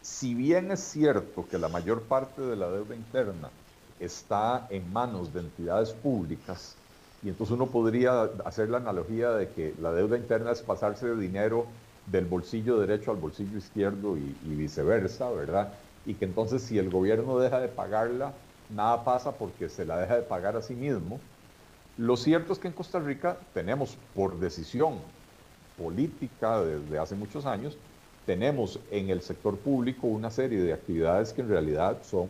si 0.01 0.33
bien 0.35 0.71
es 0.71 0.79
cierto 0.79 1.45
que 1.51 1.59
la 1.59 1.69
mayor 1.69 2.03
parte 2.03 2.41
de 2.41 2.55
la 2.55 2.71
deuda 2.71 2.95
interna 2.95 3.51
está 3.99 4.69
en 4.71 4.93
manos 4.93 5.35
de 5.35 5.41
entidades 5.41 5.91
públicas, 5.91 6.77
y 7.25 7.31
entonces 7.31 7.55
uno 7.55 7.67
podría 7.67 8.25
hacer 8.45 8.69
la 8.69 8.77
analogía 8.77 9.31
de 9.31 9.49
que 9.49 9.75
la 9.81 9.93
deuda 9.93 10.19
interna 10.19 10.53
es 10.53 10.61
pasarse 10.61 11.09
de 11.09 11.17
dinero 11.17 11.65
del 12.05 12.27
bolsillo 12.27 12.79
derecho 12.79 13.13
al 13.13 13.17
bolsillo 13.17 13.57
izquierdo 13.57 14.19
y, 14.19 14.37
viceversa, 14.43 15.31
¿verdad? 15.31 15.73
Y 16.05 16.13
que 16.15 16.27
entonces 16.27 16.61
si 16.61 16.79
el 16.79 16.91
gobierno 16.91 17.39
deja 17.39 17.61
de 17.61 17.69
pagarla, 17.69 18.35
nada 18.69 19.05
pasa 19.05 19.33
porque 19.39 19.71
se 19.71 19.87
la 19.87 19.99
deja 19.99 20.17
de 20.17 20.23
pagar 20.23 20.55
a 20.57 20.61
sí 20.61 20.75
mismo. 20.75 21.19
Lo 21.97 22.19
cierto 22.19 22.53
es 22.53 22.59
que 22.59 22.69
en 22.69 22.75
Costa 22.75 22.99
Rica 22.99 23.39
tenemos 23.55 23.97
por 24.15 24.39
decisión 24.39 24.99
política 25.79 26.63
desde 26.63 26.99
hace 26.99 27.15
muchos 27.15 27.47
años, 27.47 27.79
tenemos 28.27 28.81
en 28.91 29.09
el 29.09 29.23
sector 29.23 29.57
público 29.57 30.09
una 30.09 30.31
serie 30.31 30.61
de 30.61 30.75
actividades 30.75 31.33
que 31.33 31.41
en 31.41 31.49
realidad 31.49 32.03
son 32.03 32.29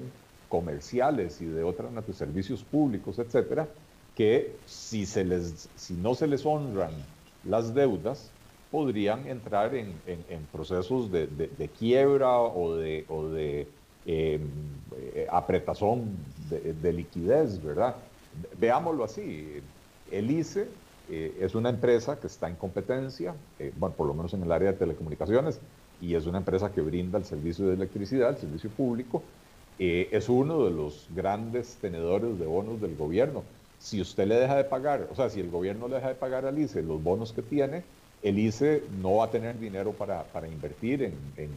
comerciales 0.48 1.40
y 1.40 1.46
de 1.46 1.64
otras 1.64 1.90
servicios 2.16 2.62
públicos, 2.62 3.18
etcétera, 3.18 3.68
que 4.14 4.54
si, 4.66 5.06
no 6.00 6.14
se 6.14 6.26
les 6.26 6.46
honran 6.46 6.92
las 7.44 7.74
deudas, 7.74 8.30
podrían 8.70 9.26
entrar 9.26 9.74
en, 9.74 9.94
procesos 10.52 11.10
de, 11.10 11.70
quiebra 11.78 12.40
o 12.40 12.76
de, 12.76 13.04
o 13.08 13.28
de 13.28 13.68
em, 14.06 14.40
eh, 14.96 15.26
apretazón 15.30 16.16
de, 16.50 16.92
liquidez, 16.92 17.62
¿verdad? 17.62 17.96
Veámoslo 18.58 19.04
así, 19.04 19.60
el 20.10 20.30
ICE 20.30 20.68
eh, 21.10 21.36
es 21.40 21.54
una 21.54 21.70
empresa 21.70 22.18
que 22.18 22.26
está 22.26 22.48
en 22.48 22.56
competencia, 22.56 23.34
eh, 23.58 23.72
bueno, 23.76 23.94
por 23.94 24.06
lo 24.06 24.14
menos 24.14 24.34
en 24.34 24.42
el 24.42 24.50
área 24.50 24.72
de 24.72 24.78
telecomunicaciones, 24.78 25.60
y 26.00 26.14
es 26.14 26.26
una 26.26 26.38
empresa 26.38 26.72
que 26.72 26.80
brinda 26.80 27.18
el 27.18 27.24
servicio 27.24 27.66
de 27.66 27.74
electricidad, 27.74 28.30
el 28.30 28.38
servicio 28.38 28.70
público, 28.70 29.22
es 29.76 30.28
uno 30.28 30.64
de 30.64 30.70
los 30.70 31.08
grandes 31.16 31.78
tenedores 31.80 32.38
de 32.38 32.46
bonos 32.46 32.80
del 32.80 32.94
gobierno 32.94 33.42
si 33.84 34.00
usted 34.00 34.26
le 34.26 34.36
deja 34.36 34.56
de 34.56 34.64
pagar, 34.64 35.08
o 35.12 35.14
sea, 35.14 35.28
si 35.28 35.40
el 35.40 35.50
gobierno 35.50 35.88
le 35.88 35.96
deja 35.96 36.08
de 36.08 36.14
pagar 36.14 36.46
al 36.46 36.58
ICE 36.58 36.82
los 36.82 37.02
bonos 37.02 37.34
que 37.34 37.42
tiene, 37.42 37.84
el 38.22 38.38
ICE 38.38 38.82
no 39.02 39.16
va 39.16 39.26
a 39.26 39.30
tener 39.30 39.58
dinero 39.60 39.92
para, 39.92 40.24
invertir 40.50 41.12
en, 41.36 41.50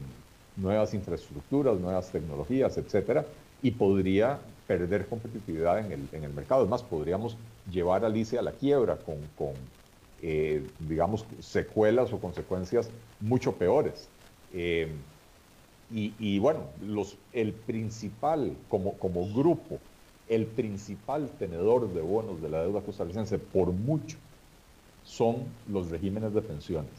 nuevas 0.58 0.94
infraestructuras, 0.94 1.80
nuevas 1.80 2.12
tecnologías, 2.12 2.78
etcétera, 2.78 3.26
y 3.62 3.72
podría 3.72 4.40
perder 4.68 5.08
competitividad 5.08 5.80
en 5.80 6.10
el, 6.12 6.34
mercado. 6.34 6.66
Es 6.66 6.70
más, 6.70 6.84
podríamos 6.84 7.38
llevar 7.72 8.04
al 8.04 8.18
ICE 8.18 8.38
a 8.38 8.42
la 8.42 8.52
quiebra 8.52 8.98
con, 8.98 9.54
eh, 10.22 10.68
digamos, 10.80 11.26
secuelas 11.40 12.12
o 12.12 12.20
consecuencias 12.20 12.90
mucho 13.22 13.54
peores. 13.54 14.10
Eh, 14.54 14.90
y, 15.90 16.40
bueno, 16.40 16.66
los, 16.86 17.16
el 17.32 17.54
principal, 17.54 18.54
como, 18.68 18.98
como 18.98 19.26
grupo, 19.34 19.80
el 20.30 20.46
principal 20.46 21.30
tenedor 21.40 21.94
de 21.94 22.02
bonos 22.02 22.42
de 22.42 22.50
la 22.50 22.62
deuda 22.62 22.82
costarricense 22.82 23.40
por 23.40 23.72
mucho 23.72 24.18
son 25.04 25.38
los 25.70 25.90
regímenes 25.90 26.34
de 26.34 26.42
pensiones. 26.42 26.92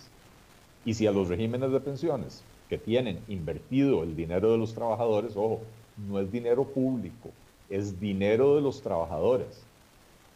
Y 0.84 0.94
si 0.94 1.06
a 1.06 1.12
los 1.12 1.28
regímenes 1.28 1.70
de 1.70 1.80
pensiones 1.80 2.42
que 2.68 2.78
tienen 2.78 3.20
invertido 3.28 4.02
el 4.02 4.16
dinero 4.16 4.52
de 4.52 4.58
los 4.58 4.74
trabajadores, 4.74 5.36
ojo, 5.36 5.60
no 6.08 6.18
es 6.18 6.32
dinero 6.32 6.64
público, 6.64 7.30
es 7.68 8.00
dinero 8.00 8.56
de 8.56 8.62
los 8.62 8.80
trabajadores. 8.80 9.62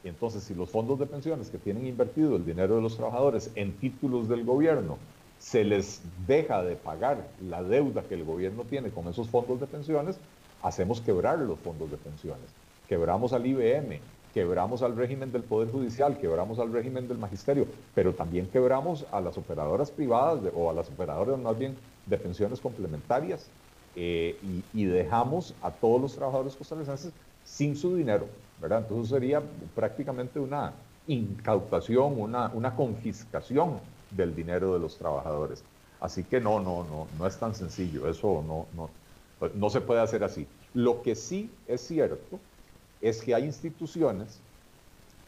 entonces, 0.04 0.42
si 0.42 0.54
los 0.54 0.68
fondos 0.68 0.98
de 0.98 1.06
pensiones 1.06 1.48
que 1.48 1.58
tienen 1.58 1.86
invertido 1.86 2.36
el 2.36 2.44
dinero 2.44 2.76
de 2.76 2.82
los 2.82 2.96
trabajadores 2.96 3.50
en 3.54 3.72
títulos 3.72 4.28
del 4.28 4.44
gobierno, 4.44 4.98
se 5.38 5.64
les 5.64 6.02
deja 6.26 6.62
de 6.62 6.76
pagar 6.76 7.28
la 7.40 7.62
deuda 7.62 8.02
que 8.02 8.14
el 8.14 8.24
gobierno 8.24 8.64
tiene 8.64 8.90
con 8.90 9.08
esos 9.08 9.28
fondos 9.28 9.60
de 9.60 9.66
pensiones, 9.66 10.18
hacemos 10.62 11.00
quebrar 11.00 11.38
los 11.38 11.58
fondos 11.60 11.90
de 11.90 11.96
pensiones 11.96 12.61
quebramos 12.88 13.32
al 13.32 13.46
IBM, 13.46 14.00
quebramos 14.32 14.82
al 14.82 14.96
régimen 14.96 15.32
del 15.32 15.42
Poder 15.42 15.70
Judicial, 15.70 16.18
quebramos 16.18 16.58
al 16.58 16.72
régimen 16.72 17.06
del 17.08 17.18
Magisterio, 17.18 17.66
pero 17.94 18.14
también 18.14 18.48
quebramos 18.48 19.06
a 19.12 19.20
las 19.20 19.36
operadoras 19.36 19.90
privadas 19.90 20.40
o 20.54 20.70
a 20.70 20.72
las 20.72 20.88
operadoras 20.88 21.38
más 21.38 21.58
bien 21.58 21.76
de 22.06 22.18
pensiones 22.18 22.60
complementarias 22.60 23.48
eh, 23.94 24.38
y, 24.72 24.84
dejamos 24.84 25.54
a 25.62 25.70
todos 25.70 26.00
los 26.00 26.14
trabajadores 26.14 26.56
costarricenses 26.56 27.12
sin 27.44 27.76
su 27.76 27.94
dinero, 27.94 28.26
¿verdad? 28.60 28.80
Entonces 28.80 29.10
sería 29.10 29.42
prácticamente 29.74 30.40
una 30.40 30.72
incautación, 31.06 32.18
una, 32.18 32.50
una 32.54 32.74
confiscación 32.74 33.80
del 34.10 34.34
dinero 34.34 34.72
de 34.72 34.78
los 34.78 34.96
trabajadores. 34.96 35.62
Así 36.00 36.24
que 36.24 36.40
no, 36.40 36.58
no, 36.58 36.84
no, 36.84 37.06
no 37.18 37.26
es 37.26 37.36
tan 37.36 37.54
sencillo, 37.54 38.08
eso 38.08 38.42
no, 38.46 38.66
no, 38.74 38.88
no 39.54 39.70
se 39.70 39.80
puede 39.80 40.00
hacer 40.00 40.24
así. 40.24 40.46
Lo 40.74 41.02
que 41.02 41.14
sí 41.14 41.50
es 41.68 41.82
cierto 41.82 42.40
es 43.02 43.20
que 43.20 43.34
hay 43.34 43.44
instituciones 43.44 44.40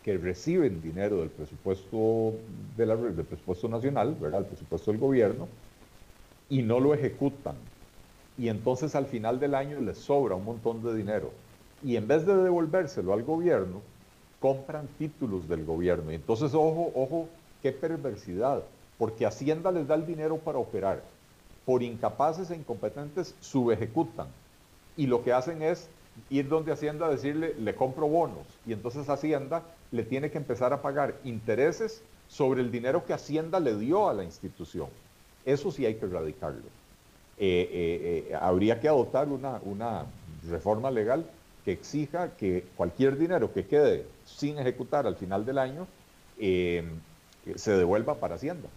que 0.05 0.17
reciben 0.17 0.81
dinero 0.81 1.21
del 1.21 1.31
presupuesto, 1.31 2.35
del 2.77 3.25
presupuesto 3.25 3.69
nacional, 3.69 4.17
¿verdad? 4.21 4.41
el 4.41 4.47
presupuesto 4.47 4.93
del 4.93 5.01
gobierno, 5.01 5.49
y 6.49 6.63
no 6.63 6.79
lo 6.79 6.95
ejecutan. 6.95 7.57
Y 8.39 8.49
entonces 8.49 8.95
al 8.95 9.07
final 9.07 9.41
del 9.41 9.55
año 9.55 9.81
les 9.81 9.99
sobra 9.99 10.35
un 10.35 10.45
montón 10.45 10.83
de 10.83 10.95
dinero. 10.95 11.33
Y 11.83 11.97
en 11.97 12.07
vez 12.07 12.27
de 12.27 12.37
devolvérselo 12.37 13.13
al 13.13 13.23
gobierno, 13.23 13.81
compran 14.41 14.87
títulos 14.99 15.49
del 15.49 15.65
gobierno. 15.65 16.13
Y 16.13 16.17
entonces, 16.17 16.53
ojo, 16.55 16.93
ojo, 16.95 17.29
qué 17.63 17.73
perversidad, 17.73 18.63
porque 18.99 19.27
Hacienda 19.27 19.73
les 19.73 19.87
da 19.87 19.95
el 19.95 20.07
dinero 20.07 20.37
para 20.37 20.59
operar. 20.59 21.03
Por 21.65 21.83
incapaces 21.83 22.51
e 22.51 22.57
incompetentes, 22.57 23.35
subejecutan. 23.41 24.27
Y 24.99 25.07
lo 25.07 25.25
que 25.25 25.33
hacen 25.33 25.63
es 25.63 25.89
ir 26.31 26.49
donde 26.49 26.73
Hacienda 26.73 27.07
a 27.07 27.11
decirle, 27.11 27.55
le 27.59 27.75
compro 27.75 28.09
bonos. 28.09 28.47
Y 28.67 28.73
entonces 28.73 29.09
Hacienda 29.09 29.63
le 29.91 30.05
tiene 30.05 30.31
que 30.31 30.39
empezar 30.39 30.73
a 30.73 30.83
pagar 30.83 31.15
intereses 31.25 32.03
sobre 32.29 32.61
el 32.61 32.71
dinero 32.71 33.05
que 33.05 33.13
Hacienda 33.13 33.61
le 33.61 33.77
dio 33.77 34.09
a 34.09 34.15
la 34.15 34.25
institución. 34.25 34.89
Eso 35.45 35.71
sí 35.71 35.85
hay 35.85 35.95
que 35.97 36.07
erradicarlo. 36.07 36.63
Eh, 37.37 37.69
eh, 37.73 38.27
eh, 38.31 38.35
habría 38.41 38.81
que 38.81 38.89
adoptar 38.89 39.29
una, 39.29 39.61
una 39.65 40.07
reforma 40.49 40.91
legal 40.91 41.27
que 41.65 41.73
exija 41.73 42.37
que 42.37 42.65
cualquier 42.77 43.19
dinero 43.19 43.53
que 43.53 43.67
quede 43.67 44.07
sin 44.25 44.59
ejecutar 44.59 45.07
al 45.07 45.17
final 45.17 45.45
del 45.45 45.59
año 45.59 45.87
se 46.39 47.73
devuelva 47.73 48.17
para 48.17 48.35
Hacienda. 48.35 48.69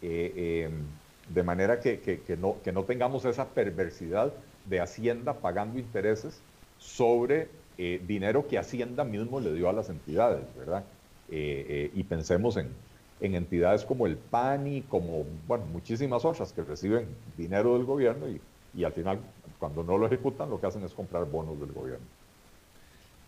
de 0.00 1.42
manera 1.44 1.80
que, 1.80 2.22
no, 2.40 2.56
que 2.62 2.72
no 2.72 2.84
tengamos 2.84 3.24
esa 3.24 3.46
perversidad 3.46 4.32
de 4.66 4.80
Hacienda 4.80 5.34
pagando 5.34 5.78
intereses 5.78 6.40
sobre 6.78 7.48
eh, 7.76 8.02
dinero 8.06 8.46
que 8.48 8.58
Hacienda 8.58 9.04
mismo 9.04 9.40
le 9.40 9.52
dio 9.52 9.68
a 9.68 9.72
las 9.72 9.88
entidades, 9.88 10.44
¿verdad? 10.56 10.84
Eh, 11.30 11.66
eh, 11.68 11.90
y 11.94 12.04
pensemos 12.04 12.56
en, 12.56 12.74
entidades 13.20 13.84
como 13.84 14.06
el 14.06 14.16
PANI, 14.16 14.82
como, 14.82 15.24
bueno, 15.46 15.66
muchísimas 15.66 16.24
otras 16.24 16.52
que 16.52 16.62
reciben 16.62 17.06
dinero 17.36 17.74
del 17.74 17.84
gobierno 17.84 18.26
y, 18.74 18.84
al 18.84 18.92
final, 18.92 19.20
cuando 19.58 19.82
no 19.82 19.98
lo 19.98 20.06
ejecutan, 20.06 20.48
lo 20.48 20.60
que 20.60 20.66
hacen 20.66 20.84
es 20.84 20.92
comprar 20.92 21.24
bonos 21.24 21.58
del 21.60 21.72
gobierno. 21.72 22.06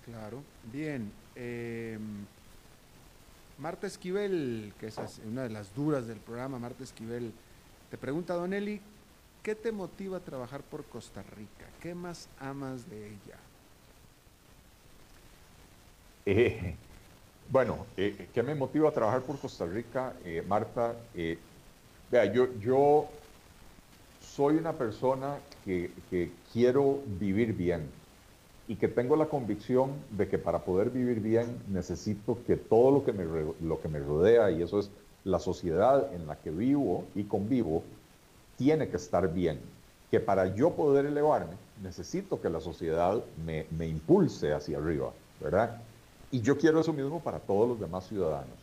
Claro, 0.05 0.42
bien. 0.72 1.12
Em, 1.34 2.24
Marta 3.59 3.86
Esquivel, 3.86 4.72
que 4.78 4.86
es 4.86 4.96
una 5.26 5.42
de 5.42 5.51
las 5.51 5.74
duras 5.74 6.07
del 6.07 6.18
programa, 6.18 6.59
Marta 6.59 6.84
Esquivel, 6.84 7.32
te 7.90 7.98
pregunta, 7.98 8.34
Don 8.34 8.53
Eli, 8.53 8.80
¿qué 9.43 9.55
te 9.55 9.72
motiva 9.72 10.18
a 10.18 10.20
trabajar 10.20 10.62
por 10.62 10.84
Costa 10.84 11.22
Rica? 11.22 11.66
¿Qué 11.80 11.95
más 11.95 12.28
amas 12.38 12.88
de 12.88 13.07
ella? 13.07 13.38
Eh, 16.26 16.76
bueno, 17.49 17.86
eh, 17.97 18.28
¿qué 18.32 18.43
me 18.43 18.55
motiva 18.55 18.91
a 18.91 18.93
trabajar 18.93 19.22
por 19.22 19.38
Costa 19.38 19.66
Rica, 19.66 20.14
eh, 20.24 20.43
Marta? 20.47 20.95
vea, 22.11 22.24
yo, 22.32 22.59
yo 22.59 23.09
soy 24.20 24.57
una 24.57 24.76
persona 24.76 25.38
que, 25.64 25.91
quiero 26.53 27.03
vivir 27.07 27.55
bien 27.55 27.91
y 28.68 28.76
que 28.76 28.88
tengo 28.88 29.16
la 29.16 29.26
convicción 29.26 29.91
de 30.11 30.28
que 30.28 30.38
para 30.38 30.64
poder 30.64 30.91
vivir 30.91 31.20
bien 31.20 31.62
necesito 31.68 32.45
que 32.45 32.57
todo 32.57 32.91
lo 32.93 33.05
que 33.05 33.12
me, 33.12 33.24
lo 33.24 33.80
que 33.80 33.88
me 33.88 33.99
rodea, 33.99 34.51
y 34.51 34.62
eso 34.62 34.78
es 34.78 34.91
la 35.24 35.38
sociedad 35.38 36.14
en 36.14 36.26
la 36.26 36.41
que 36.41 36.51
vivo 36.51 37.05
y 37.14 37.24
convivo, 37.24 37.82
tiene 38.61 38.89
que 38.89 38.99
estar 38.99 39.33
bien. 39.33 39.59
Que 40.11 40.21
para 40.21 40.55
yo 40.55 40.73
poder 40.73 41.07
elevarme, 41.07 41.55
necesito 41.83 42.43
que 42.43 42.51
la 42.51 42.61
sociedad 42.61 43.19
me, 43.47 43.87
impulse 43.87 44.53
hacia 44.53 44.77
arriba, 44.77 45.13
¿verdad? 45.41 45.81
Y 46.31 46.43
yo 46.43 46.59
quiero 46.59 46.79
eso 46.79 46.93
mismo 46.93 47.21
para 47.21 47.39
todos 47.39 47.67
los 47.71 47.81
demás 47.81 48.07
ciudadanos. 48.07 48.59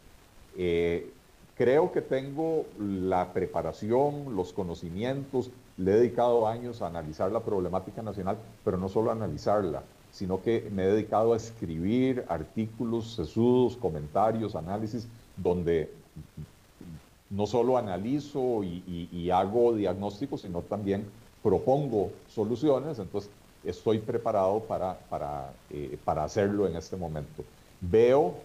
Eh, 0.56 1.10
creo 1.56 1.92
que 1.92 2.02
tengo 2.02 2.66
la 2.80 3.34
preparación, 3.34 4.36
los 4.36 4.54
conocimientos, 4.54 5.50
le 5.78 5.94
he 5.94 5.96
dedicado 5.96 6.48
años 6.48 6.84
a 6.84 6.88
analizar 6.88 7.32
la 7.32 7.40
problemática 7.40 8.04
nacional, 8.04 8.38
pero 8.64 8.78
no 8.78 8.90
solo 8.90 9.10
a 9.10 9.14
analizarla, 9.14 9.82
sino 10.12 10.44
que 10.44 10.70
me 10.72 10.84
he 10.84 10.88
dedicado 10.88 11.34
a 11.34 11.38
escribir 11.38 12.24
artículos, 12.30 13.16
sesudos, 13.16 13.76
comentarios, 13.78 14.56
análisis, 14.56 15.08
donde 15.36 15.92
no 17.30 17.46
solo 17.46 17.78
analizo 17.78 18.64
y, 18.64 19.30
hago 19.32 19.76
diagnósticos, 19.76 20.42
sino 20.42 20.62
también 20.62 21.06
propongo 21.44 22.12
soluciones. 22.30 23.00
Entonces, 23.00 23.30
estoy 23.64 24.00
preparado 24.00 24.62
para, 24.62 24.98
para, 25.10 25.52
eh, 25.70 25.98
para 26.06 26.24
hacerlo 26.24 26.68
en 26.68 26.76
este 26.76 26.96
momento. 26.96 27.44
Veo 27.82 28.36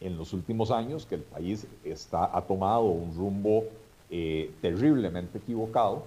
en 0.00 0.18
los 0.18 0.32
últimos 0.32 0.70
años 0.70 1.06
que 1.06 1.14
el 1.14 1.22
país 1.22 1.66
está, 1.82 2.36
ha 2.36 2.42
tomado 2.42 2.84
un 2.84 3.14
rumbo 3.16 3.64
eh, 4.10 4.50
terriblemente 4.60 5.38
equivocado 5.38 6.04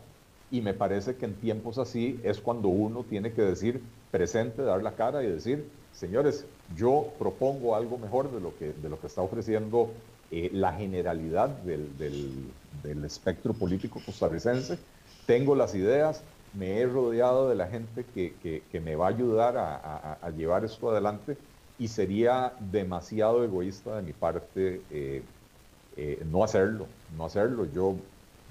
Y 0.51 0.61
me 0.61 0.73
parece 0.73 1.15
que 1.15 1.25
en 1.25 1.33
tiempos 1.33 1.77
así 1.79 2.19
es 2.23 2.39
cuando 2.39 2.69
uno 2.69 3.03
tiene 3.03 3.33
que 3.33 3.41
decir 3.41 3.81
presente, 4.11 4.61
dar 4.61 4.81
la 4.81 4.93
cara 4.93 5.23
y 5.23 5.27
decir, 5.27 5.67
señores, 5.91 6.45
yo 6.75 7.07
propongo 7.19 7.75
algo 7.75 7.97
mejor 7.97 8.31
de 8.31 8.39
lo 8.39 8.55
que, 8.57 8.71
de 8.71 8.87
lo 8.87 8.99
que 8.99 9.07
está 9.07 9.21
ofreciendo 9.21 9.89
eh, 10.29 10.49
la 10.51 10.73
generalidad 10.73 11.47
del, 11.47 11.97
del, 11.97 13.05
espectro 13.05 13.53
político 13.53 14.01
costarricense. 14.05 14.77
Tengo 15.25 15.55
las 15.55 15.73
ideas, 15.73 16.21
me 16.53 16.79
he 16.79 16.85
rodeado 16.85 17.47
de 17.47 17.55
la 17.55 17.67
gente 17.67 18.05
que, 18.13 18.33
que, 18.69 18.79
me 18.81 18.95
va 18.97 19.05
a 19.05 19.09
ayudar 19.09 19.55
a, 19.57 20.29
llevar 20.31 20.65
esto 20.65 20.91
adelante 20.91 21.37
y 21.79 21.87
sería 21.87 22.53
demasiado 22.59 23.43
egoísta 23.43 23.95
de 23.97 24.01
mi 24.01 24.11
parte 24.11 24.81
eh, 24.91 25.21
eh, 25.95 26.23
no 26.29 26.43
hacerlo, 26.43 26.87
no 27.17 27.25
hacerlo. 27.25 27.65
Yo 27.73 27.95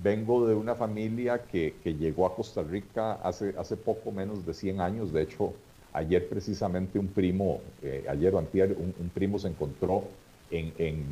vengo 0.02 0.46
de 0.46 0.54
una 0.54 0.74
familia 0.74 1.42
que, 1.42 1.74
llegó 1.84 2.24
a 2.26 2.34
Costa 2.34 2.62
Rica 2.62 3.14
hace, 3.22 3.54
hace 3.58 3.76
poco 3.76 4.12
menos 4.12 4.46
de 4.46 4.54
100 4.54 4.80
años, 4.80 5.12
de 5.12 5.22
hecho 5.22 5.52
ayer 5.92 6.26
precisamente 6.26 6.98
un 6.98 7.08
primo, 7.08 7.60
ayer 8.08 8.34
o 8.34 8.38
antier, 8.38 8.76
un, 8.78 9.10
primo 9.10 9.38
se 9.38 9.48
encontró 9.48 10.04
en, 10.50 10.72
en 10.78 11.04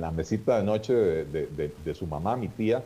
la 0.00 0.10
mesita 0.10 0.58
de 0.58 0.64
noche 0.64 0.94
de, 0.94 1.94
su 1.94 2.06
mamá, 2.06 2.36
mi 2.36 2.48
tía, 2.48 2.82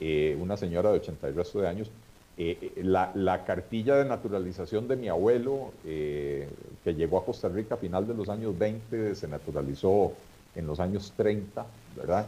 eh, 0.00 0.36
una 0.40 0.56
señora 0.56 0.90
de 0.90 0.98
80 0.98 1.28
y 1.28 1.32
resto 1.32 1.60
de 1.60 1.68
años, 1.68 1.90
eh, 2.38 2.72
eh, 2.76 2.82
la, 2.82 3.44
cartilla 3.44 3.96
de 3.96 4.04
naturalización 4.04 4.88
de 4.88 4.96
mi 4.96 5.08
abuelo, 5.08 5.72
que 5.84 6.94
llegó 6.94 7.18
a 7.18 7.24
Costa 7.24 7.48
Rica 7.48 7.76
a 7.76 7.78
final 7.78 8.06
de 8.06 8.14
los 8.14 8.28
años 8.28 8.58
20, 8.58 9.14
se 9.14 9.28
naturalizó 9.28 10.12
en 10.54 10.66
los 10.66 10.80
años 10.80 11.12
30, 11.16 11.66
¿verdad? 11.96 12.26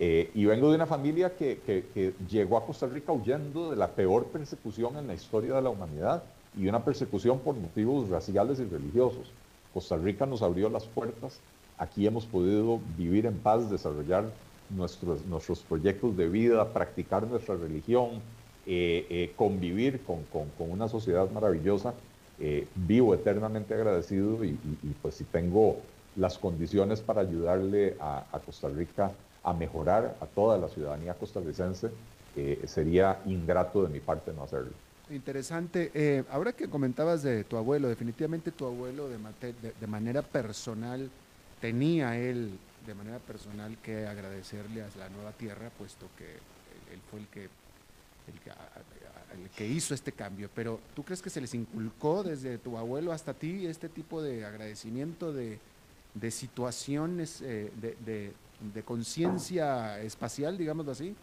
y 0.00 0.44
vengo 0.44 0.68
de 0.70 0.76
una 0.76 0.86
familia 0.86 1.34
que, 1.34 1.58
que, 1.66 2.14
llegó 2.30 2.56
a 2.56 2.64
Costa 2.64 2.86
Rica 2.86 3.10
huyendo 3.10 3.70
de 3.70 3.76
la 3.76 3.88
peor 3.88 4.26
persecución 4.26 4.96
en 4.96 5.08
la 5.08 5.14
historia 5.14 5.54
de 5.54 5.62
la 5.62 5.70
humanidad 5.70 6.22
y 6.56 6.68
una 6.68 6.84
persecución 6.84 7.40
por 7.40 7.56
motivos 7.56 8.08
raciales 8.08 8.60
y 8.60 8.64
religiosos. 8.64 9.32
Costa 9.74 9.96
Rica 9.96 10.24
nos 10.24 10.42
abrió 10.42 10.68
las 10.68 10.84
puertas 10.84 11.40
Aquí 11.78 12.06
hemos 12.06 12.26
podido 12.26 12.80
vivir 12.96 13.26
en 13.26 13.38
paz, 13.38 13.70
desarrollar 13.70 14.24
nuestros, 14.70 15.24
nuestros 15.26 15.60
proyectos 15.60 16.16
de 16.16 16.28
vida, 16.28 16.72
practicar 16.72 17.26
nuestra 17.26 17.54
religión, 17.56 18.20
eh, 18.66 19.06
eh, 19.08 19.32
convivir 19.36 20.02
con, 20.02 20.24
una 20.58 20.88
sociedad 20.88 21.30
maravillosa. 21.30 21.94
Eh, 22.40 22.66
vivo 22.74 23.14
eternamente 23.14 23.74
agradecido 23.74 24.44
y, 24.44 24.56
pues 25.02 25.14
si 25.14 25.24
tengo 25.24 25.78
las 26.16 26.38
condiciones 26.38 27.00
para 27.00 27.22
ayudarle 27.22 27.96
a, 28.00 28.24
Costa 28.44 28.68
Rica 28.68 29.10
a 29.42 29.52
mejorar 29.52 30.16
a 30.20 30.26
toda 30.26 30.58
la 30.58 30.68
ciudadanía 30.68 31.14
costarricense, 31.14 31.90
sería 32.66 33.20
ingrato 33.26 33.82
de 33.82 33.88
mi 33.88 33.98
parte 33.98 34.32
no 34.32 34.44
hacerlo. 34.44 34.70
Interesante. 35.10 36.24
ahora 36.30 36.52
que 36.52 36.68
comentabas 36.68 37.24
de 37.24 37.42
tu 37.42 37.56
abuelo, 37.56 37.88
definitivamente 37.88 38.52
tu 38.52 38.66
abuelo 38.66 39.08
de 39.08 39.86
manera 39.88 40.22
personal 40.22 41.10
tenía 41.60 42.18
él 42.18 42.58
de 42.86 42.94
manera 42.94 43.18
personal 43.18 43.76
que 43.82 44.06
agradecerle 44.06 44.82
a 44.82 44.88
la 44.98 45.08
nueva 45.10 45.32
tierra, 45.32 45.70
puesto 45.76 46.06
que 46.16 46.24
él 46.92 47.00
fue 47.10 47.20
el 47.20 47.26
que, 47.26 47.48
el 49.42 49.50
que, 49.50 49.66
hizo 49.66 49.94
este 49.94 50.12
cambio. 50.12 50.48
Pero 50.54 50.80
¿tú 50.94 51.02
crees 51.02 51.20
que 51.20 51.30
se 51.30 51.40
les 51.40 51.52
inculcó 51.54 52.22
desde 52.22 52.58
tu 52.58 52.78
abuelo 52.78 53.12
hasta 53.12 53.34
ti 53.34 53.66
este 53.66 53.88
tipo 53.88 54.22
de 54.22 54.44
agradecimiento, 54.44 55.32
de, 55.32 55.58
situaciones, 56.30 57.42
eh, 57.42 57.70
de, 57.78 58.82
conciencia 58.84 60.00
espacial, 60.00 60.56
digámoslo 60.56 60.92
así? 60.92 61.14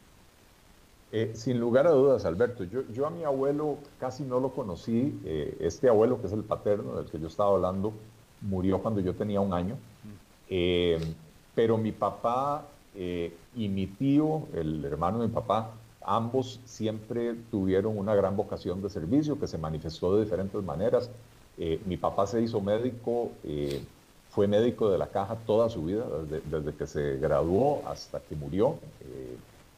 Eh, 1.11 1.31
sin 1.33 1.59
lugar 1.59 1.87
a 1.87 1.91
dudas, 1.91 2.25
Alberto. 2.25 2.63
Yo, 2.63 2.81
yo, 2.91 3.07
a 3.07 3.09
mi 3.09 3.23
abuelo 3.23 3.77
casi 3.99 4.23
no 4.23 4.39
lo 4.39 4.51
conocí. 4.51 5.17
Eh, 5.23 5.57
este 5.61 5.87
abuelo, 5.87 6.19
que 6.19 6.27
es 6.27 6.33
el 6.33 6.43
paterno 6.43 6.97
del 6.97 7.09
que 7.09 7.19
yo 7.19 7.27
estaba 7.27 7.51
hablando, 7.51 7.93
murió 8.41 8.81
cuando 8.81 8.99
yo 8.99 9.15
tenía 9.15 9.39
un 9.39 9.53
año. 9.53 9.77
Eh, 10.49 10.99
pero 11.53 11.77
mi 11.77 11.91
papá 11.91 12.65
eh, 12.95 13.33
y 13.55 13.67
mi 13.69 13.87
tío, 13.87 14.43
el 14.53 14.83
hermano 14.85 15.19
de 15.19 15.27
mi 15.27 15.33
papá, 15.33 15.71
ambos 16.01 16.59
siempre 16.65 17.33
tuvieron 17.49 17.97
una 17.97 18.13
gran 18.13 18.35
vocación 18.35 18.81
de 18.81 18.89
servicio 18.89 19.39
que 19.39 19.47
se 19.47 19.57
manifestó 19.57 20.15
de 20.15 20.23
diferentes 20.23 20.61
maneras. 20.63 21.09
Eh, 21.57 21.79
mi 21.85 21.97
papá 21.97 22.27
se 22.27 22.41
hizo 22.41 22.59
médico, 22.61 23.31
fue 24.29 24.47
médico 24.47 24.89
de 24.89 24.97
la 24.97 25.07
caja 25.07 25.35
toda 25.47 25.69
su 25.69 25.85
vida, 25.85 26.05
desde, 26.49 26.73
que 26.73 26.85
se 26.85 27.17
graduó 27.17 27.81
hasta 27.87 28.19
que 28.19 28.35
murió. 28.35 28.77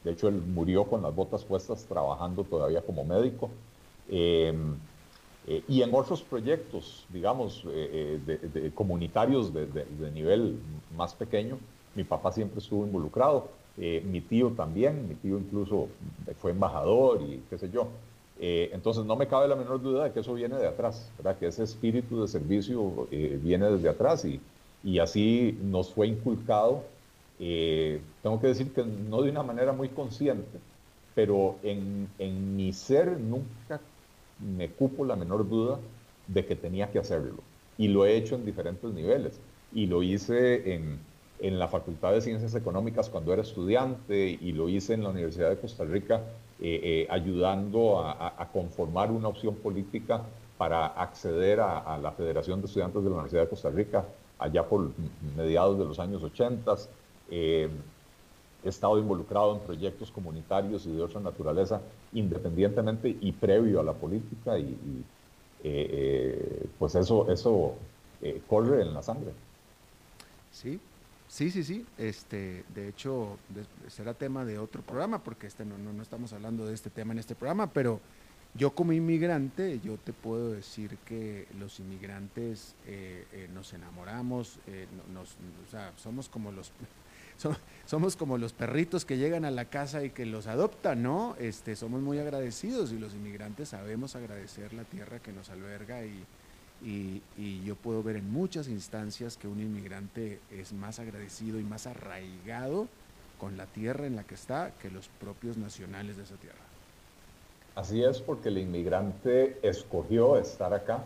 de 0.03 0.11
hecho, 0.11 0.28
él 0.30 0.41
murió 0.41 0.86
con 0.86 1.03
las 1.03 1.13
botas 1.13 1.43
puestas 1.43 1.86
trabajando 1.86 2.43
todavía 2.43 2.82
como 2.82 3.03
médico. 3.03 3.49
Eh, 5.48 5.64
y 5.70 5.82
en 5.82 5.95
otros 5.95 6.22
proyectos, 6.22 7.06
digamos, 7.10 7.64
eh, 7.70 8.20
eh, 8.28 8.72
comunitarios 8.76 9.54
de, 9.54 10.12
nivel 10.14 10.60
más 10.95 11.14
pequeño, 11.16 11.58
mi 11.95 12.04
papá 12.04 12.34
siempre 12.34 12.60
estuvo 12.60 12.86
involucrado, 12.86 13.50
mi 13.78 14.22
tío 14.22 14.50
también, 14.50 15.08
mi 15.08 15.14
tío 15.16 15.38
incluso 15.38 15.88
fue 16.39 16.50
embajador 16.50 17.22
y 17.22 17.43
qué 17.48 17.60
sé 17.60 17.70
yo. 17.70 17.88
entonces 18.39 19.06
no 19.06 19.16
me 19.16 19.28
cabe 19.28 19.48
la 19.48 19.56
menor 19.56 19.82
duda 19.82 20.06
de 20.06 20.12
que 20.12 20.22
eso 20.22 20.34
viene 20.34 20.58
de 20.58 20.68
atrás, 20.68 21.12
que 21.39 21.48
ese 21.48 21.64
espíritu 21.64 22.22
de 22.22 22.28
servicio 22.28 23.08
viene 23.12 23.70
desde 23.70 23.89
atrás 23.89 24.26
y, 24.26 24.39
y, 24.84 24.98
así 24.98 25.58
nos 25.62 25.93
fue 25.93 26.08
inculcado. 26.08 26.84
tengo 27.38 28.39
que 28.41 28.48
decir 28.48 28.74
que 28.74 28.84
no 28.84 29.22
de 29.22 29.30
una 29.30 29.43
manera 29.43 29.74
muy 29.74 29.89
consciente, 29.89 30.58
pero 31.14 31.58
en, 31.62 32.08
en 32.18 32.56
mi 32.56 32.74
ser 32.74 33.20
nunca 33.20 33.80
me 34.40 34.70
cupo 34.70 35.06
la 35.06 35.16
menor 35.16 35.48
duda 35.48 35.80
de 36.28 36.46
que 36.46 36.56
tenía 36.56 36.92
que 36.92 37.00
hacerlo. 37.00 37.42
Y 37.78 37.88
lo 37.88 38.06
he 38.06 38.16
hecho 38.16 38.36
en 38.36 38.46
diferentes 38.46 38.92
niveles. 38.94 39.40
Y 39.74 39.86
lo 39.86 40.04
hice 40.04 40.74
en, 40.74 41.00
la 41.40 41.68
Facultad 41.68 42.14
de 42.14 42.22
Ciencias 42.22 42.56
Económicas 42.56 43.10
cuando 43.10 43.32
era 43.32 43.44
estudiante 43.44 44.38
y 44.42 44.54
lo 44.54 44.70
hice 44.70 44.96
en 44.96 45.04
la 45.04 45.10
Universidad 45.10 45.50
de 45.52 45.58
Costa 45.58 45.84
Rica 45.84 46.24
eh, 46.60 46.82
eh, 46.84 47.08
ayudando 47.12 48.00
a, 48.00 48.50
conformar 48.52 49.12
una 49.12 49.28
opción 49.28 49.54
política 49.54 50.24
para 50.58 50.88
acceder 50.88 51.60
a, 51.60 52.00
la 52.02 52.12
Federación 52.12 52.60
de 52.60 52.66
Estudiantes 52.66 53.04
de 53.04 53.10
la 53.10 53.16
Universidad 53.18 53.44
de 53.44 53.50
Costa 53.50 53.70
Rica 53.70 54.04
allá 54.40 54.68
por 54.68 54.90
mediados 55.36 55.78
de 55.78 55.86
los 55.86 56.00
años 56.00 56.24
80. 56.24 56.76
Eh, 57.30 57.70
estado 58.64 58.97
involucrado 58.99 59.55
en 59.55 59.62
proyectos 59.62 60.12
comunitarios 60.12 60.86
y 60.86 60.91
de 60.91 61.01
otra 61.01 61.22
naturaleza, 61.22 61.82
independientemente 62.14 63.16
y 63.20 63.32
previo 63.32 63.80
a 63.80 63.84
la 63.84 63.93
política, 63.93 64.58
y, 64.58 65.03
eh, 65.64 65.88
eh, 65.89 66.66
pues 66.78 66.95
eso, 66.95 67.32
eso 67.32 67.76
eh, 68.22 68.41
corre 68.47 68.82
en 68.82 68.93
la 68.93 69.01
sangre. 69.01 69.32
Sí, 70.51 70.80
sí, 71.28 71.51
sí, 71.51 71.64
sí. 71.64 71.86
Este, 71.97 72.64
de 72.74 72.89
hecho, 72.89 73.38
será 73.88 74.14
tema 74.14 74.45
de 74.45 74.60
otro 74.60 74.82
programa, 74.82 75.24
porque 75.24 75.47
este 75.47 75.66
no, 75.66 75.78
no, 75.78 76.01
estamos 76.01 76.34
hablando 76.34 76.66
de 76.66 76.74
este 76.74 76.89
tema 76.89 77.14
en 77.14 77.20
este 77.20 77.36
programa, 77.36 77.68
pero 77.68 77.99
yo 78.53 78.72
como 78.72 78.91
inmigrante, 78.91 79.80
yo 79.84 79.97
te 79.97 80.14
puedo 80.14 80.51
decir 80.51 80.97
que 81.05 81.47
los 81.60 81.80
inmigrantes 81.80 82.76
nos 83.53 83.72
enamoramos, 83.74 84.58
nos, 85.14 85.36
o 85.68 85.70
sea, 85.70 85.93
somos 85.97 86.28
como 86.28 86.51
los 86.51 86.72
somos 87.86 88.16
como 88.16 88.38
los 88.38 88.54
perritos 88.54 89.06
que 89.06 89.18
llegan 89.18 89.46
a 89.46 89.52
la 89.52 89.66
casa 89.66 90.04
y 90.04 90.10
que 90.10 90.26
los 90.26 90.48
adoptan, 90.48 91.04
¿no? 91.04 91.36
Este, 91.40 91.76
somos 91.76 92.02
muy 92.02 92.20
agradecidos 92.20 92.92
y 92.92 93.00
los 93.00 93.14
inmigrantes 93.14 93.70
sabemos 93.70 94.16
agradecer 94.16 94.74
la 94.74 94.84
tierra 94.84 95.20
que 95.20 95.32
nos 95.32 95.50
alberga 95.50 96.04
y, 96.04 96.24
y, 96.84 97.64
yo 97.64 97.76
puedo 97.76 98.04
ver 98.04 98.18
en 98.18 98.32
muchas 98.32 98.68
instancias 98.68 99.38
que 99.38 99.48
un 99.48 99.60
inmigrante 99.60 100.40
es 100.52 100.74
más 100.74 101.00
agradecido 101.00 101.60
y 101.60 101.64
más 101.64 101.88
arraigado 101.88 102.88
con 103.40 103.58
la 103.58 103.66
tierra 103.66 104.06
en 104.06 104.16
la 104.16 104.24
que 104.24 104.36
está 104.36 104.72
que 104.82 104.90
los 104.90 105.08
propios 105.08 105.58
nacionales 105.58 106.18
de 106.18 106.24
esa 106.24 106.36
tierra. 106.36 106.58
Así 107.76 108.04
es, 108.04 108.22
porque 108.22 108.50
el 108.50 108.58
inmigrante 108.58 109.60
escogió 109.62 110.38
estar 110.38 110.74
acá 110.74 111.04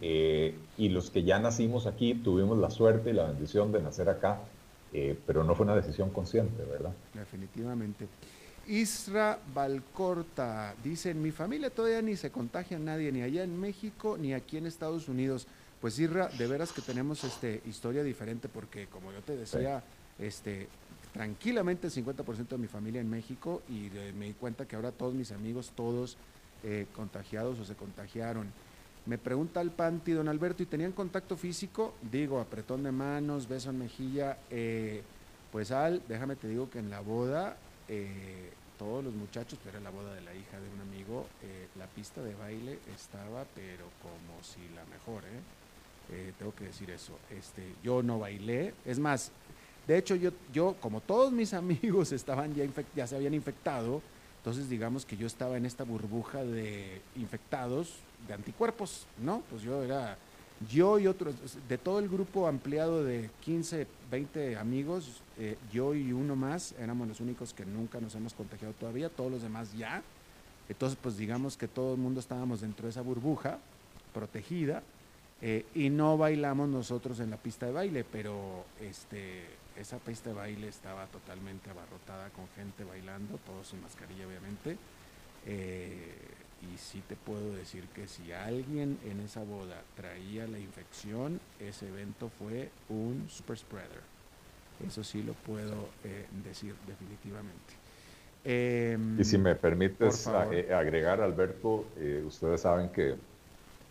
eh, 0.00 0.54
y 0.76 0.88
los 0.90 1.10
que 1.10 1.24
ya 1.24 1.38
nacimos 1.38 1.86
aquí 1.86 2.14
tuvimos 2.14 2.58
la 2.58 2.70
suerte 2.70 3.10
y 3.10 3.12
la 3.12 3.24
bendición 3.24 3.72
de 3.72 3.82
nacer 3.82 4.08
acá 4.08 4.40
eh, 4.92 5.18
pero 5.26 5.44
no 5.44 5.54
fue 5.54 5.64
una 5.64 5.76
decisión 5.76 6.10
consciente, 6.10 6.62
¿verdad? 6.64 6.92
Definitivamente. 7.14 8.06
Isra 8.66 9.38
Valcorta 9.54 10.74
dice, 10.84 11.10
en 11.10 11.22
mi 11.22 11.30
familia 11.30 11.70
todavía 11.70 12.02
ni 12.02 12.16
se 12.16 12.30
contagia 12.30 12.78
nadie, 12.78 13.10
ni 13.10 13.22
allá 13.22 13.42
en 13.42 13.58
México, 13.58 14.18
ni 14.18 14.34
aquí 14.34 14.58
en 14.58 14.66
Estados 14.66 15.08
Unidos. 15.08 15.46
Pues 15.80 15.98
Isra, 15.98 16.28
de 16.28 16.46
veras 16.46 16.72
que 16.72 16.82
tenemos 16.82 17.24
este, 17.24 17.62
historia 17.66 18.02
diferente 18.02 18.48
porque 18.48 18.86
como 18.86 19.12
yo 19.12 19.20
te 19.22 19.36
decía, 19.36 19.82
este, 20.18 20.68
tranquilamente 21.12 21.86
el 21.86 21.92
50% 21.92 22.48
de 22.48 22.58
mi 22.58 22.66
familia 22.66 23.00
en 23.00 23.08
México 23.08 23.62
y 23.68 23.90
me 24.16 24.26
di 24.26 24.34
cuenta 24.34 24.66
que 24.66 24.76
ahora 24.76 24.92
todos 24.92 25.14
mis 25.14 25.32
amigos, 25.32 25.72
todos 25.74 26.16
eh, 26.64 26.86
contagiados 26.94 27.58
o 27.60 27.64
se 27.64 27.74
contagiaron. 27.74 28.52
Me 29.08 29.16
pregunta 29.16 29.62
el 29.62 29.70
Panti, 29.70 30.12
don 30.12 30.28
Alberto, 30.28 30.62
¿y 30.62 30.66
tenían 30.66 30.92
contacto 30.92 31.34
físico? 31.38 31.94
Digo, 32.12 32.40
apretón 32.40 32.82
de 32.82 32.92
manos, 32.92 33.48
beso 33.48 33.70
en 33.70 33.78
mejilla. 33.78 34.36
Eh, 34.50 35.02
pues 35.50 35.70
Al, 35.70 36.02
déjame 36.06 36.36
te 36.36 36.46
digo 36.46 36.68
que 36.68 36.78
en 36.78 36.90
la 36.90 37.00
boda, 37.00 37.56
eh, 37.88 38.50
todos 38.78 39.02
los 39.02 39.14
muchachos, 39.14 39.58
pero 39.64 39.78
era 39.78 39.84
la 39.84 39.96
boda 39.96 40.12
de 40.12 40.20
la 40.20 40.34
hija 40.34 40.60
de 40.60 40.68
un 40.68 40.82
amigo, 40.82 41.24
eh, 41.42 41.68
la 41.78 41.86
pista 41.86 42.22
de 42.22 42.34
baile 42.34 42.80
estaba, 42.94 43.46
pero 43.54 43.86
como 44.02 44.42
si 44.42 44.60
la 44.74 44.84
mejor, 44.84 45.24
¿eh? 45.24 45.40
Eh, 46.12 46.32
tengo 46.38 46.54
que 46.54 46.64
decir 46.64 46.90
eso. 46.90 47.18
Este, 47.30 47.76
yo 47.82 48.02
no 48.02 48.18
bailé, 48.18 48.74
es 48.84 48.98
más, 48.98 49.32
de 49.86 49.96
hecho 49.96 50.16
yo, 50.16 50.32
yo 50.52 50.76
como 50.82 51.00
todos 51.00 51.32
mis 51.32 51.54
amigos 51.54 52.12
estaban 52.12 52.54
ya, 52.54 52.66
ya 52.94 53.06
se 53.06 53.16
habían 53.16 53.32
infectado, 53.32 54.02
entonces 54.36 54.68
digamos 54.68 55.06
que 55.06 55.16
yo 55.16 55.26
estaba 55.26 55.56
en 55.56 55.64
esta 55.64 55.84
burbuja 55.84 56.44
de 56.44 57.00
infectados, 57.16 58.02
de 58.26 58.34
anticuerpos, 58.34 59.06
¿no? 59.22 59.42
Pues 59.50 59.62
yo 59.62 59.82
era, 59.82 60.18
yo 60.70 60.98
y 60.98 61.06
otros, 61.06 61.34
de 61.68 61.78
todo 61.78 61.98
el 61.98 62.08
grupo 62.08 62.46
ampliado 62.46 63.04
de 63.04 63.30
15, 63.40 63.86
20 64.10 64.56
amigos, 64.56 65.22
eh, 65.38 65.56
yo 65.72 65.94
y 65.94 66.12
uno 66.12 66.36
más 66.36 66.74
éramos 66.78 67.06
los 67.08 67.20
únicos 67.20 67.54
que 67.54 67.64
nunca 67.64 68.00
nos 68.00 68.14
hemos 68.14 68.34
contagiado 68.34 68.74
todavía, 68.74 69.08
todos 69.08 69.30
los 69.30 69.42
demás 69.42 69.72
ya. 69.76 70.02
Entonces, 70.68 70.98
pues 71.00 71.16
digamos 71.16 71.56
que 71.56 71.68
todo 71.68 71.94
el 71.94 72.00
mundo 72.00 72.20
estábamos 72.20 72.60
dentro 72.60 72.84
de 72.84 72.90
esa 72.90 73.00
burbuja 73.00 73.58
protegida 74.12 74.82
eh, 75.40 75.64
y 75.74 75.88
no 75.88 76.18
bailamos 76.18 76.68
nosotros 76.68 77.20
en 77.20 77.30
la 77.30 77.36
pista 77.36 77.66
de 77.66 77.72
baile, 77.72 78.04
pero 78.04 78.64
este, 78.80 79.44
esa 79.76 79.98
pista 79.98 80.30
de 80.30 80.36
baile 80.36 80.68
estaba 80.68 81.06
totalmente 81.06 81.70
abarrotada 81.70 82.28
con 82.30 82.48
gente 82.56 82.84
bailando, 82.84 83.38
todos 83.46 83.68
sin 83.68 83.80
mascarilla 83.80 84.26
obviamente. 84.26 84.76
Eh, 85.46 86.14
y 86.62 86.78
sí 86.78 87.02
te 87.08 87.16
puedo 87.16 87.52
decir 87.54 87.84
que 87.94 88.06
si 88.06 88.32
alguien 88.32 88.98
en 89.04 89.20
esa 89.20 89.42
boda 89.42 89.82
traía 89.96 90.46
la 90.46 90.58
infección, 90.58 91.40
ese 91.60 91.88
evento 91.88 92.28
fue 92.38 92.68
un 92.88 93.26
super 93.28 93.56
spreader. 93.56 94.02
Eso 94.86 95.02
sí 95.02 95.22
lo 95.22 95.32
puedo 95.32 95.88
eh, 96.04 96.26
decir 96.44 96.74
definitivamente. 96.86 97.74
y 99.20 99.24
si 99.24 99.38
me 99.38 99.54
permites 99.54 100.26
agregar, 100.26 101.20
Alberto, 101.20 101.84
ustedes 102.24 102.60
saben 102.60 102.88
que 102.90 103.16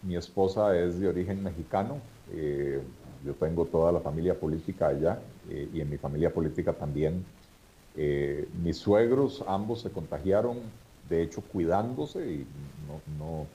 mi 0.02 0.16
esposa 0.16 0.78
es 0.78 1.00
de 1.00 1.08
origen 1.08 1.44
mexicano. 1.44 1.98
Eh, 2.34 2.82
yo 3.26 3.34
tengo 3.34 3.66
toda 3.66 3.92
la 3.92 4.00
familia 4.00 4.40
política 4.40 4.88
allá 4.88 5.20
eh, 5.50 5.68
y 5.74 5.82
en 5.82 5.90
mi 5.90 5.98
familia 5.98 6.32
política 6.34 6.74
también. 6.74 7.26
Eh, 7.96 8.48
mis 8.64 8.78
suegros 8.78 9.44
ambos 9.48 9.82
se 9.82 9.90
contagiaron, 9.90 10.58
de 11.10 11.24
hecho 11.24 11.42
cuidándose 11.42 12.20
y 12.20 12.48
no, 13.18 13.46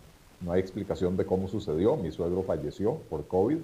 no, 0.40 0.53
hay 0.53 0.61
explicación 0.61 1.16
de 1.16 1.24
cómo 1.24 1.48
sucedió. 1.48 1.96
Mi 1.96 2.11
suegro 2.11 2.42
falleció 2.42 2.96
por 3.09 3.26
COVID. 3.26 3.59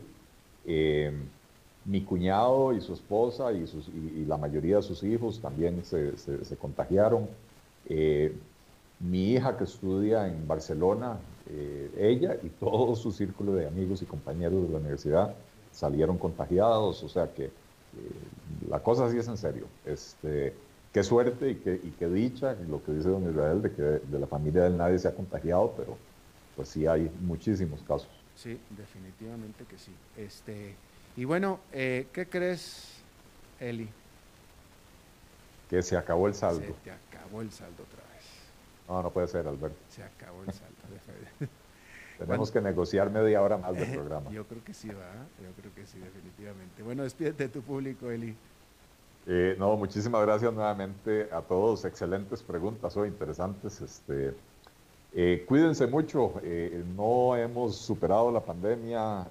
mi 1.84 2.03
cuñado 2.03 2.72
y 2.72 2.80
su 2.80 2.93
esposa 2.93 3.53
y, 3.53 4.24
la 4.26 4.36
mayoría 4.36 4.76
de 4.76 4.82
sus 4.82 5.03
hijos 5.03 5.41
también 5.41 5.84
se, 5.84 6.16
se, 6.16 6.57
contagiaron. 6.57 7.28
mi 9.01 9.32
hija 9.32 9.57
que 9.57 9.64
estudia 9.64 10.28
en 10.28 10.47
Barcelona 10.47 11.18
eh, 11.51 11.91
ella 11.97 12.36
y 12.43 12.51
todo 12.51 12.95
su 12.95 13.11
círculo 13.11 13.55
de 13.55 13.66
amigos 13.66 14.03
y 14.03 14.05
compañeros 14.05 14.66
de 14.66 14.68
la 14.68 14.78
universidad 14.78 15.34
salieron 15.72 16.18
contagiados, 16.18 17.03
o 17.03 17.09
sea 17.09 17.32
que 17.32 17.45
eh, 17.45 17.51
la 18.68 18.80
cosa 18.80 19.11
sí 19.11 19.16
es 19.16 19.28
en 19.28 19.39
serio. 19.39 19.66
Este, 19.86 20.53
qué 20.93 21.03
suerte 21.03 21.51
y 21.51 21.55
qué, 21.57 21.80
y 21.82 21.91
qué 21.99 22.09
dicha, 22.09 22.55
lo 22.68 22.82
que 22.82 22.93
dice 22.93 23.09
don 23.09 23.28
Israel, 23.30 23.62
de 23.62 23.72
que 23.72 23.82
de 23.82 24.18
la 24.18 24.26
familia 24.26 24.64
del 24.64 24.76
nadie 24.76 24.99
se 24.99 25.09
ha 25.09 25.14
contagiado, 25.14 25.74
pero 25.76 25.97
pues 26.57 26.68
sí 26.68 26.86
hay 26.86 27.11
muchísimos 27.20 27.80
casos. 27.82 28.09
Sí, 28.34 28.59
definitivamente 28.70 29.64
que 29.64 29.78
sí. 29.78 29.93
Este, 30.16 30.74
y 31.16 31.24
bueno, 31.24 31.61
eh, 31.72 32.07
¿qué 32.12 32.28
crees, 32.28 32.95
Eli? 33.61 33.89
Que 35.68 35.82
se 35.82 35.97
acabó 35.97 36.28
el 36.28 36.34
saldo. 36.34 36.61
Se 36.61 36.72
te 36.84 36.91
acabó 36.91 37.43
el 37.43 37.51
saldo 37.51 37.82
otra 37.82 38.03
vez. 38.14 38.24
No, 38.89 39.03
no 39.03 39.11
puede 39.11 39.28
ser, 39.28 39.47
Alberto. 39.47 39.76
Se 39.89 40.03
acabó 40.03 40.43
el 40.45 40.53
saldo. 40.53 40.78
Tenemos 42.18 42.51
que 42.51 42.61
negociar 42.61 43.11
media 43.11 43.41
hora 43.43 43.59
más 43.59 43.74
del 43.74 43.93
programa. 43.93 44.30
Yo 44.32 44.45
creo 44.45 44.64
que 44.64 44.74
sí, 44.74 44.89
va. 44.89 45.12
Yo 45.43 45.53
creo 45.61 45.72
que 45.74 45.86
sí, 45.86 45.99
definitivamente. 45.99 46.82
Bueno, 46.82 47.05
despídete 47.05 47.45
de 47.45 47.49
tu 47.49 47.62
público, 47.62 48.11
Eli. 48.11 48.34
Eh, 49.31 49.57
no, 49.59 49.76
muchísimas 49.76 50.22
gracias 50.22 50.55
nuevamente 50.55 51.29
a 51.31 51.43
todos. 51.43 51.85
Excelentes 51.85 52.43
preguntas 52.43 52.97
hoy, 52.97 53.09
interesantes. 53.09 53.79
Este, 53.83 54.35
eh, 55.12 55.45
cuídense 55.47 55.87
mucho. 55.87 56.41
Eh, 56.43 56.83
no 56.97 57.37
hemos 57.37 57.76
superado 57.76 58.33
la 58.33 58.41
pandemia. 58.41 59.29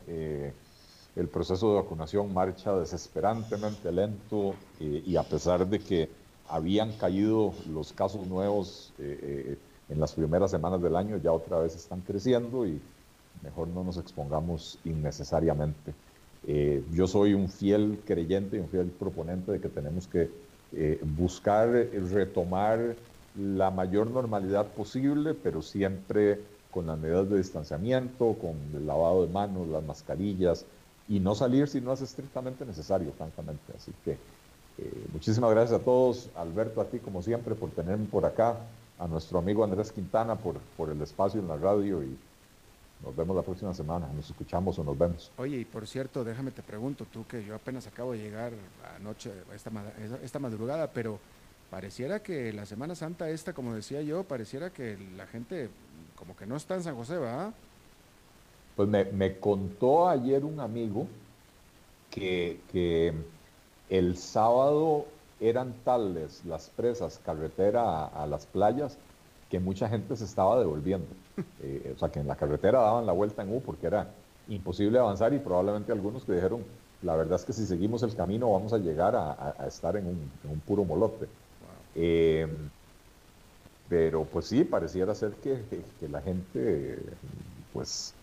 el 1.15 1.27
proceso 1.29 1.69
de 1.69 1.81
vacunación 1.81 2.31
marcha 2.31 2.75
desesperantemente 2.77 3.91
lento 3.91 4.53
y 4.79 5.15
a 5.15 5.23
pesar 5.23 5.65
de 5.65 5.79
que 5.79 6.09
habían 6.47 6.91
caído 6.91 7.53
los 7.67 7.91
casos 7.91 8.27
nuevos 8.27 8.93
en 8.99 9.99
las 9.99 10.13
primeras 10.13 10.51
semanas 10.51 10.79
del 10.79 10.95
año 10.95 11.17
ya 11.17 11.31
otra 11.31 11.57
vez 11.57 11.75
están 11.75 12.01
creciendo 12.01 12.67
y 12.67 12.79
mejor 13.41 13.67
no 13.69 13.83
nos 13.83 13.97
expongamos 13.97 14.77
innecesariamente. 14.85 15.95
Eh, 16.49 16.81
yo 16.93 17.07
soy 17.07 17.33
un 17.33 17.49
fiel 17.49 17.99
creyente 18.05 18.55
y 18.55 18.59
un 18.59 18.69
fiel 18.69 18.87
proponente 18.87 19.51
de 19.51 19.59
que 19.59 19.67
tenemos 19.67 20.07
que 20.07 20.29
eh, 20.71 20.99
buscar 21.03 21.69
retomar 21.69 22.95
la 23.37 23.69
mayor 23.69 24.09
normalidad 24.09 24.65
posible, 24.67 25.33
pero 25.33 25.61
siempre 25.61 26.39
con 26.71 26.87
las 26.87 26.97
medidas 26.97 27.29
de 27.29 27.37
distanciamiento, 27.37 28.37
con 28.39 28.55
el 28.73 28.87
lavado 28.87 29.25
de 29.25 29.33
manos, 29.33 29.67
las 29.67 29.83
mascarillas 29.83 30.65
y 31.09 31.19
no 31.19 31.35
salir 31.35 31.67
si 31.67 31.81
no 31.81 31.91
es 31.91 32.01
estrictamente 32.01 32.65
necesario, 32.65 33.11
francamente. 33.11 33.73
Así 33.75 33.91
que 34.05 34.11
eh, 34.77 35.07
muchísimas 35.11 35.51
gracias 35.51 35.81
a 35.81 35.83
todos. 35.83 36.29
Alberto, 36.35 36.79
a 36.79 36.85
ti 36.85 36.99
como 36.99 37.21
siempre 37.21 37.55
por 37.55 37.71
tenerme 37.71 38.05
por 38.05 38.25
acá 38.25 38.55
a 38.97 39.07
nuestro 39.07 39.39
amigo 39.39 39.65
Andrés 39.65 39.91
Quintana 39.91 40.35
por 40.35 40.89
el 40.89 41.01
espacio 41.01 41.41
en 41.41 41.47
la 41.47 41.57
radio 41.57 42.03
y 42.03 42.17
nos 43.03 43.15
vemos 43.15 43.35
la 43.35 43.41
próxima 43.43 43.73
semana, 43.73 44.07
nos 44.13 44.29
escuchamos 44.29 44.77
o 44.79 44.83
nos 44.83 44.97
vemos. 44.97 45.31
Oye, 45.37 45.57
y 45.57 45.65
por 45.65 45.87
cierto, 45.87 46.23
déjame 46.23 46.51
te 46.51 46.63
pregunto, 46.63 47.05
tú 47.11 47.25
que 47.27 47.43
yo 47.43 47.55
apenas 47.55 47.87
acabo 47.87 48.13
de 48.13 48.19
llegar 48.19 48.53
anoche, 48.95 49.31
esta, 49.53 49.71
esta 50.23 50.39
madrugada, 50.39 50.91
pero 50.91 51.19
pareciera 51.69 52.21
que 52.21 52.51
la 52.53 52.65
Semana 52.65 52.95
Santa 52.95 53.29
esta, 53.29 53.53
como 53.53 53.73
decía 53.73 54.01
yo, 54.01 54.23
pareciera 54.23 54.71
que 54.71 54.97
la 55.15 55.27
gente 55.27 55.69
como 56.15 56.35
que 56.35 56.45
no 56.45 56.55
está 56.55 56.75
en 56.75 56.83
San 56.83 56.95
José, 56.95 57.17
¿va? 57.17 57.53
Pues 58.75 58.89
me, 58.89 59.05
me 59.05 59.39
contó 59.39 60.07
ayer 60.07 60.43
un 60.43 60.59
amigo 60.59 61.07
que, 62.09 62.59
que 62.71 63.13
el 63.89 64.17
sábado 64.17 65.05
eran 65.39 65.73
tales 65.83 66.43
las 66.45 66.69
presas 66.69 67.19
carretera 67.23 68.05
a, 68.05 68.25
las 68.25 68.45
playas 68.45 68.97
que 69.49 69.59
mucha 69.59 69.87
gente 69.87 70.15
se 70.15 70.25
estaba 70.25 70.59
devolviendo. 70.59 71.07
Eh, 71.61 71.93
o 71.95 71.99
sea, 71.99 72.09
que 72.09 72.19
en 72.19 72.27
la 72.27 72.35
carretera 72.35 72.79
daban 72.79 73.05
la 73.05 73.13
vuelta 73.13 73.43
en 73.43 73.55
U 73.55 73.61
porque 73.61 73.87
era 73.87 74.07
imposible 74.47 74.97
avanzar 74.97 75.33
y 75.33 75.39
probablemente 75.39 75.91
algunos 75.91 76.23
que 76.23 76.33
dijeron, 76.33 76.63
la 77.03 77.15
verdad 77.15 77.39
es 77.39 77.45
que 77.45 77.53
si 77.53 77.65
seguimos 77.65 78.01
el 78.03 78.15
camino 78.15 78.51
vamos 78.51 78.73
a 78.73 78.77
llegar 78.77 79.15
a, 79.15 79.55
estar 79.67 79.95
en 79.97 80.07
un, 80.07 80.59
puro 80.65 80.83
molote. 80.83 81.27
Em, 81.95 82.69
pero 83.89 84.25
pues 84.25 84.47
sí, 84.47 84.63
pareciera 84.63 85.13
ser 85.15 85.31
que, 85.33 85.63
la 86.09 86.21
gente 86.21 86.99
pues 87.73 88.13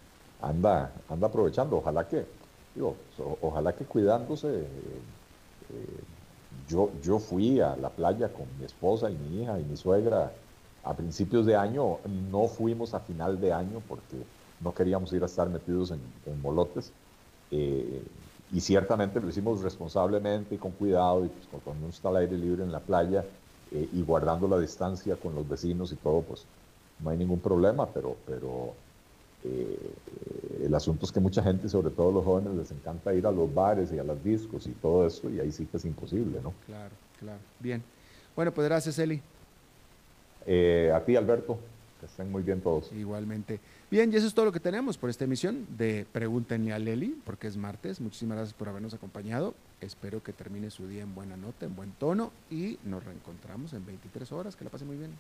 anda, 0.41 0.93
anda 1.09 1.29
aprovechando. 1.29 1.77
Ojalá 1.77 2.09
que, 2.09 2.25
digo, 2.75 2.97
ojalá 3.41 3.75
que 3.75 3.85
cuidándose 3.85 4.49
eh, 4.61 4.67
yo, 6.69 6.91
yo 7.03 7.19
fui 7.19 7.61
a 7.61 7.77
la 7.77 7.91
playa 7.91 8.29
con 8.33 8.47
mi 8.59 8.65
esposa 8.65 9.11
y 9.11 9.15
mi 9.17 9.43
hija 9.43 9.59
y 9.59 9.65
mi 9.65 9.77
suegra 9.77 10.33
a 10.85 10.95
principios 10.95 11.47
de 11.47 11.57
año, 11.57 11.99
no 12.31 12.47
fuimos 12.47 12.95
a 12.95 13.01
final 13.01 13.41
de 13.41 13.53
año 13.53 13.83
porque 13.89 14.17
no 14.61 14.75
queríamos 14.75 15.13
ir 15.13 15.23
a 15.23 15.27
estar 15.27 15.49
metidos 15.49 15.91
en, 15.93 16.41
molotes. 16.43 16.93
Eh, 17.51 18.03
y 18.53 18.61
ciertamente 18.61 19.21
lo 19.21 19.29
hicimos 19.29 19.63
responsablemente 19.63 20.55
y 20.55 20.59
con 20.59 20.73
cuidado, 20.73 21.25
y 21.25 21.29
pues, 21.29 21.63
cuando 21.65 21.85
uno 21.85 21.95
está 21.95 22.09
al 22.09 22.19
aire 22.19 22.37
libre 22.37 22.63
en 22.63 22.71
la 22.71 22.81
playa 22.81 23.25
eh, 23.73 23.89
y 23.93 24.03
guardando 24.03 24.47
la 24.47 24.59
distancia 24.59 25.17
con 25.17 25.35
los 25.35 25.49
vecinos 25.49 25.91
y 25.93 25.97
todo, 25.97 26.23
pues 26.23 26.45
no 27.01 27.11
hay 27.11 27.17
ningún 27.17 27.41
problema, 27.41 27.87
pero, 27.87 28.17
pero 28.27 28.75
eh, 29.45 29.79
el 30.65 30.75
asunto 30.75 31.07
es 31.07 31.13
que 31.13 31.21
mucha 31.21 31.43
gente, 31.43 31.69
sobre 31.69 31.91
todo 31.91 32.13
los 32.13 32.25
jóvenes, 32.25 32.55
les 32.55 32.71
encanta 32.71 33.15
ir 33.15 33.27
a 33.27 33.33
los 33.33 33.53
bares 33.53 33.93
y 33.93 33.99
a 33.99 34.05
las 34.05 34.23
discos 34.23 34.67
y 34.67 34.73
todo 34.73 35.07
eso, 35.07 35.31
y 35.31 35.41
ahí 35.41 35.51
sí 35.51 35.67
que 35.67 35.79
es 35.79 35.85
imposible, 35.85 36.41
¿no? 36.43 36.53
Claro, 36.67 36.95
claro. 37.19 37.41
Bien. 37.59 37.83
Bueno, 38.37 38.53
pues 38.53 38.69
gracias, 38.69 38.99
Eli. 38.99 39.23
Eh, 40.47 40.93
a 40.95 41.05
ti, 41.05 41.17
Alberto. 41.17 41.59
Que 42.01 42.07
estén 42.07 42.31
muy 42.31 42.43
bien 42.43 42.61
todos. 42.61 42.93
Igualmente. 42.93 43.61
Bien, 43.91 44.13
y 44.13 44.17
eso 44.17 44.27
es 44.27 44.35
todo 44.35 44.47
lo 44.47 44.53
que 44.53 44.61
tenemos 44.61 44.99
por 44.99 45.11
esta 45.11 45.25
emisión 45.25 45.67
de 45.77 46.07
Pregúntenle 46.13 46.73
a 46.73 46.79
Leli, 46.79 47.17
porque 47.25 47.47
es 47.47 47.57
martes. 47.57 48.01
Muchísimas 48.01 48.37
gracias 48.37 48.55
por 48.55 48.69
habernos 48.69 48.95
acompañado. 48.95 49.55
Espero 49.81 50.23
que 50.23 50.33
termine 50.33 50.71
su 50.71 50.89
día 50.89 51.03
en 51.03 51.15
buena 51.15 51.37
nota, 51.37 51.67
en 51.67 51.77
buen 51.77 51.93
tono, 51.93 52.33
y 52.51 52.79
nos 52.85 53.05
reencontramos 53.05 53.73
en 53.73 53.87
23 53.87 54.33
horas. 54.33 54.57
Que 54.57 54.65
la 54.65 54.71
pase 54.71 54.85
muy 54.85 54.97
bien. 54.97 55.13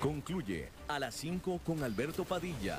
Concluye 0.00 0.68
a 0.88 0.98
las 0.98 1.14
5 1.16 1.60
con 1.64 1.82
Alberto 1.82 2.24
Padilla 2.24 2.78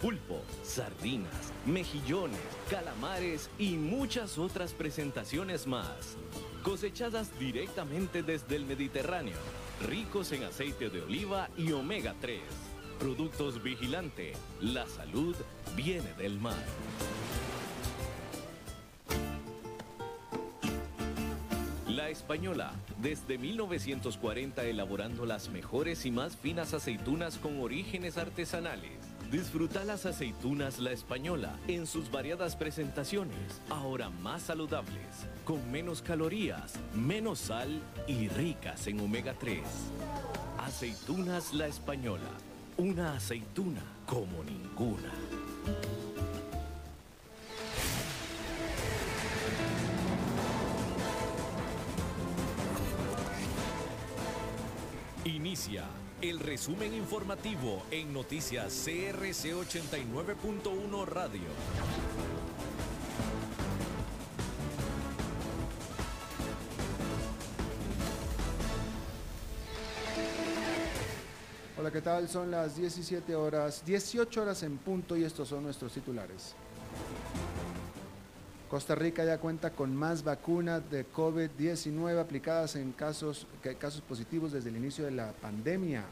pulpo, 0.00 0.40
sardinas, 0.62 1.52
mejillones, 1.64 2.40
calamares 2.70 3.50
y 3.58 3.76
muchas 3.76 4.38
otras 4.38 4.72
presentaciones 4.72 5.66
más. 5.66 6.16
Cosechadas 6.62 7.38
directamente 7.38 8.22
desde 8.22 8.56
el 8.56 8.66
Mediterráneo, 8.66 9.36
ricos 9.86 10.32
en 10.32 10.44
aceite 10.44 10.90
de 10.90 11.02
oliva 11.02 11.48
y 11.56 11.72
omega 11.72 12.14
3. 12.20 12.40
Productos 12.98 13.62
Vigilante, 13.62 14.32
la 14.60 14.86
salud 14.86 15.36
viene 15.76 16.12
del 16.14 16.38
mar. 16.40 16.64
La 21.88 22.10
Española, 22.10 22.72
desde 23.00 23.38
1940 23.38 24.64
elaborando 24.64 25.24
las 25.24 25.48
mejores 25.48 26.04
y 26.04 26.10
más 26.10 26.36
finas 26.36 26.74
aceitunas 26.74 27.38
con 27.38 27.60
orígenes 27.60 28.18
artesanales 28.18 29.05
Disfruta 29.30 29.82
las 29.82 30.06
aceitunas 30.06 30.78
La 30.78 30.92
Española 30.92 31.58
en 31.66 31.88
sus 31.88 32.12
variadas 32.12 32.54
presentaciones, 32.54 33.60
ahora 33.68 34.08
más 34.08 34.42
saludables, 34.42 35.26
con 35.44 35.68
menos 35.72 36.00
calorías, 36.00 36.74
menos 36.94 37.40
sal 37.40 37.82
y 38.06 38.28
ricas 38.28 38.86
en 38.86 39.00
omega 39.00 39.34
3. 39.36 39.62
Aceitunas 40.58 41.54
La 41.54 41.66
Española, 41.66 42.30
una 42.76 43.16
aceituna 43.16 43.82
como 44.06 44.44
ninguna. 44.44 45.12
Inicia 55.24 55.84
el 56.22 56.40
resumen 56.40 56.94
informativo 56.94 57.82
en 57.90 58.12
noticias 58.12 58.72
CRC 58.84 59.54
89.1 59.54 61.04
Radio. 61.06 61.42
Hola, 71.78 71.90
¿qué 71.90 72.00
tal? 72.00 72.28
Son 72.28 72.50
las 72.50 72.76
17 72.76 73.34
horas, 73.34 73.84
18 73.84 74.40
horas 74.42 74.62
en 74.62 74.78
punto 74.78 75.16
y 75.16 75.24
estos 75.24 75.48
son 75.48 75.64
nuestros 75.64 75.92
titulares. 75.92 76.56
Costa 78.76 78.94
Rica 78.94 79.24
ya 79.24 79.38
cuenta 79.38 79.70
con 79.70 79.96
más 79.96 80.22
vacunas 80.22 80.82
de 80.90 81.10
COVID-19 81.10 82.20
aplicadas 82.20 82.76
en 82.76 82.92
casos, 82.92 83.46
casos 83.78 84.02
positivos 84.02 84.52
desde 84.52 84.68
el 84.68 84.76
inicio 84.76 85.06
de 85.06 85.12
la 85.12 85.32
pandemia. 85.32 86.04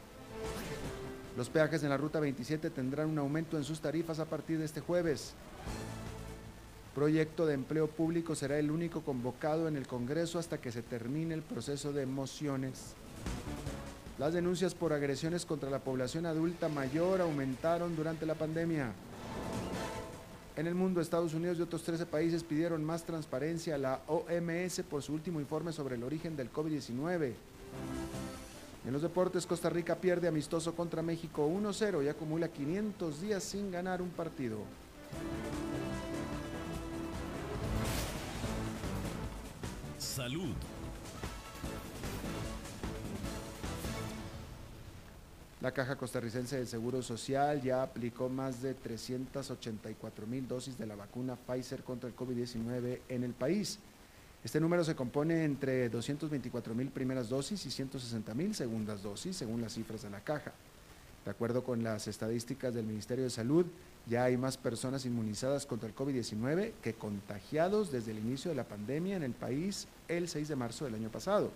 Los 1.37 1.47
peajes 1.47 1.83
en 1.83 1.89
la 1.89 1.97
Ruta 1.97 2.19
27 2.19 2.71
tendrán 2.71 3.09
un 3.09 3.19
aumento 3.19 3.57
en 3.57 3.63
sus 3.63 3.81
tarifas 3.81 4.17
a 4.17 4.25
partir 4.25 4.57
de 4.57 4.65
este 4.65 4.81
jueves. 4.81 5.35
Proyecto 6.95 7.45
de 7.45 7.53
empleo 7.53 7.85
público 7.85 8.33
será 8.33 8.57
el 8.57 8.71
único 8.71 9.01
convocado 9.03 9.67
en 9.67 9.77
el 9.77 9.85
Congreso 9.85 10.39
hasta 10.39 10.57
que 10.57 10.71
se 10.71 10.81
termine 10.81 11.35
el 11.35 11.43
proceso 11.43 11.93
de 11.93 12.07
mociones. 12.07 12.95
Las 14.17 14.33
denuncias 14.33 14.73
por 14.73 14.91
agresiones 14.91 15.45
contra 15.45 15.69
la 15.69 15.83
población 15.83 16.25
adulta 16.25 16.67
mayor 16.67 17.21
aumentaron 17.21 17.95
durante 17.95 18.25
la 18.25 18.33
pandemia. 18.33 18.91
En 20.57 20.67
el 20.67 20.75
mundo, 20.75 21.01
Estados 21.01 21.33
Unidos 21.33 21.57
y 21.59 21.61
otros 21.61 21.83
13 21.83 22.05
países 22.05 22.43
pidieron 22.43 22.83
más 22.83 23.03
transparencia 23.03 23.75
a 23.75 23.77
la 23.77 24.01
OMS 24.07 24.83
por 24.89 25.03
su 25.03 25.13
último 25.13 25.41
informe 25.41 25.73
sobre 25.73 25.95
el 25.95 26.03
origen 26.03 26.37
del 26.37 26.51
COVID-19. 26.51 27.33
En 28.85 28.93
los 28.93 29.01
deportes, 29.01 29.45
Costa 29.45 29.69
Rica 29.69 29.95
pierde 29.95 30.29
amistoso 30.29 30.73
contra 30.73 31.01
México 31.01 31.45
1-0 31.49 32.05
y 32.05 32.07
acumula 32.07 32.47
500 32.47 33.21
días 33.21 33.43
sin 33.43 33.69
ganar 33.69 34.01
un 34.01 34.09
partido. 34.09 34.59
Salud. 39.97 40.53
La 45.61 45.71
Caja 45.71 45.95
Costarricense 45.95 46.57
del 46.57 46.67
Seguro 46.67 47.01
Social 47.01 47.61
ya 47.61 47.81
aplicó 47.81 48.27
más 48.27 48.61
de 48.61 48.73
384 48.73 50.27
mil 50.27 50.47
dosis 50.47 50.77
de 50.77 50.85
la 50.85 50.95
vacuna 50.95 51.37
Pfizer 51.37 51.81
contra 51.81 52.09
el 52.09 52.15
COVID-19 52.15 52.99
en 53.07 53.23
el 53.23 53.33
país. 53.33 53.79
Este 54.43 54.59
número 54.59 54.83
se 54.83 54.95
compone 54.95 55.45
entre 55.45 55.89
224 55.89 56.75
mil 56.75 56.89
primeras 56.89 57.29
dosis 57.29 57.65
y 57.65 57.71
160 57.71 58.33
mil 58.33 58.53
segundas 58.53 59.01
dosis, 59.01 59.37
según 59.37 59.61
las 59.61 59.73
cifras 59.73 60.03
de 60.03 60.09
la 60.09 60.19
caja. 60.19 60.51
De 61.23 61.31
acuerdo 61.31 61.63
con 61.63 61.83
las 61.83 62.07
estadísticas 62.07 62.73
del 62.73 62.85
Ministerio 62.85 63.23
de 63.23 63.31
Salud, 63.31 63.65
ya 64.07 64.25
hay 64.25 64.37
más 64.37 64.57
personas 64.57 65.05
inmunizadas 65.05 65.65
contra 65.65 65.89
el 65.89 65.95
COVID-19 65.95 66.73
que 66.83 66.93
contagiados 66.93 67.91
desde 67.91 68.11
el 68.11 68.19
inicio 68.19 68.51
de 68.51 68.55
la 68.55 68.65
pandemia 68.65 69.15
en 69.15 69.23
el 69.23 69.33
país 69.33 69.87
el 70.09 70.27
6 70.27 70.49
de 70.49 70.55
marzo 70.55 70.85
del 70.85 70.95
año 70.95 71.09
pasado. 71.09 71.49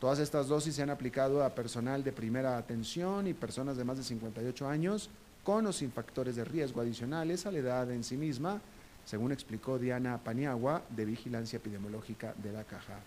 Todas 0.00 0.18
estas 0.18 0.48
dosis 0.48 0.74
se 0.74 0.82
han 0.82 0.90
aplicado 0.90 1.42
a 1.42 1.54
personal 1.54 2.04
de 2.04 2.12
primera 2.12 2.58
atención 2.58 3.26
y 3.26 3.32
personas 3.32 3.76
de 3.76 3.84
más 3.84 3.96
de 3.96 4.04
58 4.04 4.68
años 4.68 5.08
con 5.42 5.66
o 5.66 5.72
sin 5.72 5.90
factores 5.90 6.36
de 6.36 6.44
riesgo 6.44 6.80
adicionales 6.80 7.46
a 7.46 7.50
la 7.50 7.58
edad 7.58 7.90
en 7.90 8.04
sí 8.04 8.16
misma, 8.16 8.60
según 9.06 9.32
explicó 9.32 9.78
Diana 9.78 10.18
Paniagua 10.18 10.82
de 10.90 11.04
Vigilancia 11.04 11.56
Epidemiológica 11.56 12.34
de 12.42 12.52
la 12.52 12.64
Caja. 12.64 12.98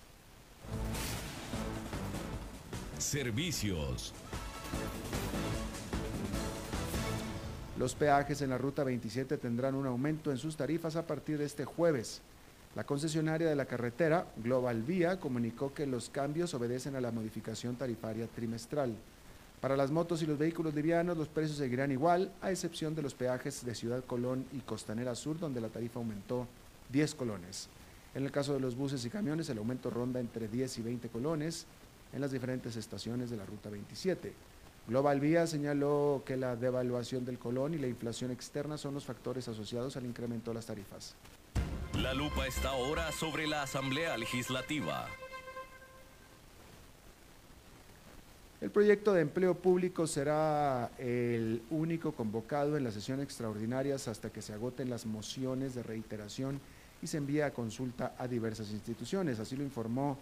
Servicios. 2.97 4.13
Los 7.77 7.95
peajes 7.95 8.41
en 8.41 8.49
la 8.49 8.57
Ruta 8.57 8.83
27 8.83 9.37
tendrán 9.37 9.75
un 9.75 9.85
aumento 9.85 10.31
en 10.31 10.37
sus 10.37 10.57
tarifas 10.57 10.95
a 10.95 11.05
partir 11.05 11.37
de 11.37 11.45
este 11.45 11.65
jueves. 11.65 12.21
La 12.75 12.83
concesionaria 12.83 13.49
de 13.49 13.55
la 13.55 13.65
carretera, 13.65 14.27
Global 14.37 14.83
Vía, 14.83 15.19
comunicó 15.19 15.73
que 15.73 15.87
los 15.87 16.09
cambios 16.09 16.53
obedecen 16.53 16.95
a 16.95 17.01
la 17.01 17.11
modificación 17.11 17.75
tarifaria 17.75 18.27
trimestral. 18.27 18.95
Para 19.59 19.75
las 19.75 19.89
motos 19.89 20.21
y 20.21 20.27
los 20.27 20.37
vehículos 20.37 20.75
livianos, 20.75 21.17
los 21.17 21.27
precios 21.27 21.57
seguirán 21.57 21.91
igual, 21.91 22.31
a 22.41 22.51
excepción 22.51 22.93
de 22.93 23.01
los 23.01 23.15
peajes 23.15 23.65
de 23.65 23.73
Ciudad 23.73 24.05
Colón 24.05 24.45
y 24.53 24.59
Costanera 24.59 25.15
Sur, 25.15 25.39
donde 25.39 25.61
la 25.61 25.69
tarifa 25.69 25.99
aumentó 25.99 26.47
10 26.91 27.15
colones. 27.15 27.69
En 28.13 28.23
el 28.23 28.31
caso 28.31 28.53
de 28.53 28.59
los 28.59 28.75
buses 28.75 29.03
y 29.03 29.09
camiones, 29.09 29.49
el 29.49 29.57
aumento 29.57 29.89
ronda 29.89 30.19
entre 30.19 30.47
10 30.47 30.77
y 30.77 30.81
20 30.83 31.09
colones 31.09 31.65
en 32.13 32.21
las 32.21 32.31
diferentes 32.31 32.75
estaciones 32.75 33.31
de 33.31 33.37
la 33.37 33.45
Ruta 33.45 33.69
27. 33.71 34.31
Global 34.87 35.19
Vía 35.19 35.47
señaló 35.47 36.23
que 36.25 36.37
la 36.37 36.55
devaluación 36.55 37.25
del 37.25 37.39
colón 37.39 37.73
y 37.73 37.79
la 37.79 37.87
inflación 37.87 38.31
externa 38.31 38.77
son 38.77 38.93
los 38.93 39.05
factores 39.05 39.47
asociados 39.47 39.97
al 39.97 40.05
incremento 40.05 40.51
de 40.51 40.55
las 40.55 40.67
tarifas. 40.67 41.15
La 42.01 42.13
lupa 42.13 42.47
está 42.47 42.69
ahora 42.69 43.11
sobre 43.11 43.45
la 43.45 43.63
Asamblea 43.63 44.17
Legislativa. 44.17 45.07
El 48.61 48.71
proyecto 48.71 49.11
de 49.11 49.21
empleo 49.21 49.55
público 49.55 50.07
será 50.07 50.91
el 50.97 51.61
único 51.69 52.13
convocado 52.13 52.77
en 52.77 52.85
la 52.85 52.91
sesión 52.91 53.19
extraordinarias 53.19 54.07
hasta 54.07 54.29
que 54.29 54.41
se 54.41 54.53
agoten 54.53 54.89
las 54.89 55.05
mociones 55.05 55.75
de 55.75 55.83
reiteración 55.83 56.61
y 57.01 57.07
se 57.07 57.17
envíe 57.17 57.41
a 57.41 57.51
consulta 57.51 58.15
a 58.17 58.29
diversas 58.29 58.71
instituciones. 58.71 59.39
Así 59.39 59.57
lo 59.57 59.63
informó 59.63 60.17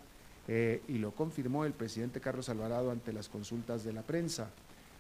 eh, 0.48 0.82
y 0.88 0.98
lo 0.98 1.12
confirmó 1.12 1.64
el 1.64 1.74
presidente 1.74 2.20
Carlos 2.20 2.50
Alvarado 2.50 2.90
ante 2.90 3.14
las 3.14 3.30
consultas 3.30 3.84
de 3.84 3.94
la 3.94 4.02
prensa. 4.02 4.50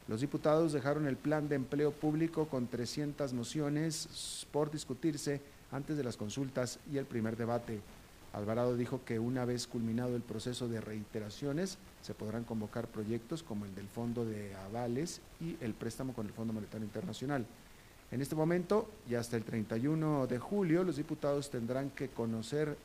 Los 0.07 0.21
diputados 0.21 0.73
dejaron 0.73 1.07
el 1.07 1.17
plan 1.17 1.49
de 1.49 1.55
empleo 1.55 1.91
público 1.91 2.47
con 2.47 2.67
300 2.67 3.33
mociones 3.33 4.45
por 4.51 4.69
discutirse 4.69 5.41
antes 5.71 5.97
de 5.97 6.03
las 6.03 6.17
consultas 6.17 6.79
y 6.91 6.97
el 6.97 7.05
primer 7.05 7.37
debate. 7.37 7.79
Alvarado 8.33 8.75
dijo 8.75 9.01
que 9.05 9.19
una 9.19 9.45
vez 9.45 9.67
culminado 9.67 10.15
el 10.15 10.21
proceso 10.21 10.67
de 10.67 10.81
reiteraciones, 10.81 11.77
se 12.01 12.13
podrán 12.13 12.43
convocar 12.43 12.87
proyectos 12.87 13.41
como 13.41 13.65
el 13.65 13.73
del 13.73 13.87
Fondo 13.87 14.25
de 14.25 14.53
Avales 14.55 15.21
y 15.41 15.57
el 15.61 15.73
préstamo 15.73 16.13
con 16.13 16.27
el 16.27 16.33
Fondo 16.33 16.53
Monetario 16.53 16.85
Internacional. 16.85 17.45
En 18.11 18.21
este 18.21 18.35
momento 18.35 18.89
y 19.09 19.15
hasta 19.15 19.35
el 19.35 19.43
31 19.43 20.27
de 20.27 20.39
julio, 20.39 20.83
los 20.83 20.95
diputados 20.95 21.49
tendrán 21.49 21.89
que 21.89 22.09
conocer 22.09 22.77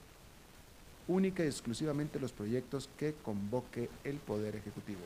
única 1.06 1.44
y 1.44 1.46
exclusivamente 1.46 2.18
los 2.18 2.32
proyectos 2.32 2.88
que 2.98 3.14
convoque 3.22 3.88
el 4.04 4.16
Poder 4.16 4.56
Ejecutivo. 4.56 5.00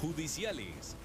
Judiciales. 0.00 0.96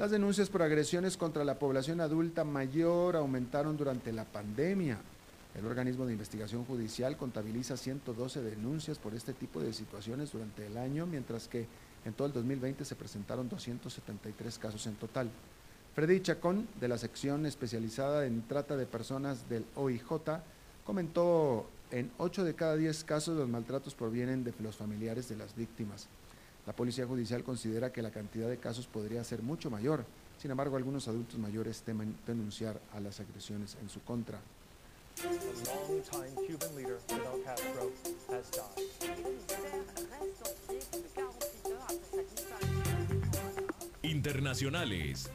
Las 0.00 0.10
denuncias 0.10 0.48
por 0.48 0.62
agresiones 0.62 1.18
contra 1.18 1.44
la 1.44 1.58
población 1.58 2.00
adulta 2.00 2.42
mayor 2.42 3.16
aumentaron 3.16 3.76
durante 3.76 4.14
la 4.14 4.24
pandemia. 4.24 4.96
El 5.54 5.66
organismo 5.66 6.06
de 6.06 6.14
investigación 6.14 6.64
judicial 6.64 7.18
contabiliza 7.18 7.76
112 7.76 8.40
denuncias 8.40 8.98
por 8.98 9.12
este 9.12 9.34
tipo 9.34 9.60
de 9.60 9.74
situaciones 9.74 10.32
durante 10.32 10.66
el 10.66 10.78
año, 10.78 11.04
mientras 11.04 11.48
que 11.48 11.66
en 12.06 12.14
todo 12.14 12.28
el 12.28 12.32
2020 12.32 12.82
se 12.82 12.96
presentaron 12.96 13.50
273 13.50 14.58
casos 14.58 14.86
en 14.86 14.94
total. 14.94 15.28
Freddy 15.94 16.20
Chacón, 16.20 16.66
de 16.80 16.88
la 16.88 16.96
sección 16.96 17.44
especializada 17.44 18.24
en 18.24 18.40
trata 18.48 18.78
de 18.78 18.86
personas 18.86 19.50
del 19.50 19.66
OIJ, 19.74 20.02
comentó 20.86 21.68
en 21.90 22.10
8 22.16 22.44
de 22.44 22.54
cada 22.54 22.76
10 22.76 23.04
casos 23.04 23.36
los 23.36 23.50
maltratos 23.50 23.94
provienen 23.94 24.44
de 24.44 24.54
los 24.62 24.76
familiares 24.76 25.28
de 25.28 25.36
las 25.36 25.54
víctimas. 25.54 26.08
La 26.70 26.76
Policía 26.76 27.04
Judicial 27.04 27.42
considera 27.42 27.90
que 27.90 28.00
la 28.00 28.12
cantidad 28.12 28.48
de 28.48 28.56
casos 28.56 28.86
podría 28.86 29.24
ser 29.24 29.42
mucho 29.42 29.70
mayor, 29.70 30.04
sin 30.38 30.52
embargo 30.52 30.76
algunos 30.76 31.08
adultos 31.08 31.36
mayores 31.36 31.82
temen 31.82 32.14
denunciar 32.24 32.80
a 32.94 33.00
las 33.00 33.18
agresiones 33.18 33.76
en 33.82 33.88
su 33.88 34.00
contra. 34.04 34.38
Internacionales. 44.04 45.28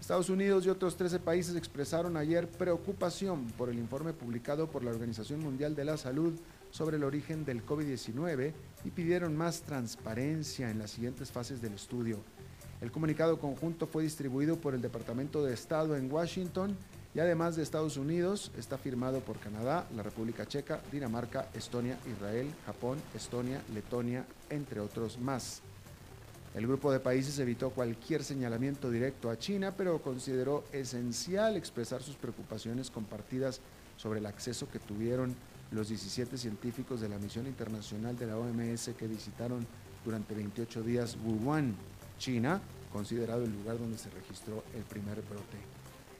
Estados 0.00 0.30
Unidos 0.30 0.64
y 0.64 0.68
otros 0.68 0.96
13 0.96 1.18
países 1.18 1.56
expresaron 1.56 2.16
ayer 2.16 2.48
preocupación 2.48 3.46
por 3.58 3.68
el 3.68 3.80
informe 3.80 4.12
publicado 4.12 4.70
por 4.70 4.84
la 4.84 4.92
Organización 4.92 5.40
Mundial 5.40 5.74
de 5.74 5.84
la 5.84 5.96
Salud 5.96 6.34
sobre 6.76 6.98
el 6.98 7.04
origen 7.04 7.46
del 7.46 7.64
COVID-19 7.64 8.52
y 8.84 8.90
pidieron 8.90 9.34
más 9.34 9.62
transparencia 9.62 10.70
en 10.70 10.78
las 10.78 10.90
siguientes 10.90 11.32
fases 11.32 11.62
del 11.62 11.72
estudio. 11.72 12.18
El 12.82 12.92
comunicado 12.92 13.38
conjunto 13.38 13.86
fue 13.86 14.02
distribuido 14.02 14.56
por 14.56 14.74
el 14.74 14.82
Departamento 14.82 15.42
de 15.42 15.54
Estado 15.54 15.96
en 15.96 16.12
Washington 16.12 16.76
y 17.14 17.20
además 17.20 17.56
de 17.56 17.62
Estados 17.62 17.96
Unidos 17.96 18.52
está 18.58 18.76
firmado 18.76 19.20
por 19.20 19.38
Canadá, 19.38 19.86
la 19.96 20.02
República 20.02 20.44
Checa, 20.44 20.82
Dinamarca, 20.92 21.48
Estonia, 21.54 21.98
Israel, 22.14 22.52
Japón, 22.66 22.98
Estonia, 23.14 23.62
Letonia, 23.72 24.26
entre 24.50 24.80
otros 24.80 25.18
más. 25.18 25.62
El 26.54 26.66
grupo 26.66 26.92
de 26.92 27.00
países 27.00 27.38
evitó 27.38 27.70
cualquier 27.70 28.22
señalamiento 28.22 28.90
directo 28.90 29.30
a 29.30 29.38
China, 29.38 29.72
pero 29.74 30.02
consideró 30.02 30.64
esencial 30.72 31.56
expresar 31.56 32.02
sus 32.02 32.16
preocupaciones 32.16 32.90
compartidas 32.90 33.62
sobre 33.96 34.18
el 34.18 34.26
acceso 34.26 34.68
que 34.70 34.78
tuvieron 34.78 35.34
los 35.70 35.88
17 35.88 36.38
científicos 36.38 37.00
de 37.00 37.08
la 37.08 37.18
misión 37.18 37.46
internacional 37.46 38.16
de 38.16 38.26
la 38.26 38.36
OMS 38.36 38.90
que 38.96 39.06
visitaron 39.06 39.66
durante 40.04 40.34
28 40.34 40.82
días 40.82 41.16
Wuhan, 41.24 41.74
China, 42.18 42.60
considerado 42.92 43.44
el 43.44 43.52
lugar 43.52 43.78
donde 43.78 43.98
se 43.98 44.10
registró 44.10 44.64
el 44.74 44.82
primer 44.84 45.20
brote. 45.22 45.58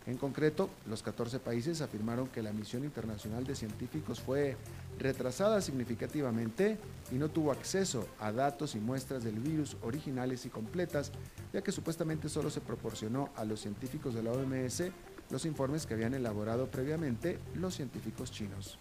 En 0.07 0.19
concreto, 0.19 0.71
los 0.89 1.03
14 1.03 1.41
países 1.41 1.81
afirmaron 1.81 2.29
que 2.29 2.43
la 2.43 2.53
misión 2.53 2.85
internacional 2.85 3.45
de 3.45 3.57
científicos 3.57 4.21
fue 4.21 4.57
retrasada 5.01 5.61
significativamente 5.61 6.79
y 7.11 7.17
no 7.17 7.29
tuvo 7.29 7.51
acceso 7.51 8.07
a 8.21 8.31
datos 8.31 8.77
y 8.77 8.79
muestras 8.79 9.25
del 9.25 9.41
virus 9.41 9.77
originales 9.83 10.47
y 10.47 10.49
completas, 10.49 11.11
ya 11.53 11.61
que 11.61 11.73
supuestamente 11.73 12.29
solo 12.29 12.51
se 12.51 12.61
proporcionó 12.61 13.31
a 13.35 13.45
los 13.45 13.61
científicos 13.61 14.15
de 14.15 14.23
la 14.23 14.31
OMS 14.31 14.85
los 15.29 15.45
informes 15.45 15.87
que 15.87 15.95
habían 15.95 16.15
elaborado 16.15 16.71
previamente 16.71 17.41
los 17.57 17.75
científicos 17.75 18.31
chinos. 18.31 18.79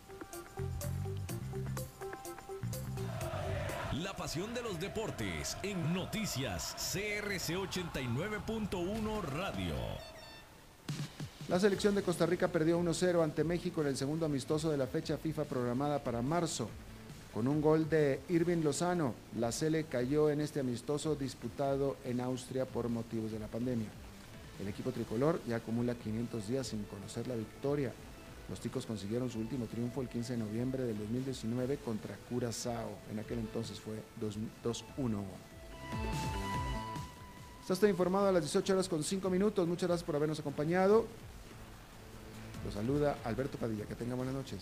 La 4.01 4.15
pasión 4.15 4.53
de 4.53 4.61
los 4.61 4.79
deportes 4.79 5.57
en 5.63 5.93
noticias 5.93 6.75
CRC 6.93 7.55
89.1 7.55 9.21
Radio. 9.23 9.73
La 11.47 11.59
selección 11.59 11.93
de 11.95 12.03
Costa 12.03 12.25
Rica 12.25 12.47
perdió 12.47 12.79
1-0 12.79 13.23
ante 13.23 13.43
México 13.43 13.81
en 13.81 13.87
el 13.87 13.97
segundo 13.97 14.25
amistoso 14.25 14.71
de 14.71 14.77
la 14.77 14.87
fecha 14.87 15.17
FIFA 15.17 15.43
programada 15.43 16.03
para 16.03 16.21
marzo. 16.21 16.69
Con 17.33 17.47
un 17.47 17.61
gol 17.61 17.89
de 17.89 18.21
Irving 18.29 18.63
Lozano, 18.63 19.13
la 19.37 19.51
Sele 19.51 19.83
cayó 19.83 20.29
en 20.29 20.41
este 20.41 20.61
amistoso 20.61 21.15
disputado 21.15 21.97
en 22.05 22.21
Austria 22.21 22.65
por 22.65 22.87
motivos 22.89 23.31
de 23.31 23.39
la 23.39 23.47
pandemia. 23.47 23.89
El 24.61 24.69
equipo 24.69 24.91
tricolor 24.91 25.41
ya 25.47 25.57
acumula 25.57 25.95
500 25.95 26.47
días 26.47 26.67
sin 26.67 26.83
conocer 26.83 27.27
la 27.27 27.35
victoria. 27.35 27.91
Los 28.49 28.59
ticos 28.59 28.85
consiguieron 28.85 29.29
su 29.29 29.39
último 29.39 29.65
triunfo 29.65 30.01
el 30.01 30.09
15 30.09 30.33
de 30.33 30.39
noviembre 30.39 30.83
del 30.83 30.97
2019 30.97 31.77
contra 31.77 32.15
Curazao. 32.29 32.91
En 33.11 33.19
aquel 33.19 33.39
entonces 33.39 33.79
fue 33.79 34.01
2-1. 34.21 35.23
Está 37.67 37.89
informado 37.89 38.27
a 38.27 38.31
las 38.31 38.43
18 38.43 38.73
horas 38.73 38.87
con 38.87 39.03
5 39.03 39.29
minutos. 39.29 39.67
Muchas 39.67 39.89
gracias 39.89 40.05
por 40.05 40.15
habernos 40.15 40.39
acompañado. 40.39 41.07
Los 42.63 42.75
saluda 42.75 43.17
Alberto 43.23 43.57
Padilla. 43.57 43.85
Que 43.85 43.95
tenga 43.95 44.15
buenas 44.15 44.35
noches. 44.35 44.61